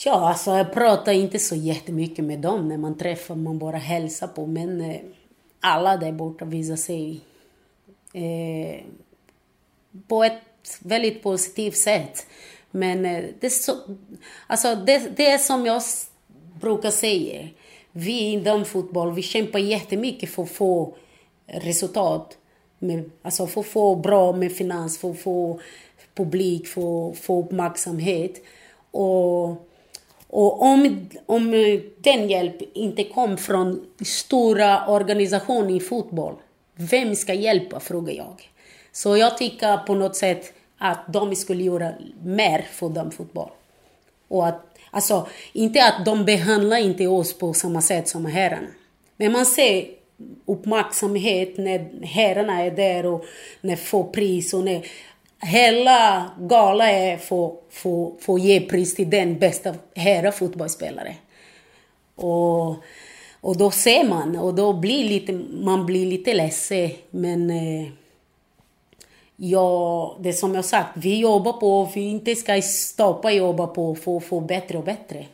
Ja, 0.04 0.28
alltså 0.28 0.50
jag 0.50 0.72
pratar 0.72 1.12
inte 1.12 1.38
så 1.38 1.54
jättemycket 1.54 2.24
med 2.24 2.38
dem 2.38 2.68
när 2.68 2.76
man 2.76 2.98
träffar, 2.98 3.34
man 3.34 3.58
bara 3.58 3.76
hälsar 3.76 4.26
på. 4.28 4.46
Men 4.46 4.80
eh, 4.80 4.96
alla 5.60 5.96
där 5.96 6.12
borta 6.12 6.44
visar 6.44 6.76
sig 6.76 7.20
eh, 8.12 8.80
på 10.08 10.24
ett 10.24 10.42
väldigt 10.80 11.22
positivt 11.22 11.76
sätt. 11.76 12.26
Men 12.70 13.04
eh, 13.04 13.24
det, 13.40 13.46
är 13.46 13.50
så, 13.50 13.76
alltså 14.46 14.74
det, 14.74 15.16
det 15.16 15.30
är 15.30 15.38
som 15.38 15.66
jag 15.66 15.82
brukar 16.60 16.90
säga. 16.90 17.48
Vi 17.92 18.20
inom 18.20 18.64
fotboll, 18.64 19.14
vi 19.14 19.22
kämpar 19.22 19.58
jättemycket 19.58 20.30
för 20.30 20.42
att 20.42 20.50
få 20.50 20.94
resultat. 21.46 22.36
Med, 22.78 23.10
alltså 23.22 23.46
för 23.46 23.60
att 23.60 23.66
få 23.66 23.94
bra 23.94 24.32
med 24.32 24.52
finans, 24.52 24.98
för 24.98 25.10
att 25.10 25.20
få 25.20 25.60
publik, 26.14 26.68
för 26.68 27.10
att 27.10 27.18
få 27.18 27.44
uppmärksamhet. 27.44 28.42
Och 28.90 29.70
och 30.30 30.62
om, 30.62 31.08
om 31.26 31.54
eh, 31.54 31.80
den 31.98 32.30
hjälp 32.30 32.56
inte 32.74 33.04
kom 33.04 33.36
från 33.36 33.86
stora 34.04 34.86
organisationer 34.88 35.76
i 35.76 35.80
fotboll, 35.80 36.34
vem 36.74 37.16
ska 37.16 37.34
hjälpa, 37.34 37.80
frågar 37.80 38.14
jag. 38.14 38.49
Så 38.92 39.16
jag 39.16 39.38
tycker 39.38 39.76
på 39.76 39.94
något 39.94 40.16
sätt 40.16 40.52
att 40.78 41.12
de 41.12 41.36
skulle 41.36 41.62
göra 41.64 41.92
mer 42.24 42.66
för 42.72 42.88
damfotboll. 42.88 43.50
Och 44.28 44.46
att, 44.46 44.66
alltså, 44.90 45.26
inte 45.52 45.84
att 45.84 46.04
de 46.04 46.24
behandlar 46.24 46.78
inte 46.78 47.06
oss 47.06 47.38
på 47.38 47.52
samma 47.52 47.82
sätt 47.82 48.08
som 48.08 48.26
herrarna. 48.26 48.68
Men 49.16 49.32
man 49.32 49.46
ser 49.46 49.86
uppmärksamhet 50.46 51.58
när 51.58 52.06
herrarna 52.06 52.62
är 52.62 52.70
där 52.70 53.06
och 53.06 53.24
när 53.60 53.76
får 53.76 54.04
pris 54.04 54.54
och 54.54 54.64
när 54.64 54.86
Hela 55.42 56.30
galan 56.40 56.88
är 56.88 57.16
för, 57.16 57.52
för, 57.70 58.12
för 58.20 58.34
att 58.34 58.42
ge 58.42 58.60
pris 58.60 58.94
till 58.94 59.10
den 59.10 59.38
bästa 59.38 59.74
herra 59.94 60.32
fotbollsspelare. 60.32 61.16
Och, 62.14 62.68
och 63.40 63.56
då 63.56 63.70
ser 63.70 64.04
man 64.04 64.36
och 64.36 64.54
då 64.54 64.72
blir 64.72 65.04
lite, 65.04 65.32
man 65.50 65.86
blir 65.86 66.06
lite 66.06 66.34
ledsen. 66.34 66.90
Men 67.10 67.50
eh, 67.50 67.88
ja, 69.40 70.16
det 70.20 70.32
som 70.32 70.54
jag 70.54 70.64
sagt, 70.64 70.90
vi 70.94 71.20
jobbar 71.20 71.52
på 71.52 71.80
och 71.80 71.90
vi 71.94 72.00
inte 72.00 72.34
ska 72.34 72.62
stoppa 72.62 73.32
jobba 73.32 73.66
på 73.66 73.94
för 73.94 74.16
att 74.16 74.24
få 74.24 74.40
bättre 74.40 74.78
och 74.78 74.84
bättre. 74.84 75.26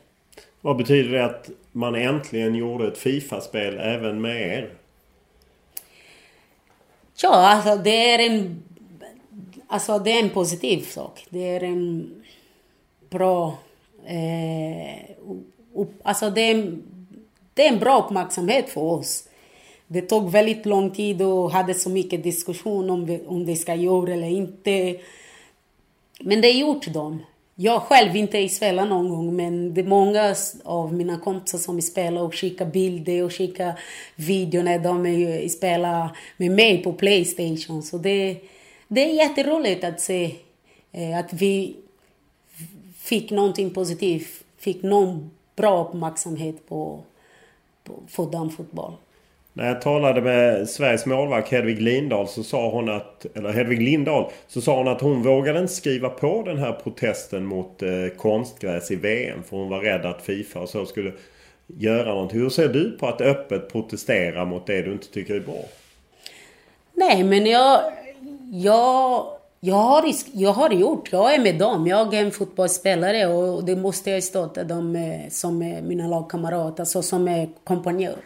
Vad 0.61 0.77
betyder 0.77 1.13
det 1.13 1.25
att 1.25 1.51
man 1.73 1.95
äntligen 1.95 2.55
gjorde 2.55 2.89
ett 2.89 2.99
Fifa-spel 2.99 3.79
även 3.79 4.21
med 4.21 4.43
er? 4.43 4.71
Ja, 7.23 7.35
alltså 7.35 7.77
det 7.77 8.13
är 8.13 8.31
en 8.31 8.63
Alltså 9.69 9.99
det 9.99 10.13
är 10.13 10.23
en 10.23 10.31
positiv 10.31 10.83
sak. 10.83 11.27
Det 11.29 11.49
är 11.49 11.63
en 11.63 12.15
bra... 13.11 13.59
Eh, 14.05 15.11
upp, 15.75 15.91
alltså 16.03 16.31
det 16.31 16.41
är, 16.41 16.79
det 17.55 17.67
är 17.67 17.73
en 17.73 17.79
bra 17.79 18.05
uppmärksamhet 18.05 18.69
för 18.69 18.81
oss 18.81 19.26
det 19.87 20.01
tog 20.01 20.31
väldigt 20.31 20.67
lång 20.67 20.91
tid 20.91 21.23
och 21.23 21.51
hade 21.51 21.75
så 21.75 21.91
mycket 21.91 22.23
diskussion 22.23 22.91
om, 22.91 23.07
vi, 23.07 23.21
om 23.27 23.47
det 23.47 23.57
ska 23.57 23.75
göra 23.75 24.13
eller 24.13 24.29
inte. 24.29 24.97
Men 26.21 26.41
det 26.41 26.49
är 26.49 26.59
gjort 26.59 26.87
dem. 26.87 27.23
Jag 27.55 27.83
själv 27.83 28.17
inte 28.17 28.49
spelat 28.49 28.89
någon 28.89 29.09
gång 29.09 29.37
men 29.37 29.75
det 29.75 29.81
är 29.81 29.85
många 29.85 30.35
av 30.65 30.95
mina 30.95 31.19
kompisar 31.19 31.59
som 31.59 31.83
spelar 31.83 32.23
och 32.23 32.35
skickar 32.35 32.67
bilder 32.67 33.25
och 33.25 33.33
skickar 33.33 33.81
videor 34.17 34.63
när 34.63 34.79
de 34.79 35.49
spelar 35.49 36.17
med 36.37 36.51
mig 36.51 36.83
på 36.83 36.93
Playstation. 36.93 37.83
Så 37.83 37.99
det, 37.99 38.41
det 38.89 39.11
är 39.11 39.15
jätteroligt 39.15 39.85
att 39.85 40.01
se 40.01 40.35
eh, 40.93 41.19
att 41.19 41.33
vi 41.33 41.77
fick 42.99 43.31
någonting 43.31 43.71
positivt, 43.71 44.45
fick 44.59 44.83
någon 44.83 45.31
bra 45.57 45.85
uppmärksamhet 45.85 46.69
på, 46.69 47.01
på, 47.85 47.93
på 48.17 48.25
damfotboll. 48.25 48.93
När 49.57 49.69
jag 49.69 49.83
talade 49.83 50.21
med 50.21 50.69
Sveriges 50.69 51.07
målvakt 51.07 51.53
Hedvig 51.53 51.83
Lindahl 51.83 52.29
så 52.29 52.43
sa 52.43 52.71
hon 52.71 52.89
att, 52.89 53.27
eller 53.35 53.53
Hedvig 53.53 53.83
Lindahl, 53.83 54.31
så 54.49 54.61
sa 54.61 54.77
hon 54.77 54.89
att 54.89 55.01
hon 55.01 55.23
vågade 55.23 55.59
inte 55.59 55.73
skriva 55.73 56.09
på 56.09 56.43
den 56.43 56.59
här 56.59 56.73
protesten 56.73 57.45
mot 57.45 57.83
eh, 57.83 57.89
konstgräs 58.17 58.91
i 58.91 58.97
VM 58.97 59.43
för 59.43 59.57
hon 59.57 59.69
var 59.69 59.81
rädd 59.81 60.07
att 60.07 60.23
Fifa 60.23 60.61
och 60.61 60.69
så 60.69 60.87
skulle 60.87 61.13
göra 61.67 62.09
någonting. 62.09 62.41
Hur 62.41 62.49
ser 62.49 62.69
du 62.69 62.91
på 62.91 63.07
att 63.07 63.21
öppet 63.21 63.73
protestera 63.73 64.45
mot 64.45 64.67
det 64.67 64.83
du 64.83 64.93
inte 64.93 65.09
tycker 65.13 65.35
är 65.35 65.41
bra? 65.41 65.65
Nej, 66.95 67.25
men 67.25 67.47
jag, 67.47 67.81
jag, 68.53 69.27
jag, 69.61 69.75
har, 69.75 70.05
jag 70.33 70.53
har 70.53 70.71
gjort, 70.71 71.13
jag 71.13 71.35
är 71.35 71.39
med 71.39 71.59
dem. 71.59 71.87
Jag 71.87 72.15
är 72.15 72.23
en 72.23 72.31
fotbollsspelare 72.31 73.27
och 73.27 73.65
det 73.65 73.77
måste 73.77 74.11
jag 74.11 74.23
stötta 74.23 74.65
dem 74.65 74.97
eh, 74.97 75.31
som 75.31 75.59
mina 75.83 76.07
lagkamrater, 76.07 76.81
alltså 76.83 77.03
som 77.03 77.47
kompanjör. 77.65 78.17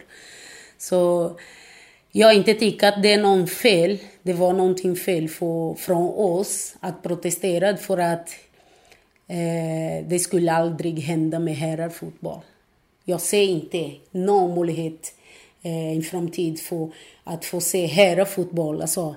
Så 0.81 1.31
jag 2.11 2.35
inte 2.35 2.53
tyckt 2.53 2.83
att 2.83 3.03
det 3.03 3.13
är 3.13 3.21
någon 3.21 3.47
fel. 3.47 3.97
Det 4.21 4.33
var 4.33 4.53
någonting 4.53 4.95
fel 4.95 5.29
för, 5.29 5.73
från 5.73 6.09
oss 6.09 6.75
att 6.79 7.03
protestera 7.03 7.77
för 7.77 7.97
att 7.97 8.29
eh, 9.27 10.05
det 10.07 10.19
skulle 10.19 10.51
aldrig 10.51 10.99
hända 10.99 11.39
med 11.39 11.55
herrarfotboll. 11.55 12.39
Jag 13.05 13.21
ser 13.21 13.43
inte 13.43 13.91
någon 14.11 14.55
möjlighet 14.55 15.13
eh, 15.61 15.97
i 15.97 16.01
framtid 16.01 16.59
för 16.59 16.91
att 17.23 17.45
få 17.45 17.61
se 17.61 17.85
herrfotboll, 17.85 18.81
alltså 18.81 19.15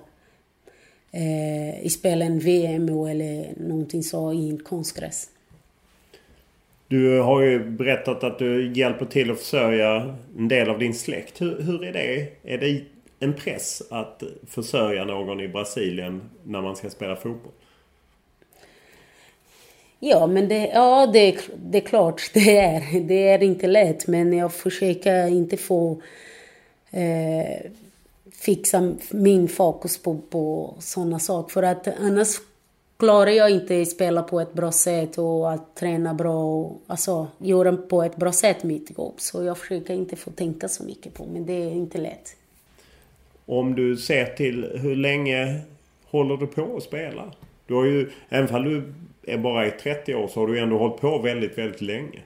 eh, 1.12 1.88
spela 1.88 2.24
en 2.24 2.38
VM 2.38 2.88
eller 2.88 3.54
någonting 3.56 4.02
så 4.02 4.32
i 4.32 4.50
en 4.50 4.58
konstgräs. 4.58 5.28
Du 6.94 7.18
har 7.20 7.40
ju 7.40 7.70
berättat 7.70 8.24
att 8.24 8.38
du 8.38 8.72
hjälper 8.72 9.06
till 9.06 9.30
att 9.30 9.38
försörja 9.38 10.16
en 10.38 10.48
del 10.48 10.70
av 10.70 10.78
din 10.78 10.94
släkt. 10.94 11.40
Hur, 11.40 11.62
hur 11.62 11.84
är 11.84 11.92
det? 11.92 12.28
Är 12.42 12.58
det 12.58 12.82
en 13.20 13.34
press 13.34 13.82
att 13.90 14.22
försörja 14.46 15.04
någon 15.04 15.40
i 15.40 15.48
Brasilien 15.48 16.30
när 16.44 16.62
man 16.62 16.76
ska 16.76 16.90
spela 16.90 17.16
fotboll? 17.16 17.52
Ja, 20.00 20.26
men 20.26 20.48
det, 20.48 20.70
ja, 20.74 21.06
det, 21.06 21.38
det 21.56 21.78
är 21.78 21.86
klart 21.86 22.30
det 22.34 22.58
är. 22.58 23.00
Det 23.00 23.28
är 23.28 23.42
inte 23.42 23.66
lätt, 23.66 24.06
men 24.06 24.32
jag 24.32 24.54
försöker 24.54 25.26
inte 25.26 25.56
få 25.56 26.02
eh, 26.90 27.70
fixa 28.32 28.94
min 29.10 29.48
fokus 29.48 30.02
på, 30.02 30.18
på 30.30 30.74
sådana 30.78 31.18
saker. 31.18 31.52
För 31.52 31.62
att 31.62 31.88
annars 32.00 32.36
klarar 32.96 33.30
jag 33.30 33.50
inte 33.50 33.82
att 33.82 33.88
spela 33.88 34.22
på 34.22 34.40
ett 34.40 34.52
bra 34.52 34.72
sätt 34.72 35.18
och 35.18 35.52
att 35.52 35.74
träna 35.74 36.14
bra 36.14 36.44
och 36.44 36.82
alltså, 36.86 37.28
göra 37.38 37.76
på 37.76 38.02
ett 38.02 38.16
bra 38.16 38.32
sätt 38.32 38.62
mitt 38.62 38.98
jobb. 38.98 39.14
Så 39.16 39.44
jag 39.44 39.58
försöker 39.58 39.94
inte 39.94 40.16
få 40.16 40.30
tänka 40.30 40.68
så 40.68 40.84
mycket 40.84 41.14
på 41.14 41.26
men 41.32 41.46
det 41.46 41.52
är 41.52 41.70
inte 41.70 41.98
lätt. 41.98 42.36
Om 43.46 43.74
du 43.74 43.96
ser 43.96 44.26
till 44.26 44.70
hur 44.74 44.96
länge 44.96 45.60
håller 46.10 46.36
du 46.36 46.46
på 46.46 46.76
att 46.76 46.82
spela? 46.82 47.32
Du 47.66 47.74
har 47.74 47.84
ju, 47.84 48.10
även 48.28 48.54
om 48.54 48.64
du 48.64 48.94
är 49.32 49.38
bara 49.38 49.66
i 49.66 49.70
30 49.70 50.14
år 50.14 50.28
så 50.28 50.40
har 50.40 50.46
du 50.46 50.60
ändå 50.60 50.78
hållit 50.78 51.00
på 51.00 51.18
väldigt, 51.18 51.58
väldigt 51.58 51.80
länge. 51.80 52.20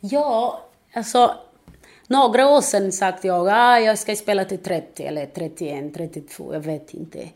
Ja, 0.00 0.64
alltså 0.92 1.34
några 2.06 2.48
år 2.48 2.60
sedan 2.60 2.92
sagt 2.92 3.24
jag 3.24 3.48
att 3.48 3.54
ah, 3.54 3.78
jag 3.78 3.98
ska 3.98 4.16
spela 4.16 4.44
till 4.44 4.58
30 4.58 5.02
eller 5.02 5.26
31, 5.26 5.94
32, 5.94 6.54
jag 6.54 6.60
vet 6.60 6.94
inte. 6.94 7.28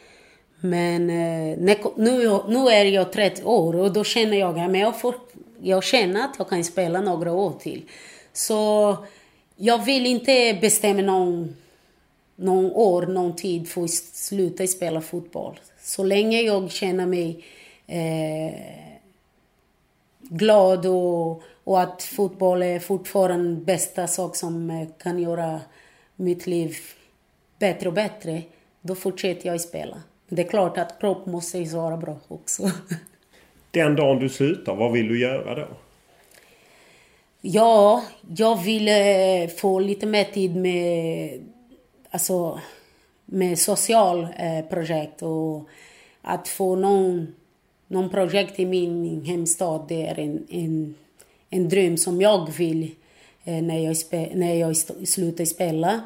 Men 0.61 1.11
eh, 1.11 1.59
nu, 1.97 2.39
nu 2.49 2.69
är 2.69 2.85
jag 2.85 3.13
30 3.13 3.45
år 3.45 3.77
och 3.77 3.93
då 3.93 4.05
känner 4.05 4.37
jag 4.37 4.59
att 4.59 4.79
jag, 4.79 5.01
får, 5.01 5.15
jag 5.61 5.85
känner 5.85 6.25
att 6.25 6.35
jag 6.39 6.49
kan 6.49 6.65
spela 6.65 7.01
några 7.01 7.33
år 7.33 7.53
till. 7.61 7.83
Så 8.33 8.97
jag 9.57 9.85
vill 9.85 10.07
inte 10.07 10.59
bestämma 10.61 11.03
någon, 11.03 11.57
någon 12.37 12.73
år, 12.73 13.07
någon 13.07 13.37
tid 13.37 13.69
för 13.69 13.85
att 13.85 13.91
sluta 13.91 14.67
spela 14.67 15.01
fotboll. 15.01 15.61
Så 15.83 16.05
länge 16.05 16.41
jag 16.41 16.71
känner 16.71 17.07
mig 17.07 17.45
eh, 17.87 18.55
glad 20.19 20.87
och, 20.87 21.43
och 21.65 21.81
att 21.81 22.03
fotboll 22.03 22.63
är 22.63 22.79
fortfarande 22.79 23.61
bästa 23.61 24.07
sak 24.07 24.37
som 24.37 24.71
eh, 24.71 24.89
kan 24.99 25.19
göra 25.19 25.61
mitt 26.17 26.47
liv 26.47 26.77
bättre 27.59 27.89
och 27.89 27.95
bättre, 27.95 28.43
då 28.81 28.95
fortsätter 28.95 29.47
jag 29.47 29.61
spela. 29.61 30.03
Det 30.29 30.43
är 30.43 30.49
klart 30.49 30.79
att 30.79 31.01
kropp 31.01 31.27
måste 31.27 31.59
ju 31.59 31.65
vara 31.65 31.97
bra 31.97 32.17
också. 32.29 32.71
Den 33.71 33.97
dagen 33.97 34.19
du 34.19 34.29
slutar, 34.29 34.75
vad 34.75 34.93
vill 34.93 35.09
du 35.09 35.21
göra 35.21 35.55
då? 35.55 35.69
Ja, 37.41 38.05
jag 38.37 38.63
vill 38.63 38.89
eh, 38.89 39.49
få 39.57 39.79
lite 39.79 40.07
mer 40.07 40.25
tid 40.25 40.57
med, 40.57 41.31
alltså, 42.11 42.61
med 43.25 43.59
social 43.59 44.27
eh, 44.39 44.65
projekt 44.71 45.23
och 45.23 45.69
att 46.23 46.49
få 46.49 46.77
någon, 46.77 47.35
någon 47.87 48.11
projekt 48.11 48.61
i 48.61 48.67
min 48.67 49.25
hemstad. 49.25 49.85
Det 49.89 50.07
är 50.07 50.19
en, 50.19 50.47
en, 50.51 50.95
en 51.51 51.69
dröm 51.69 51.97
som 51.97 52.21
jag 52.21 52.53
vill 52.53 52.91
eh, 53.45 53.63
när, 53.63 53.79
jag 53.79 53.97
spe, 53.97 54.31
när 54.35 54.55
jag 54.55 54.77
slutar 55.09 55.45
spela. 55.45 56.01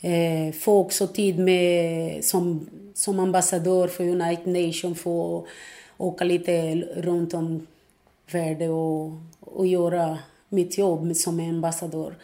Eh, 0.00 0.52
få 0.52 0.78
också 0.78 1.06
tid 1.06 1.38
med, 1.38 2.24
som, 2.24 2.70
som 2.94 3.18
ambassadör 3.18 3.88
för 3.88 4.04
United 4.04 4.46
Nations, 4.46 5.00
få 5.00 5.46
åka 5.96 6.24
lite 6.24 6.74
runt 6.96 7.34
om 7.34 7.66
världen 8.32 8.70
och, 8.70 9.12
och 9.40 9.66
göra 9.66 10.18
mitt 10.48 10.78
jobb 10.78 11.16
som 11.16 11.40
ambassadör. 11.40 12.14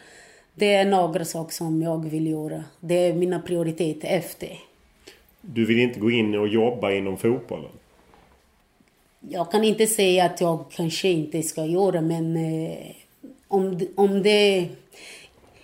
Det 0.53 0.73
är 0.73 0.85
några 0.85 1.25
saker 1.25 1.53
som 1.53 1.81
jag 1.81 2.09
vill 2.09 2.27
göra. 2.27 2.63
Det 2.79 2.95
är 2.95 3.13
mina 3.13 3.39
prioriteter 3.39 4.07
efter. 4.07 4.59
Du 5.41 5.65
vill 5.65 5.79
inte 5.79 5.99
gå 5.99 6.11
in 6.11 6.35
och 6.35 6.47
jobba 6.47 6.91
inom 6.91 7.17
fotbollen? 7.17 7.71
Jag 9.19 9.51
kan 9.51 9.63
inte 9.63 9.87
säga 9.87 10.25
att 10.25 10.41
jag 10.41 10.65
kanske 10.71 11.07
inte 11.07 11.43
ska 11.43 11.65
göra 11.65 12.01
men 12.01 12.37
eh, 12.37 12.95
om, 13.47 13.79
om 13.95 14.23
det... 14.23 14.69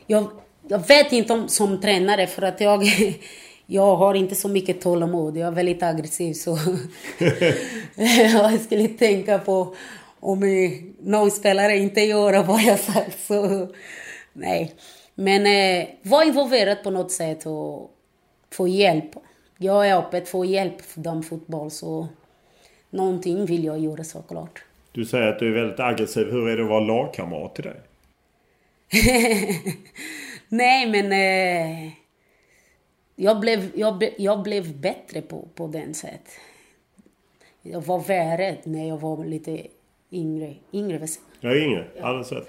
Jag, 0.07 0.27
jag 0.71 0.87
vet 0.87 1.11
inte 1.11 1.33
om 1.33 1.47
som 1.47 1.81
tränare 1.81 2.27
för 2.27 2.41
att 2.41 2.61
jag, 2.61 2.83
jag 3.65 3.95
har 3.95 4.13
inte 4.13 4.35
så 4.35 4.47
mycket 4.47 4.81
tålamod. 4.81 5.37
Jag 5.37 5.47
är 5.47 5.51
väldigt 5.51 5.83
aggressiv 5.83 6.33
så 6.33 6.57
jag 8.33 8.61
skulle 8.61 8.87
tänka 8.87 9.39
på 9.39 9.75
om 10.19 10.39
någon 10.99 11.31
spelare 11.31 11.77
inte 11.77 12.01
gör 12.01 12.43
vad 12.43 12.61
jag 12.61 12.79
sagt 12.79 13.23
så 13.27 13.67
nej. 14.33 14.73
Men 15.15 15.45
eh, 15.45 15.87
var 16.01 16.23
involverad 16.23 16.83
på 16.83 16.91
något 16.91 17.11
sätt 17.11 17.45
och 17.45 17.91
få 18.53 18.67
hjälp. 18.67 19.11
Jag 19.57 19.89
är 19.89 19.97
öppen 19.97 20.25
för 20.25 20.43
hjälp 20.43 20.81
för 20.81 21.01
damfotboll 21.01 21.71
så 21.71 22.07
någonting 22.89 23.45
vill 23.45 23.63
jag 23.63 23.79
göra 23.79 24.03
såklart. 24.03 24.63
Du 24.91 25.05
säger 25.05 25.27
att 25.27 25.39
du 25.39 25.47
är 25.47 25.61
väldigt 25.61 25.79
aggressiv. 25.79 26.27
Hur 26.31 26.47
är 26.47 26.57
det 26.57 26.63
att 26.63 26.69
vara 26.69 26.79
lagkamrat 26.79 27.55
till 27.55 27.63
dig? 27.63 27.81
Nej, 30.53 30.87
men 30.87 31.11
eh, 31.11 31.93
jag, 33.15 33.39
blev, 33.39 33.71
jag, 33.75 34.03
jag 34.17 34.43
blev 34.43 34.77
bättre 34.77 35.21
på, 35.21 35.47
på 35.55 35.67
den 35.67 35.93
sätt. 35.93 36.29
Jag 37.61 37.81
var 37.81 37.99
värre 37.99 38.57
när 38.63 38.87
jag 38.87 38.97
var 38.97 39.25
lite 39.25 39.61
yngre. 40.11 40.55
Yngre, 40.73 41.07
är 41.41 41.57
yngre, 41.57 41.87
alldeles 42.01 42.31
rätt. 42.31 42.47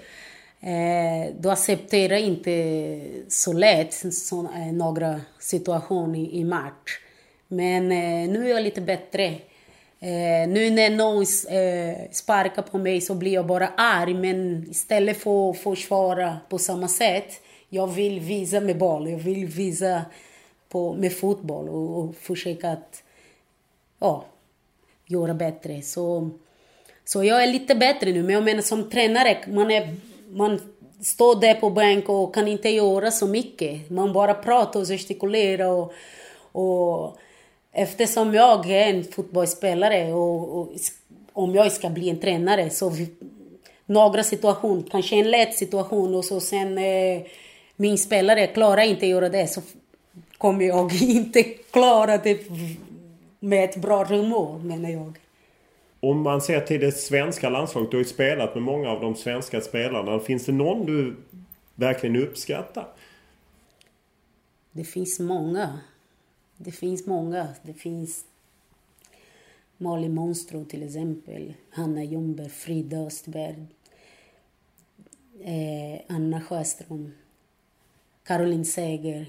Eh, 0.59 1.35
då 1.39 1.49
accepterar 1.49 2.13
jag 2.13 2.21
inte 2.21 3.01
så 3.27 3.53
lätt 3.53 3.93
så, 4.13 4.39
eh, 4.39 4.73
några 4.73 5.21
situationer 5.39 6.19
i, 6.19 6.39
i 6.39 6.43
match. 6.43 6.99
Men 7.47 7.91
eh, 7.91 8.29
nu 8.29 8.45
är 8.45 8.49
jag 8.49 8.63
lite 8.63 8.81
bättre. 8.81 9.25
Eh, 9.99 10.47
nu 10.47 10.69
när 10.69 10.89
någon 10.89 11.25
eh, 11.57 12.11
sparkar 12.11 12.61
på 12.61 12.77
mig 12.77 13.01
så 13.01 13.15
blir 13.15 13.33
jag 13.33 13.47
bara 13.47 13.67
arg 13.67 14.13
men 14.13 14.65
istället 14.69 15.17
för 15.17 15.49
att 15.49 15.57
försvara 15.57 16.37
på 16.49 16.57
samma 16.57 16.87
sätt 16.87 17.42
jag 17.73 17.87
vill 17.87 18.19
visa 18.19 18.59
med 18.59 18.77
boll, 18.77 19.09
jag 19.09 19.17
vill 19.17 19.45
visa 19.45 20.01
på, 20.69 20.93
med 20.93 21.13
fotboll 21.17 21.69
och, 21.69 21.99
och 21.99 22.15
försöka 22.15 22.69
att 22.69 23.03
ja, 23.99 24.25
göra 25.05 25.33
bättre. 25.33 25.81
Så, 25.81 26.29
så 27.05 27.23
jag 27.23 27.43
är 27.43 27.47
lite 27.47 27.75
bättre 27.75 28.11
nu, 28.11 28.23
men 28.23 28.35
jag 28.35 28.43
menar 28.43 28.61
som 28.61 28.89
tränare, 28.89 29.37
man, 29.47 29.71
är, 29.71 29.95
man 30.29 30.59
står 31.01 31.41
där 31.41 31.53
på 31.53 31.69
bänk 31.69 32.09
och 32.09 32.35
kan 32.35 32.47
inte 32.47 32.69
göra 32.69 33.11
så 33.11 33.27
mycket. 33.27 33.89
Man 33.89 34.13
bara 34.13 34.33
pratar 34.33 34.79
och 34.79 34.87
gestikulerar 34.87 35.67
och, 35.67 35.93
och 36.51 37.17
eftersom 37.71 38.33
jag 38.33 38.69
är 38.69 38.93
en 38.93 39.03
fotbollsspelare 39.03 40.13
och, 40.13 40.59
och 40.59 40.69
om 41.33 41.55
jag 41.55 41.71
ska 41.71 41.89
bli 41.89 42.09
en 42.09 42.19
tränare 42.19 42.69
så 42.69 42.89
vi, 42.89 43.07
några 43.85 44.23
situationer, 44.23 44.83
kanske 44.91 45.15
en 45.15 45.31
lätt 45.31 45.53
situation 45.53 46.15
och 46.15 46.25
så 46.25 46.39
sen 46.39 46.77
eh, 46.77 47.21
min 47.83 47.97
spelare 47.97 48.47
klarar 48.47 48.81
inte 48.81 49.07
göra 49.07 49.29
det 49.29 49.47
så 49.47 49.61
kommer 50.37 50.65
jag 50.65 50.93
inte 51.01 51.43
klara 51.43 52.17
det 52.17 52.47
med 53.39 53.63
ett 53.63 53.75
bra 53.75 54.05
humör 54.05 54.59
menar 54.59 54.89
jag. 54.89 55.19
Om 55.99 56.21
man 56.21 56.41
ser 56.41 56.61
till 56.61 56.79
det 56.79 56.91
svenska 56.91 57.49
landslaget, 57.49 57.91
du 57.91 57.97
har 57.97 58.03
ju 58.03 58.09
spelat 58.09 58.55
med 58.55 58.63
många 58.63 58.89
av 58.89 59.01
de 59.01 59.15
svenska 59.15 59.61
spelarna. 59.61 60.19
Finns 60.19 60.45
det 60.45 60.51
någon 60.51 60.85
du 60.85 61.15
verkligen 61.75 62.15
uppskattar? 62.15 62.87
Det 64.71 64.83
finns 64.83 65.19
många. 65.19 65.79
Det 66.57 66.71
finns 66.71 67.05
många. 67.07 67.47
Det 67.63 67.73
finns 67.73 68.25
Malin 69.77 70.13
Monstro 70.13 70.65
till 70.65 70.83
exempel, 70.83 71.53
Hanna 71.69 72.03
Ljungberg, 72.03 72.49
Frida 72.49 72.97
Östberg, 72.97 73.65
eh, 75.43 76.15
Anna 76.15 76.41
Sjöström, 76.41 77.11
Caroline 78.23 78.65
Seger, 78.65 79.25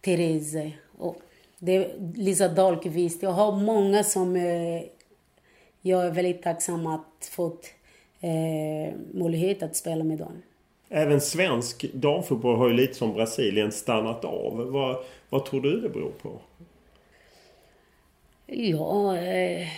Therese 0.00 0.72
och 0.98 1.16
Lisa 2.14 2.48
Dahlqvist. 2.48 3.22
Jag 3.22 3.30
har 3.30 3.52
många 3.52 4.04
som 4.04 4.36
eh, 4.36 4.82
jag 5.80 6.06
är 6.06 6.10
väldigt 6.10 6.42
tacksam 6.42 6.86
att 6.86 7.30
fått 7.30 7.66
eh, 8.20 8.94
möjlighet 9.12 9.62
att 9.62 9.76
spela 9.76 10.04
med 10.04 10.18
dem. 10.18 10.42
Även 10.88 11.20
svensk 11.20 11.92
damfotboll 11.92 12.56
har 12.56 12.68
ju 12.68 12.74
lite 12.74 12.94
som 12.94 13.12
Brasilien 13.12 13.72
stannat 13.72 14.24
av. 14.24 14.70
Vad, 14.70 14.96
vad 15.28 15.46
tror 15.46 15.60
du 15.60 15.80
det 15.80 15.88
beror 15.88 16.12
på? 16.22 16.40
Ja... 18.46 19.16
Eh, 19.16 19.68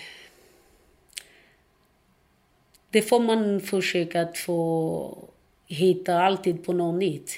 det 2.93 3.03
får 3.03 3.21
man 3.21 3.61
försöka 3.61 4.21
att 4.21 4.39
få 4.39 5.19
hitta 5.67 6.19
alltid 6.19 6.65
på 6.65 6.73
något 6.73 7.01
nytt. 7.01 7.31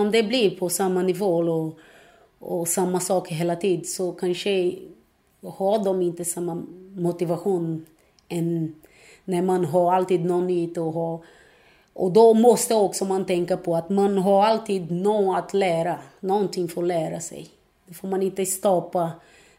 Om 0.00 0.10
det 0.10 0.22
blir 0.22 0.50
på 0.50 0.68
samma 0.68 1.02
nivå 1.02 1.36
och, 1.36 1.78
och 2.38 2.68
samma 2.68 3.00
sak 3.00 3.28
hela 3.28 3.56
tiden 3.56 3.84
så 3.84 4.12
kanske 4.12 4.74
har 5.42 5.84
de 5.84 6.02
inte 6.02 6.24
samma 6.24 6.62
motivation 6.94 7.86
än 8.28 8.74
när 9.24 9.42
man 9.42 9.64
har 9.64 9.92
alltid 9.92 10.24
något 10.24 10.44
nytt 10.44 10.78
och 10.78 10.92
har 10.92 11.24
och 11.92 12.12
då 12.12 12.34
måste 12.34 12.74
också 12.74 13.04
man 13.04 13.24
tänka 13.26 13.56
på 13.56 13.76
att 13.76 13.90
man 13.90 14.18
har 14.18 14.44
alltid 14.44 14.90
något 14.90 15.38
att 15.38 15.54
lära, 15.54 15.98
någonting 16.20 16.68
för 16.68 16.82
att 16.82 16.88
lära 16.88 17.20
sig. 17.20 17.48
Det 17.86 17.94
får 17.94 18.08
man 18.08 18.22
inte 18.22 18.46
stoppa 18.46 19.10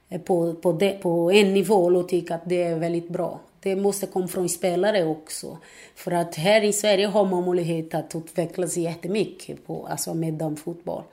eh, 0.10 0.22
på, 0.22 0.54
på, 0.54 0.72
det, 0.72 0.92
på 0.92 1.32
en 1.32 1.54
nivå 1.54 1.76
och 1.76 2.10
tycka 2.10 2.36
att 2.36 2.42
det 2.46 2.64
är 2.64 2.76
väldigt 2.80 3.10
bra. 3.10 3.40
Det 3.64 3.76
måste 3.76 4.08
komma 4.08 4.28
från 4.28 4.50
spelare 4.50 5.06
också. 5.06 5.58
För 5.96 6.12
att 6.12 6.36
här 6.36 6.64
i 6.64 6.74
Sverige 6.74 7.08
har 7.08 7.26
man 7.26 7.46
möjlighet 7.46 7.94
att 7.94 8.16
utvecklas 8.16 8.78
jättemycket 8.78 9.68
på, 9.68 9.88
alltså 9.88 10.14
med 10.14 10.34
damfotboll. 10.34 11.04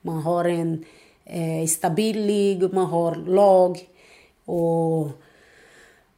Man 0.00 0.22
har 0.22 0.44
en 0.44 0.84
eh, 1.24 1.66
stabil 1.66 2.26
lig, 2.26 2.72
man 2.72 2.86
har 2.86 3.14
lag 3.14 3.78
och 4.44 5.08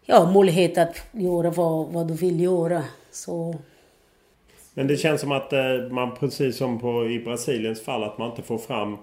ja, 0.04 0.30
möjlighet 0.34 0.78
att 0.78 0.96
göra 1.12 1.50
vad, 1.50 1.86
vad 1.86 2.08
du 2.08 2.14
vill 2.14 2.40
göra. 2.40 2.84
Så... 3.10 3.54
Men 4.74 4.86
det 4.86 4.96
känns 4.96 5.20
som 5.20 5.32
att 5.32 5.52
eh, 5.52 5.60
man 5.90 6.16
precis 6.16 6.56
som 6.56 6.80
på, 6.80 7.10
i 7.10 7.18
Brasiliens 7.18 7.82
fall 7.82 8.04
att 8.04 8.18
man 8.18 8.30
inte 8.30 8.42
får 8.42 8.58
fram 8.58 8.98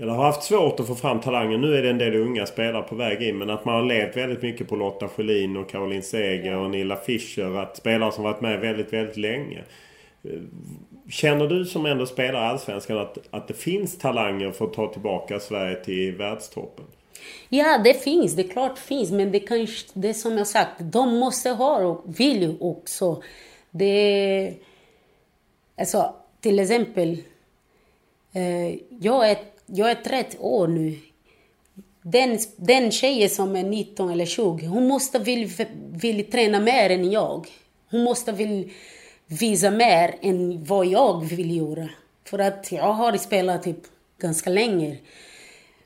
eller 0.00 0.12
har 0.12 0.24
haft 0.24 0.42
svårt 0.42 0.80
att 0.80 0.86
få 0.86 0.94
fram 0.94 1.20
talanger. 1.20 1.58
Nu 1.58 1.74
är 1.74 1.82
det 1.82 1.90
en 1.90 1.98
del 1.98 2.16
unga 2.16 2.46
spelare 2.46 2.82
på 2.82 2.94
väg 2.94 3.22
in. 3.22 3.38
Men 3.38 3.50
att 3.50 3.64
man 3.64 3.74
har 3.74 3.82
levt 3.82 4.16
väldigt 4.16 4.42
mycket 4.42 4.68
på 4.68 4.76
Lotta 4.76 5.08
Schelin 5.08 5.56
och 5.56 5.70
Caroline 5.70 6.02
Seger 6.02 6.56
och 6.56 6.70
Nilla 6.70 6.96
Fischer. 6.96 7.56
Att 7.56 7.76
spelare 7.76 8.12
som 8.12 8.24
varit 8.24 8.40
med 8.40 8.60
väldigt, 8.60 8.92
väldigt 8.92 9.16
länge. 9.16 9.64
Känner 11.10 11.46
du 11.46 11.64
som 11.64 11.86
ändå 11.86 12.06
spelar 12.06 12.40
Allsvenskan 12.40 12.98
att, 12.98 13.18
att 13.30 13.48
det 13.48 13.54
finns 13.54 13.98
talanger 13.98 14.50
för 14.50 14.64
att 14.64 14.72
ta 14.72 14.92
tillbaka 14.92 15.40
Sverige 15.40 15.84
till 15.84 16.16
världstoppen? 16.16 16.84
Ja, 17.48 17.80
det 17.84 17.94
finns. 17.94 18.36
Det 18.36 18.42
är 18.42 18.48
klart 18.48 18.78
finns. 18.78 19.10
Men 19.10 19.32
det 19.32 19.40
kanske, 19.40 19.88
det 19.94 20.08
är 20.08 20.12
som 20.12 20.38
jag 20.38 20.46
sagt, 20.46 20.72
de 20.78 21.18
måste 21.18 21.50
ha 21.50 21.76
och 21.76 22.20
vill 22.20 22.56
också. 22.60 23.22
Det... 23.70 24.54
Alltså, 25.78 26.14
till 26.40 26.58
exempel. 26.58 27.18
Eh, 28.32 28.78
jag, 28.88 29.30
är, 29.30 29.36
jag 29.66 29.90
är 29.90 29.94
30 29.94 30.38
år 30.38 30.68
nu. 30.68 30.98
Den, 32.02 32.38
den 32.56 32.90
tjejen 32.90 33.30
som 33.30 33.56
är 33.56 33.62
19 33.64 34.10
eller 34.10 34.26
20, 34.26 34.66
hon 34.66 34.88
måste 34.88 35.18
vilja 35.18 35.66
vill 35.90 36.30
träna 36.30 36.60
mer 36.60 36.90
än 36.90 37.10
jag. 37.10 37.48
Hon 37.90 38.04
måste 38.04 38.32
vilja 38.32 38.68
visa 39.26 39.70
mer 39.70 40.14
än 40.20 40.64
vad 40.64 40.86
jag 40.86 41.24
vill 41.24 41.56
göra. 41.56 41.88
För 42.24 42.38
att 42.38 42.72
jag 42.72 42.92
har 42.92 43.16
spelat 43.16 43.62
typ 43.62 43.80
ganska 44.18 44.50
länge. 44.50 44.98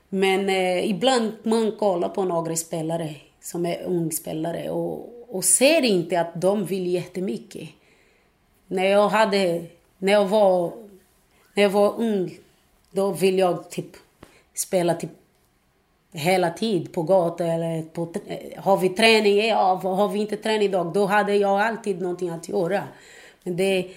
Men 0.09 0.49
eh, 0.49 0.89
ibland 0.89 1.31
man 1.43 1.71
kollar 1.71 2.09
på 2.09 2.23
några 2.23 2.55
spelare 2.55 3.15
som 3.41 3.65
är 3.65 3.83
ungspelare 3.83 4.69
och, 4.69 5.09
och 5.29 5.43
ser 5.43 5.81
inte 5.81 6.21
att 6.21 6.41
de 6.41 6.65
vill 6.65 6.87
jättemycket. 6.87 7.69
När 8.67 8.85
jag 8.85 9.09
hade, 9.09 9.65
när 9.97 10.13
jag 10.13 10.25
var, 10.25 10.71
när 11.53 11.63
jag 11.63 11.69
var 11.69 11.93
ung, 11.97 12.37
då 12.91 13.11
ville 13.11 13.39
jag 13.39 13.71
typ 13.71 13.89
spela 14.53 14.93
typ 14.93 15.11
hela 16.13 16.49
tiden 16.49 16.87
på 16.87 17.03
gatan 17.03 17.49
eller 17.49 17.81
på, 17.81 18.13
eh, 18.27 18.63
har 18.63 18.77
vi 18.77 18.89
träning? 18.89 19.47
Ja, 19.47 19.75
har 19.75 20.09
vi 20.09 20.19
inte 20.19 20.37
träning 20.37 20.67
idag? 20.67 20.93
Då 20.93 21.05
hade 21.05 21.35
jag 21.35 21.61
alltid 21.61 22.01
någonting 22.01 22.29
att 22.29 22.49
göra. 22.49 22.83
Men 23.43 23.57
det, 23.57 23.87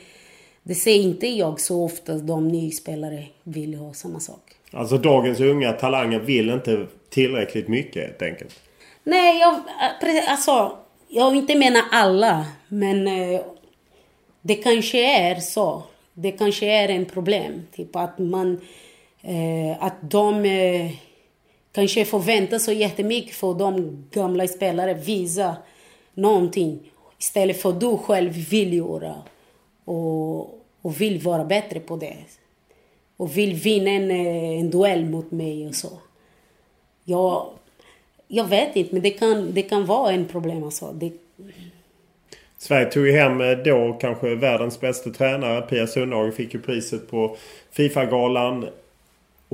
det 0.62 0.74
ser 0.74 0.94
inte 0.96 1.26
jag 1.26 1.60
så 1.60 1.84
ofta, 1.84 2.14
de 2.14 2.48
nyspelare 2.48 3.24
vill 3.42 3.74
ha 3.74 3.92
samma 3.92 4.20
sak. 4.20 4.40
Alltså 4.70 4.98
dagens 4.98 5.40
unga 5.40 5.72
talanger 5.72 6.20
vill 6.20 6.50
inte 6.50 6.86
tillräckligt 7.10 7.68
mycket 7.68 8.02
helt 8.02 8.22
enkelt? 8.22 8.60
Nej, 9.04 9.40
jag, 9.40 9.60
alltså, 10.28 10.78
jag 11.08 11.36
inte 11.36 11.54
menar 11.54 11.82
alla, 11.90 12.46
men 12.68 13.06
eh, 13.06 13.40
det 14.42 14.54
kanske 14.54 15.30
är 15.30 15.34
så. 15.40 15.82
Det 16.14 16.32
kanske 16.32 16.66
är 16.66 16.88
en 16.88 17.04
problem. 17.04 17.62
Typ 17.76 17.96
att 17.96 18.18
man... 18.18 18.60
Eh, 19.22 19.84
att 19.84 19.94
de 20.00 20.44
eh, 20.44 20.90
kanske 21.72 22.04
förväntar 22.04 22.58
sig 22.58 22.76
jättemycket 22.76 23.34
för 23.34 23.54
de 23.54 24.04
gamla 24.10 24.48
spelare 24.48 24.94
visa 24.94 25.56
någonting 26.14 26.78
istället 27.18 27.62
för 27.62 27.68
att 27.68 27.80
du 27.80 27.96
själv 27.96 28.32
vill 28.32 28.72
göra 28.72 29.14
och, 29.84 30.40
och 30.82 31.00
vill 31.00 31.18
vara 31.18 31.44
bättre 31.44 31.80
på 31.80 31.96
det 31.96 32.16
och 33.16 33.36
vill 33.36 33.54
vinna 33.54 33.90
en, 33.90 34.10
eh, 34.10 34.60
en 34.60 34.70
duell 34.70 35.04
mot 35.04 35.30
mig 35.30 35.68
och 35.68 35.74
så. 35.74 35.90
Jag, 37.04 37.46
jag 38.28 38.44
vet 38.44 38.76
inte, 38.76 38.94
men 38.94 39.02
det 39.02 39.10
kan, 39.10 39.54
det 39.54 39.62
kan 39.62 39.86
vara 39.86 40.12
en 40.12 40.24
problem 40.24 40.64
alltså. 40.64 40.92
Det... 40.92 41.12
Sverige 42.58 42.86
tog 42.86 43.06
ju 43.06 43.12
hem 43.12 43.40
eh, 43.40 43.50
då 43.50 43.98
kanske 44.00 44.34
världens 44.34 44.80
bästa 44.80 45.10
tränare. 45.10 45.62
Pia 45.62 45.86
Sundhage 45.86 46.34
fick 46.34 46.54
ju 46.54 46.60
priset 46.60 47.10
på 47.10 47.36
Fifa-galan. 47.70 48.66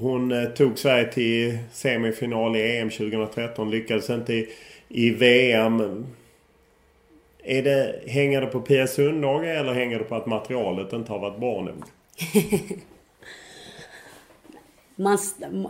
Hon 0.01 0.33
eh, 0.33 0.45
tog 0.45 0.79
Sverige 0.79 1.13
till 1.13 1.59
semifinal 1.73 2.57
i 2.57 2.79
EM 2.79 2.91
2013. 2.91 3.71
Lyckades 3.71 4.11
inte 4.11 4.35
i, 4.35 4.49
i 4.89 5.11
VM. 5.11 6.07
Är 7.45 7.63
det, 7.63 8.03
hänger 8.07 8.41
det 8.41 8.47
på 8.47 8.61
Pia 8.61 8.87
Sundhage 8.87 9.45
eller 9.45 9.73
hänger 9.73 9.99
det 9.99 10.05
på 10.05 10.15
att 10.15 10.27
materialet 10.27 10.93
inte 10.93 11.13
har 11.13 11.19
varit 11.19 11.41
bra 11.41 11.63
nog? 11.63 11.83
man, 14.97 15.19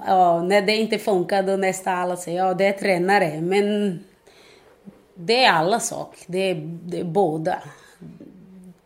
ja, 0.06 0.42
när 0.42 0.62
det 0.62 0.76
inte 0.76 0.98
funkar 0.98 1.42
då 1.42 1.56
nästan 1.56 1.98
alla 1.98 2.16
säger 2.16 2.38
ja 2.38 2.54
det 2.54 2.64
är 2.64 2.72
tränare. 2.72 3.40
Men 3.40 3.98
det 5.14 5.44
är 5.44 5.52
alla 5.52 5.80
saker, 5.80 6.20
Det 6.26 6.38
är, 6.38 6.54
det 6.84 6.98
är 6.98 7.04
båda. 7.04 7.62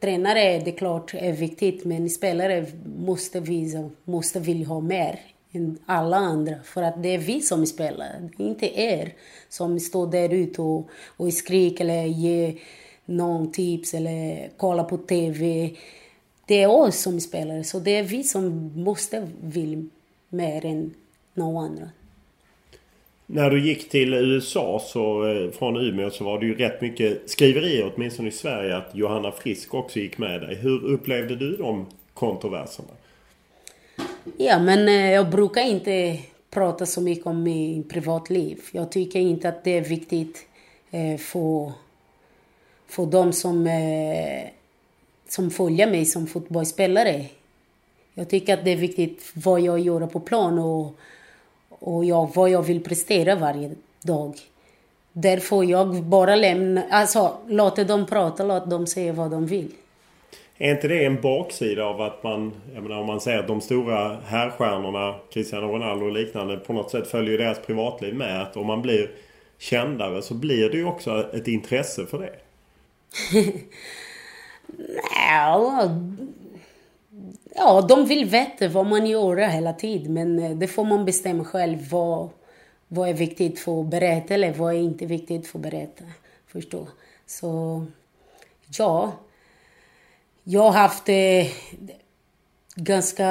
Tränare 0.00 0.58
det 0.58 0.70
är 0.70 0.76
klart 0.76 1.14
är 1.14 1.32
viktigt 1.32 1.84
men 1.84 2.10
spelare 2.10 2.66
måste 2.96 3.40
visa, 3.40 3.90
måste 4.04 4.40
vilja 4.40 4.68
ha 4.68 4.80
mer 4.80 5.20
än 5.52 5.78
alla 5.86 6.16
andra. 6.16 6.54
För 6.64 6.82
att 6.82 7.02
det 7.02 7.08
är 7.08 7.18
vi 7.18 7.40
som 7.40 7.66
spelar, 7.66 8.30
inte 8.38 8.80
er 8.80 9.12
som 9.48 9.80
står 9.80 10.06
där 10.06 10.34
ute 10.34 10.62
och, 10.62 10.88
och 11.16 11.32
skriker 11.32 11.84
eller 11.84 12.04
ger 12.04 12.54
någon 13.04 13.52
tips 13.52 13.94
eller 13.94 14.48
kollar 14.56 14.84
på 14.84 14.96
TV. 14.96 15.70
Det 16.46 16.62
är 16.62 16.70
oss 16.70 17.02
som 17.02 17.20
spelar, 17.20 17.62
så 17.62 17.78
det 17.78 17.96
är 17.96 18.02
vi 18.02 18.24
som 18.24 18.72
måste 18.76 19.28
vilja 19.42 19.88
mer 20.28 20.66
än 20.66 20.94
någon 21.34 21.64
annan. 21.64 21.88
När 23.26 23.50
du 23.50 23.66
gick 23.66 23.88
till 23.88 24.14
USA 24.14 24.82
så, 24.84 25.28
eh, 25.28 25.50
från 25.50 25.76
Umeå 25.76 26.10
så 26.10 26.24
var 26.24 26.40
det 26.40 26.46
ju 26.46 26.54
rätt 26.54 26.80
mycket 26.80 27.30
skriverier 27.30 27.92
åtminstone 27.94 28.28
i 28.28 28.32
Sverige 28.32 28.76
att 28.76 28.90
Johanna 28.94 29.32
Frisk 29.32 29.74
också 29.74 29.98
gick 29.98 30.18
med 30.18 30.40
dig. 30.40 30.54
Hur 30.54 30.84
upplevde 30.84 31.36
du 31.36 31.56
de 31.56 31.86
kontroverserna? 32.14 32.88
Ja, 34.36 34.58
men 34.58 34.88
eh, 34.88 35.10
jag 35.10 35.30
brukar 35.30 35.62
inte 35.62 36.18
prata 36.50 36.86
så 36.86 37.00
mycket 37.00 37.26
om 37.26 37.42
mitt 37.42 37.88
privatliv. 37.88 38.60
Jag 38.72 38.92
tycker 38.92 39.20
inte 39.20 39.48
att 39.48 39.64
det 39.64 39.70
är 39.70 39.80
viktigt 39.80 40.46
eh, 40.90 41.16
för, 41.18 41.72
för 42.88 43.06
de 43.06 43.32
som, 43.32 43.66
eh, 43.66 44.48
som 45.28 45.50
följer 45.50 45.90
mig 45.90 46.04
som 46.04 46.26
fotbollsspelare. 46.26 47.26
Jag 48.14 48.28
tycker 48.28 48.54
att 48.54 48.64
det 48.64 48.70
är 48.70 48.76
viktigt 48.76 49.32
vad 49.34 49.60
jag 49.60 49.78
gör 49.78 50.06
på 50.06 50.20
plan 50.20 50.58
och, 50.58 50.96
och 51.68 52.04
jag, 52.04 52.30
vad 52.34 52.50
jag 52.50 52.62
vill 52.62 52.82
prestera 52.82 53.34
varje 53.34 53.70
dag. 54.02 54.34
Därför 55.12 55.64
jag 55.64 56.02
bara 56.02 56.36
lämnar, 56.36 56.86
alltså 56.90 57.36
låter 57.46 57.84
dem 57.84 58.06
prata, 58.06 58.44
låt 58.44 58.70
dem 58.70 58.86
säga 58.86 59.12
vad 59.12 59.30
de 59.30 59.46
vill. 59.46 59.72
Är 60.62 60.70
inte 60.70 60.88
det 60.88 61.04
en 61.04 61.20
baksida 61.20 61.84
av 61.84 62.00
att 62.00 62.22
man, 62.22 62.52
jag 62.74 62.82
menar 62.82 63.00
om 63.00 63.06
man 63.06 63.20
säger 63.20 63.38
att 63.38 63.46
de 63.46 63.60
stora 63.60 64.20
herrstjärnorna, 64.26 65.14
Cristiano 65.32 65.66
Ronaldo 65.66 66.06
och 66.06 66.12
liknande, 66.12 66.56
på 66.56 66.72
något 66.72 66.90
sätt 66.90 67.06
följer 67.06 67.38
deras 67.38 67.58
privatliv 67.58 68.14
med. 68.14 68.42
Att 68.42 68.56
om 68.56 68.66
man 68.66 68.82
blir 68.82 69.10
kändare 69.58 70.22
så 70.22 70.34
blir 70.34 70.70
det 70.70 70.76
ju 70.76 70.84
också 70.84 71.30
ett 71.34 71.48
intresse 71.48 72.06
för 72.06 72.18
det. 72.18 72.32
ja, 75.28 75.90
ja, 77.54 77.80
de 77.88 78.06
vill 78.06 78.24
veta 78.24 78.68
vad 78.68 78.86
man 78.86 79.06
gör 79.06 79.36
hela 79.36 79.72
tiden. 79.72 80.14
Men 80.14 80.38
eh, 80.38 80.50
det 80.50 80.68
får 80.68 80.84
man 80.84 81.04
bestämma 81.04 81.44
själv. 81.44 81.90
Vad, 81.90 82.28
vad 82.88 83.08
är 83.08 83.14
viktigt 83.14 83.60
för 83.60 83.80
att 83.80 83.86
berätta 83.86 84.34
eller 84.34 84.52
vad 84.52 84.74
är 84.74 84.78
inte 84.78 85.06
viktigt 85.06 85.46
för 85.46 85.58
att 85.58 85.62
berätta. 85.62 86.04
Förstå? 86.46 86.86
Så, 87.26 87.84
ja 88.78 89.12
jag 90.44 90.62
har 90.62 90.72
haft 90.72 91.08
eh, 91.08 91.46
ganska 92.76 93.28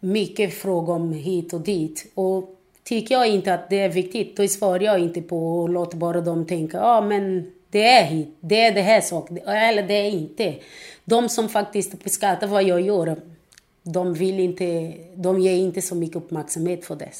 mycket 0.00 0.54
frågor 0.54 0.94
om 0.94 1.12
hit 1.12 1.52
och 1.52 1.60
dit. 1.60 2.12
Och 2.14 2.56
tycker 2.84 3.14
jag 3.14 3.28
inte 3.28 3.54
att 3.54 3.70
det 3.70 3.80
är 3.80 3.88
viktigt, 3.88 4.36
då 4.36 4.48
svarar 4.48 4.80
jag 4.80 4.98
inte 4.98 5.22
på 5.22 5.60
och 5.62 5.68
låter 5.68 5.96
bara 5.96 6.20
dem 6.20 6.46
tänka, 6.46 6.76
ja 6.76 6.96
ah, 6.96 7.00
men 7.00 7.52
det 7.70 7.86
är 7.86 8.04
hit, 8.04 8.36
det 8.40 8.60
är 8.60 8.74
det 8.74 8.82
här 8.82 9.00
saken, 9.00 9.38
eller 9.38 9.82
det 9.82 9.94
är 9.94 10.10
inte. 10.10 10.54
De 11.04 11.28
som 11.28 11.48
faktiskt 11.48 11.94
uppskattar 11.94 12.46
vad 12.46 12.62
jag 12.62 12.80
gör, 12.80 13.16
de 13.82 14.14
vill 14.14 14.40
inte, 14.40 14.92
de 15.14 15.40
ger 15.40 15.56
inte 15.56 15.82
så 15.82 15.94
mycket 15.94 16.16
uppmärksamhet 16.16 16.84
för 16.84 16.96
det. 16.96 17.12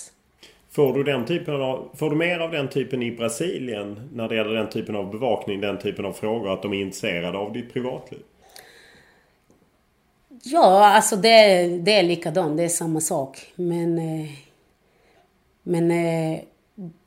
Får 0.70 0.93
du, 0.93 1.03
den 1.03 1.24
typen 1.24 1.62
av, 1.62 1.91
får 1.95 2.11
du 2.11 2.16
mer 2.16 2.39
av 2.39 2.51
den 2.51 2.69
typen 2.69 3.03
i 3.03 3.11
Brasilien 3.11 4.11
när 4.12 4.28
det 4.28 4.37
gäller 4.37 4.55
den 4.55 4.69
typen 4.69 4.97
av 4.97 5.11
bevakning, 5.11 5.61
den 5.61 5.78
typen 5.78 6.05
av 6.05 6.12
frågor, 6.12 6.53
att 6.53 6.62
de 6.62 6.73
är 6.73 6.81
intresserade 6.81 7.39
av 7.39 7.53
ditt 7.53 7.73
privatliv? 7.73 8.20
Ja, 10.48 10.86
alltså 10.86 11.16
det, 11.16 11.66
det 11.66 11.93
är 11.93 12.02
likadant. 12.02 12.56
Det 12.56 12.64
är 12.64 12.68
samma 12.68 13.01
sak. 13.01 13.52
Men, 13.55 13.98
eh, 13.98 14.31
men 15.62 15.90
eh, 15.90 16.40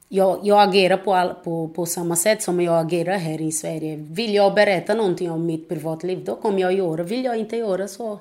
jag, 0.09 0.39
jag 0.43 0.69
agerar 0.69 0.97
på, 0.97 1.13
all, 1.13 1.33
på, 1.33 1.67
på 1.67 1.85
samma 1.85 2.15
sätt 2.15 2.41
som 2.43 2.61
jag 2.61 2.85
agerar 2.85 3.17
här 3.17 3.41
i 3.41 3.51
Sverige. 3.51 3.95
Vill 3.95 4.33
jag 4.33 4.53
berätta 4.53 4.93
någonting 4.93 5.31
om 5.31 5.45
mitt 5.45 5.69
privatliv, 5.69 6.23
då 6.25 6.35
kommer 6.35 6.59
jag 6.59 6.73
göra. 6.73 7.03
Vill 7.03 7.25
jag 7.25 7.37
inte 7.37 7.57
göra 7.57 7.87
så, 7.87 8.19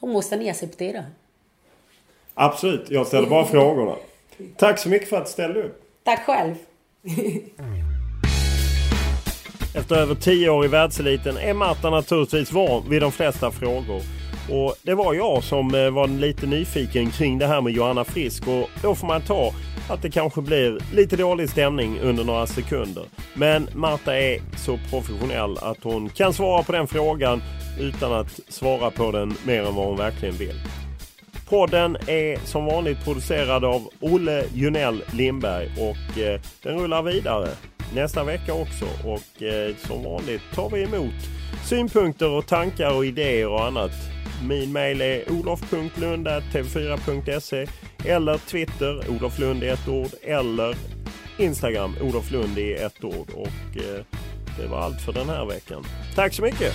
så 0.00 0.06
måste 0.06 0.36
ni 0.36 0.50
acceptera. 0.50 1.04
Absolut. 2.34 2.90
Jag 2.90 3.06
ställer 3.06 3.28
bara 3.28 3.44
frågorna. 3.44 3.94
Tack 4.56 4.78
så 4.78 4.88
mycket 4.88 5.08
för 5.08 5.16
att 5.16 5.26
du 5.26 5.32
ställde 5.32 5.62
upp. 5.62 5.82
Tack 6.02 6.20
själv. 6.26 6.54
Efter 9.74 9.96
över 9.96 10.14
tio 10.14 10.50
år 10.50 10.64
i 10.64 10.68
världseliten 10.68 11.36
är 11.36 11.54
Marta 11.54 11.90
naturligtvis 11.90 12.52
van 12.52 12.90
vid 12.90 13.02
de 13.02 13.12
flesta 13.12 13.50
frågor. 13.50 14.17
Och 14.50 14.74
det 14.82 14.94
var 14.94 15.14
jag 15.14 15.44
som 15.44 15.74
eh, 15.74 15.90
var 15.90 16.08
lite 16.08 16.46
nyfiken 16.46 17.10
kring 17.10 17.38
det 17.38 17.46
här 17.46 17.60
med 17.60 17.72
Johanna 17.72 18.04
Frisk 18.04 18.48
och 18.48 18.70
då 18.82 18.94
får 18.94 19.06
man 19.06 19.22
ta 19.22 19.52
att 19.88 20.02
det 20.02 20.10
kanske 20.10 20.42
blir 20.42 20.78
lite 20.94 21.16
dålig 21.16 21.50
stämning 21.50 21.98
under 22.00 22.24
några 22.24 22.46
sekunder. 22.46 23.04
Men 23.34 23.68
Marta 23.74 24.16
är 24.16 24.40
så 24.56 24.78
professionell 24.90 25.58
att 25.58 25.82
hon 25.82 26.08
kan 26.08 26.32
svara 26.32 26.62
på 26.62 26.72
den 26.72 26.86
frågan 26.86 27.42
utan 27.80 28.12
att 28.12 28.40
svara 28.48 28.90
på 28.90 29.12
den 29.12 29.34
mer 29.46 29.62
än 29.62 29.74
vad 29.74 29.86
hon 29.86 29.96
verkligen 29.96 30.34
vill. 30.34 30.60
Podden 31.48 31.96
är 32.06 32.46
som 32.46 32.64
vanligt 32.64 33.04
producerad 33.04 33.64
av 33.64 33.88
Olle 34.00 34.44
Junell 34.54 35.04
Lindberg 35.12 35.70
och 35.78 36.18
eh, 36.18 36.40
den 36.62 36.78
rullar 36.78 37.02
vidare 37.02 37.48
nästa 37.94 38.24
vecka 38.24 38.54
också. 38.54 38.84
Och 39.04 39.42
eh, 39.42 39.74
som 39.76 40.02
vanligt 40.02 40.42
tar 40.54 40.70
vi 40.70 40.82
emot 40.82 41.14
synpunkter 41.64 42.28
och 42.30 42.46
tankar 42.46 42.96
och 42.96 43.06
idéer 43.06 43.48
och 43.48 43.66
annat 43.66 43.92
min 44.42 44.72
mail 44.72 45.00
är 45.00 45.32
olof.lund.tv4.se 45.32 47.66
eller 48.04 48.38
Twitter 48.38 49.10
Olof 49.10 49.38
Lund 49.38 49.64
i 49.64 49.68
ett 49.68 49.88
ord 49.88 50.10
eller 50.22 50.76
Instagram 51.38 51.94
Olof 52.02 52.30
Lund 52.30 52.58
i 52.58 52.74
ett 52.74 53.04
ord. 53.04 53.30
Och 53.34 53.76
eh, 53.76 54.04
det 54.58 54.66
var 54.66 54.78
allt 54.78 55.00
för 55.00 55.12
den 55.12 55.28
här 55.28 55.46
veckan. 55.46 55.84
Tack 56.14 56.34
så 56.34 56.42
mycket! 56.42 56.74